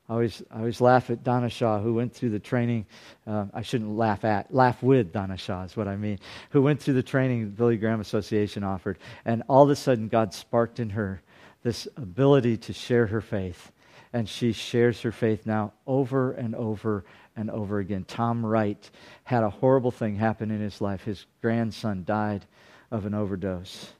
I 0.07 0.13
always, 0.13 0.43
I 0.51 0.59
always 0.59 0.81
laugh 0.81 1.09
at 1.09 1.23
Donna 1.23 1.49
Shaw, 1.49 1.79
who 1.79 1.95
went 1.95 2.13
through 2.13 2.29
the 2.29 2.39
training. 2.39 2.85
Uh, 3.25 3.45
I 3.53 3.63
shouldn't 3.63 3.97
laugh 3.97 4.23
at, 4.23 4.53
laugh 4.53 4.83
with 4.83 5.11
Donna 5.11 5.37
Shaw 5.37 5.63
is 5.63 5.75
what 5.75 5.87
I 5.87 5.95
mean. 5.95 6.19
Who 6.51 6.61
went 6.61 6.81
through 6.81 6.93
the 6.93 7.03
training 7.03 7.45
the 7.45 7.51
Billy 7.51 7.77
Graham 7.77 8.01
Association 8.01 8.63
offered, 8.63 8.99
and 9.25 9.41
all 9.49 9.63
of 9.63 9.69
a 9.71 9.75
sudden 9.75 10.07
God 10.07 10.33
sparked 10.33 10.79
in 10.79 10.91
her 10.91 11.21
this 11.63 11.87
ability 11.97 12.57
to 12.57 12.73
share 12.73 13.07
her 13.07 13.21
faith, 13.21 13.71
and 14.13 14.29
she 14.29 14.51
shares 14.51 15.01
her 15.01 15.11
faith 15.11 15.47
now 15.47 15.73
over 15.87 16.33
and 16.33 16.53
over 16.53 17.03
and 17.35 17.49
over 17.49 17.79
again. 17.79 18.05
Tom 18.07 18.45
Wright 18.45 18.89
had 19.23 19.43
a 19.43 19.49
horrible 19.49 19.89
thing 19.89 20.15
happen 20.15 20.51
in 20.51 20.61
his 20.61 20.81
life. 20.81 21.03
His 21.03 21.25
grandson 21.41 22.03
died 22.05 22.45
of 22.91 23.07
an 23.07 23.15
overdose. 23.15 23.93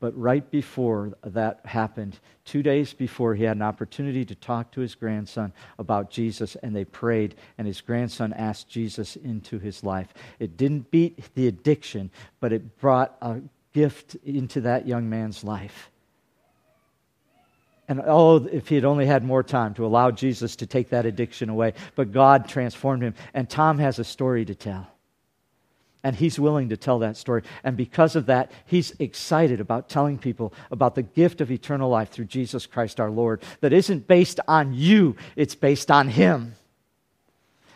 But 0.00 0.18
right 0.18 0.50
before 0.50 1.12
that 1.22 1.60
happened, 1.66 2.18
two 2.46 2.62
days 2.62 2.94
before, 2.94 3.34
he 3.34 3.44
had 3.44 3.56
an 3.56 3.62
opportunity 3.62 4.24
to 4.24 4.34
talk 4.34 4.72
to 4.72 4.80
his 4.80 4.94
grandson 4.94 5.52
about 5.78 6.10
Jesus, 6.10 6.56
and 6.56 6.74
they 6.74 6.86
prayed, 6.86 7.34
and 7.58 7.66
his 7.66 7.82
grandson 7.82 8.32
asked 8.32 8.68
Jesus 8.68 9.16
into 9.16 9.58
his 9.58 9.84
life. 9.84 10.12
It 10.38 10.56
didn't 10.56 10.90
beat 10.90 11.34
the 11.34 11.48
addiction, 11.48 12.10
but 12.40 12.52
it 12.52 12.78
brought 12.78 13.14
a 13.20 13.40
gift 13.74 14.16
into 14.24 14.62
that 14.62 14.88
young 14.88 15.10
man's 15.10 15.44
life. 15.44 15.90
And 17.86 18.00
oh, 18.06 18.36
if 18.46 18.68
he 18.68 18.76
had 18.76 18.84
only 18.84 19.04
had 19.04 19.24
more 19.24 19.42
time 19.42 19.74
to 19.74 19.84
allow 19.84 20.12
Jesus 20.12 20.56
to 20.56 20.66
take 20.66 20.90
that 20.90 21.06
addiction 21.06 21.50
away. 21.50 21.74
But 21.96 22.12
God 22.12 22.48
transformed 22.48 23.02
him. 23.02 23.14
And 23.34 23.50
Tom 23.50 23.78
has 23.78 23.98
a 23.98 24.04
story 24.04 24.44
to 24.44 24.54
tell. 24.54 24.86
And 26.02 26.16
he's 26.16 26.38
willing 26.38 26.70
to 26.70 26.76
tell 26.76 27.00
that 27.00 27.16
story. 27.16 27.42
And 27.62 27.76
because 27.76 28.16
of 28.16 28.26
that, 28.26 28.50
he's 28.64 28.94
excited 28.98 29.60
about 29.60 29.88
telling 29.88 30.16
people 30.18 30.54
about 30.70 30.94
the 30.94 31.02
gift 31.02 31.40
of 31.40 31.50
eternal 31.50 31.90
life 31.90 32.10
through 32.10 32.24
Jesus 32.24 32.64
Christ 32.66 33.00
our 33.00 33.10
Lord 33.10 33.42
that 33.60 33.72
isn't 33.72 34.06
based 34.06 34.40
on 34.48 34.72
you, 34.72 35.16
it's 35.36 35.54
based 35.54 35.90
on 35.90 36.08
him. 36.08 36.54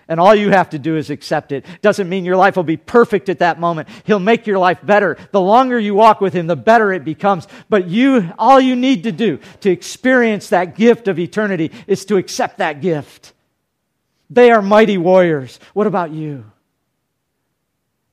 And 0.08 0.20
all 0.20 0.34
you 0.34 0.50
have 0.50 0.70
to 0.70 0.78
do 0.78 0.96
is 0.96 1.08
accept 1.08 1.52
it. 1.52 1.64
Doesn't 1.80 2.08
mean 2.08 2.24
your 2.24 2.36
life 2.36 2.56
will 2.56 2.62
be 2.62 2.76
perfect 2.76 3.28
at 3.28 3.38
that 3.38 3.58
moment. 3.58 3.88
He'll 4.04 4.18
make 4.18 4.46
your 4.46 4.58
life 4.58 4.78
better. 4.82 5.16
The 5.30 5.40
longer 5.40 5.78
you 5.78 5.94
walk 5.94 6.20
with 6.20 6.34
him, 6.34 6.46
the 6.46 6.56
better 6.56 6.92
it 6.92 7.04
becomes. 7.04 7.48
But 7.70 7.88
you, 7.88 8.30
all 8.38 8.60
you 8.60 8.76
need 8.76 9.04
to 9.04 9.12
do 9.12 9.38
to 9.60 9.70
experience 9.70 10.50
that 10.50 10.76
gift 10.76 11.08
of 11.08 11.18
eternity 11.18 11.72
is 11.86 12.04
to 12.06 12.16
accept 12.16 12.58
that 12.58 12.82
gift. 12.82 13.32
They 14.28 14.50
are 14.50 14.60
mighty 14.60 14.98
warriors. 14.98 15.58
What 15.72 15.86
about 15.86 16.10
you? 16.10 16.44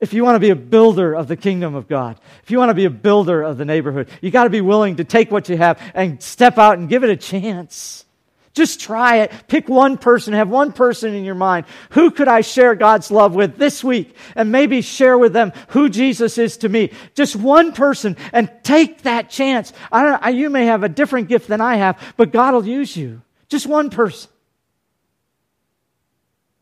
If 0.02 0.12
you 0.12 0.24
want 0.24 0.34
to 0.34 0.40
be 0.40 0.50
a 0.50 0.56
builder 0.56 1.14
of 1.14 1.28
the 1.28 1.36
kingdom 1.36 1.76
of 1.76 1.86
God, 1.86 2.18
if 2.42 2.50
you 2.50 2.58
want 2.58 2.70
to 2.70 2.74
be 2.74 2.86
a 2.86 2.90
builder 2.90 3.40
of 3.40 3.56
the 3.56 3.64
neighborhood, 3.64 4.08
you 4.20 4.32
got 4.32 4.44
to 4.44 4.50
be 4.50 4.60
willing 4.60 4.96
to 4.96 5.04
take 5.04 5.30
what 5.30 5.48
you 5.48 5.56
have 5.56 5.80
and 5.94 6.20
step 6.20 6.58
out 6.58 6.76
and 6.76 6.88
give 6.88 7.04
it 7.04 7.10
a 7.10 7.16
chance. 7.16 8.04
Just 8.52 8.80
try 8.80 9.18
it. 9.18 9.32
Pick 9.46 9.68
one 9.68 9.96
person, 9.96 10.34
have 10.34 10.48
one 10.48 10.72
person 10.72 11.14
in 11.14 11.22
your 11.22 11.36
mind. 11.36 11.66
Who 11.90 12.10
could 12.10 12.26
I 12.26 12.40
share 12.40 12.74
God's 12.74 13.12
love 13.12 13.36
with 13.36 13.58
this 13.58 13.84
week? 13.84 14.16
And 14.34 14.50
maybe 14.50 14.82
share 14.82 15.16
with 15.16 15.32
them 15.32 15.52
who 15.68 15.88
Jesus 15.88 16.36
is 16.36 16.56
to 16.58 16.68
me. 16.68 16.90
Just 17.14 17.36
one 17.36 17.70
person 17.72 18.16
and 18.32 18.50
take 18.64 19.02
that 19.02 19.30
chance. 19.30 19.72
I 19.92 20.02
don't 20.02 20.20
know, 20.20 20.28
you 20.30 20.50
may 20.50 20.66
have 20.66 20.82
a 20.82 20.88
different 20.88 21.28
gift 21.28 21.46
than 21.46 21.60
I 21.60 21.76
have, 21.76 21.96
but 22.16 22.32
God 22.32 22.54
will 22.54 22.66
use 22.66 22.96
you. 22.96 23.22
Just 23.48 23.68
one 23.68 23.88
person. 23.88 24.32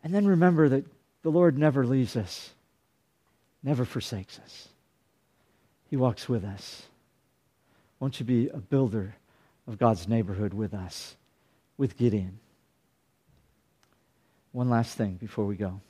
And 0.04 0.14
then 0.14 0.26
remember 0.26 0.68
that 0.68 0.84
the 1.22 1.30
Lord 1.30 1.56
never 1.56 1.86
leaves 1.86 2.16
us 2.16 2.50
never 3.62 3.84
forsakes 3.84 4.38
us. 4.42 4.68
He 5.88 5.96
walks 5.96 6.28
with 6.28 6.44
us. 6.44 6.82
Won't 7.98 8.18
you 8.20 8.26
be 8.26 8.48
a 8.48 8.58
builder 8.58 9.14
of 9.66 9.78
God's 9.78 10.08
neighborhood 10.08 10.54
with 10.54 10.72
us, 10.72 11.16
with 11.76 11.96
Gideon? 11.96 12.38
One 14.52 14.70
last 14.70 14.96
thing 14.96 15.14
before 15.14 15.46
we 15.46 15.56
go. 15.56 15.80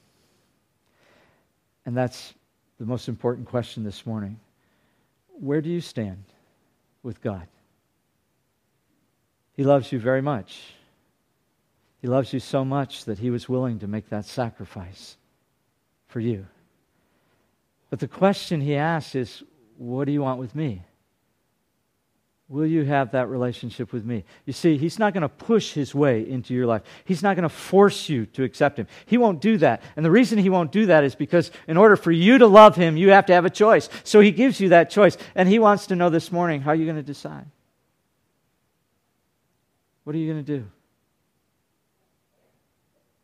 And 1.87 1.97
that's 1.97 2.35
the 2.79 2.87
most 2.87 3.09
important 3.09 3.47
question 3.47 3.85
this 3.85 4.05
morning. 4.05 4.39
Where 5.29 5.61
do 5.61 5.71
you 5.71 5.81
stand 5.81 6.25
with 7.03 7.23
God? 7.23 7.47
He 9.55 9.65
loves 9.65 9.93
you 9.93 9.99
very 9.99 10.23
much. 10.23 10.75
He 12.01 12.09
loves 12.09 12.33
you 12.33 12.41
so 12.41 12.65
much 12.65 13.05
that 13.05 13.19
he 13.19 13.31
was 13.31 13.49
willing 13.49 13.79
to 13.81 13.87
make 13.87 14.09
that 14.09 14.25
sacrifice 14.25 15.17
for 16.09 16.21
you. 16.21 16.47
But 17.91 17.99
the 17.99 18.09
question 18.09 18.61
he 18.61 18.77
asks 18.77 19.15
is, 19.15 19.43
What 19.77 20.05
do 20.07 20.13
you 20.13 20.23
want 20.23 20.39
with 20.39 20.55
me? 20.55 20.85
Will 22.51 22.67
you 22.67 22.85
have 22.85 23.13
that 23.13 23.29
relationship 23.29 23.93
with 23.93 24.05
me? 24.05 24.25
You 24.45 24.53
see, 24.53 24.77
he's 24.77 24.99
not 24.99 25.13
going 25.15 25.23
to 25.23 25.29
push 25.29 25.73
his 25.73 25.95
way 25.95 26.29
into 26.29 26.53
your 26.53 26.67
life. 26.67 26.83
He's 27.05 27.23
not 27.23 27.37
going 27.37 27.45
to 27.45 27.49
force 27.49 28.09
you 28.09 28.27
to 28.27 28.43
accept 28.43 28.77
him. 28.77 28.89
He 29.07 29.19
won't 29.19 29.41
do 29.41 29.57
that. 29.59 29.83
And 29.95 30.05
the 30.05 30.11
reason 30.11 30.37
he 30.37 30.51
won't 30.51 30.73
do 30.73 30.87
that 30.87 31.05
is 31.05 31.15
because 31.15 31.53
in 31.69 31.77
order 31.77 31.95
for 31.95 32.11
you 32.11 32.39
to 32.39 32.49
love 32.49 32.75
him, 32.75 32.97
you 32.97 33.11
have 33.11 33.27
to 33.27 33.33
have 33.33 33.45
a 33.45 33.51
choice. 33.51 33.89
So 34.03 34.19
he 34.19 34.33
gives 34.33 34.61
you 34.61 34.71
that 34.71 34.91
choice. 34.91 35.17
And 35.37 35.49
he 35.49 35.61
wants 35.61 35.87
to 35.89 35.97
know 35.97 36.11
this 36.11 36.33
morning 36.33 36.61
how 36.61 36.73
are 36.73 36.75
you 36.75 36.87
going 36.87 36.97
to 36.97 37.05
decide? 37.05 37.47
What 40.03 40.17
are 40.17 40.19
you 40.19 40.33
going 40.33 40.45
to 40.45 40.59
do? 40.59 40.67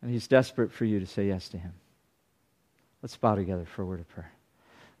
And 0.01 0.09
he's 0.09 0.29
desperate 0.29 0.71
for 0.71 0.85
you 0.85 1.01
to 1.01 1.05
say 1.05 1.27
yes 1.27 1.49
to 1.49 1.57
him. 1.57 1.73
Let's 3.01 3.17
bow 3.17 3.35
together 3.35 3.65
for 3.65 3.81
a 3.81 3.85
word 3.85 3.99
of 3.99 4.07
prayer. 4.07 4.31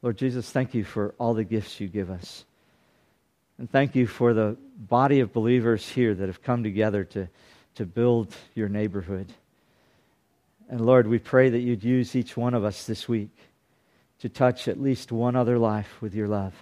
Lord 0.01 0.17
Jesus, 0.17 0.49
thank 0.49 0.73
you 0.73 0.83
for 0.83 1.15
all 1.17 1.33
the 1.33 1.43
gifts 1.43 1.79
you 1.79 1.87
give 1.87 2.09
us. 2.09 2.45
And 3.57 3.69
thank 3.69 3.95
you 3.95 4.05
for 4.05 4.33
the 4.33 4.55
body 4.77 5.19
of 5.19 5.33
believers 5.33 5.87
here 5.87 6.13
that 6.13 6.27
have 6.27 6.43
come 6.43 6.63
together 6.63 7.03
to, 7.05 7.27
to 7.75 7.85
build 7.85 8.35
your 8.53 8.69
neighborhood. 8.69 9.33
And 10.69 10.81
Lord, 10.81 11.07
we 11.07 11.17
pray 11.17 11.49
that 11.49 11.59
you'd 11.59 11.83
use 11.83 12.15
each 12.15 12.37
one 12.37 12.53
of 12.53 12.63
us 12.63 12.85
this 12.85 13.07
week 13.07 13.35
to 14.19 14.29
touch 14.29 14.67
at 14.67 14.79
least 14.79 15.11
one 15.11 15.35
other 15.35 15.57
life 15.57 16.01
with 16.01 16.13
your 16.13 16.27
love. 16.27 16.53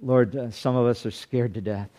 Lord, 0.00 0.34
uh, 0.34 0.50
some 0.50 0.74
of 0.74 0.86
us 0.86 1.06
are 1.06 1.10
scared 1.10 1.54
to 1.54 1.60
death. 1.60 1.90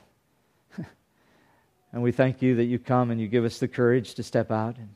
and 1.94 2.04
we 2.04 2.12
thank 2.12 2.42
you 2.42 2.56
that 2.56 2.66
you 2.66 2.80
come 2.80 3.12
and 3.12 3.22
you 3.22 3.28
give 3.28 3.46
us 3.46 3.60
the 3.60 3.68
courage 3.68 4.16
to 4.16 4.24
step 4.24 4.52
out 4.52 4.78
and, 4.78 4.90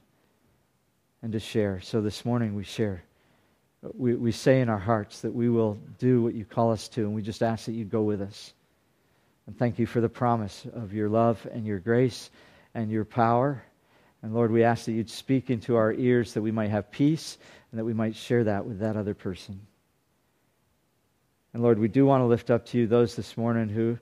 and 1.21 1.31
to 1.33 1.39
share. 1.39 1.79
So 1.81 2.01
this 2.01 2.25
morning 2.25 2.55
we 2.55 2.63
share 2.63 3.03
we, 3.91 4.15
we 4.15 4.31
say 4.31 4.61
in 4.61 4.69
our 4.69 4.79
hearts 4.79 5.21
that 5.21 5.33
we 5.33 5.49
will 5.49 5.77
do 5.99 6.21
what 6.21 6.33
you 6.33 6.45
call 6.45 6.71
us 6.71 6.87
to, 6.89 7.01
and 7.01 7.13
we 7.13 7.21
just 7.21 7.43
ask 7.43 7.65
that 7.65 7.73
you 7.73 7.83
go 7.83 8.01
with 8.01 8.21
us. 8.21 8.53
And 9.45 9.57
thank 9.57 9.77
you 9.77 9.85
for 9.85 9.99
the 9.99 10.09
promise 10.09 10.65
of 10.73 10.93
your 10.93 11.09
love 11.09 11.45
and 11.51 11.65
your 11.65 11.79
grace 11.79 12.29
and 12.73 12.89
your 12.89 13.03
power. 13.03 13.61
And 14.21 14.33
Lord, 14.33 14.51
we 14.51 14.63
ask 14.63 14.85
that 14.85 14.93
you'd 14.93 15.09
speak 15.09 15.49
into 15.49 15.75
our 15.75 15.91
ears 15.91 16.33
that 16.33 16.41
we 16.41 16.51
might 16.51 16.69
have 16.69 16.91
peace 16.91 17.37
and 17.71 17.79
that 17.79 17.83
we 17.83 17.93
might 17.93 18.15
share 18.15 18.45
that 18.45 18.65
with 18.65 18.79
that 18.79 18.95
other 18.95 19.13
person. 19.13 19.59
And 21.53 21.61
Lord, 21.61 21.77
we 21.77 21.89
do 21.89 22.05
want 22.05 22.21
to 22.21 22.25
lift 22.25 22.49
up 22.49 22.65
to 22.67 22.77
you 22.77 22.87
those 22.87 23.15
this 23.15 23.35
morning 23.35 23.67
who 23.67 23.99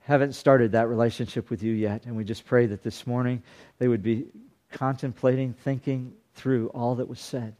haven't 0.00 0.34
started 0.34 0.72
that 0.72 0.88
relationship 0.88 1.50
with 1.50 1.62
you 1.62 1.72
yet. 1.72 2.06
And 2.06 2.16
we 2.16 2.22
just 2.22 2.46
pray 2.46 2.66
that 2.66 2.84
this 2.84 3.04
morning 3.04 3.42
they 3.78 3.88
would 3.88 4.02
be 4.02 4.26
contemplating, 4.70 5.54
thinking 5.54 6.12
through 6.34 6.68
all 6.68 6.94
that 6.94 7.08
was 7.08 7.20
said 7.20 7.56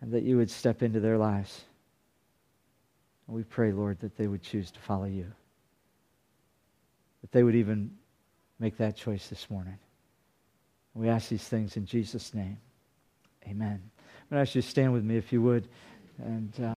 and 0.00 0.12
that 0.12 0.22
you 0.22 0.36
would 0.36 0.50
step 0.50 0.82
into 0.82 1.00
their 1.00 1.18
lives. 1.18 1.64
And 3.26 3.36
we 3.36 3.42
pray, 3.42 3.72
Lord, 3.72 4.00
that 4.00 4.16
they 4.16 4.26
would 4.26 4.42
choose 4.42 4.70
to 4.70 4.78
follow 4.80 5.04
you, 5.04 5.26
that 7.20 7.32
they 7.32 7.42
would 7.42 7.56
even 7.56 7.90
make 8.58 8.76
that 8.78 8.96
choice 8.96 9.28
this 9.28 9.50
morning. 9.50 9.78
We 10.94 11.08
ask 11.08 11.28
these 11.28 11.46
things 11.46 11.76
in 11.76 11.86
Jesus' 11.86 12.34
name. 12.34 12.58
Amen. 13.46 13.80
I'm 13.80 14.36
going 14.36 14.44
to 14.44 14.48
ask 14.48 14.54
you 14.54 14.62
to 14.62 14.68
stand 14.68 14.92
with 14.92 15.04
me 15.04 15.16
if 15.16 15.32
you 15.32 15.42
would. 15.42 15.68
And. 16.18 16.52
Uh, 16.60 16.77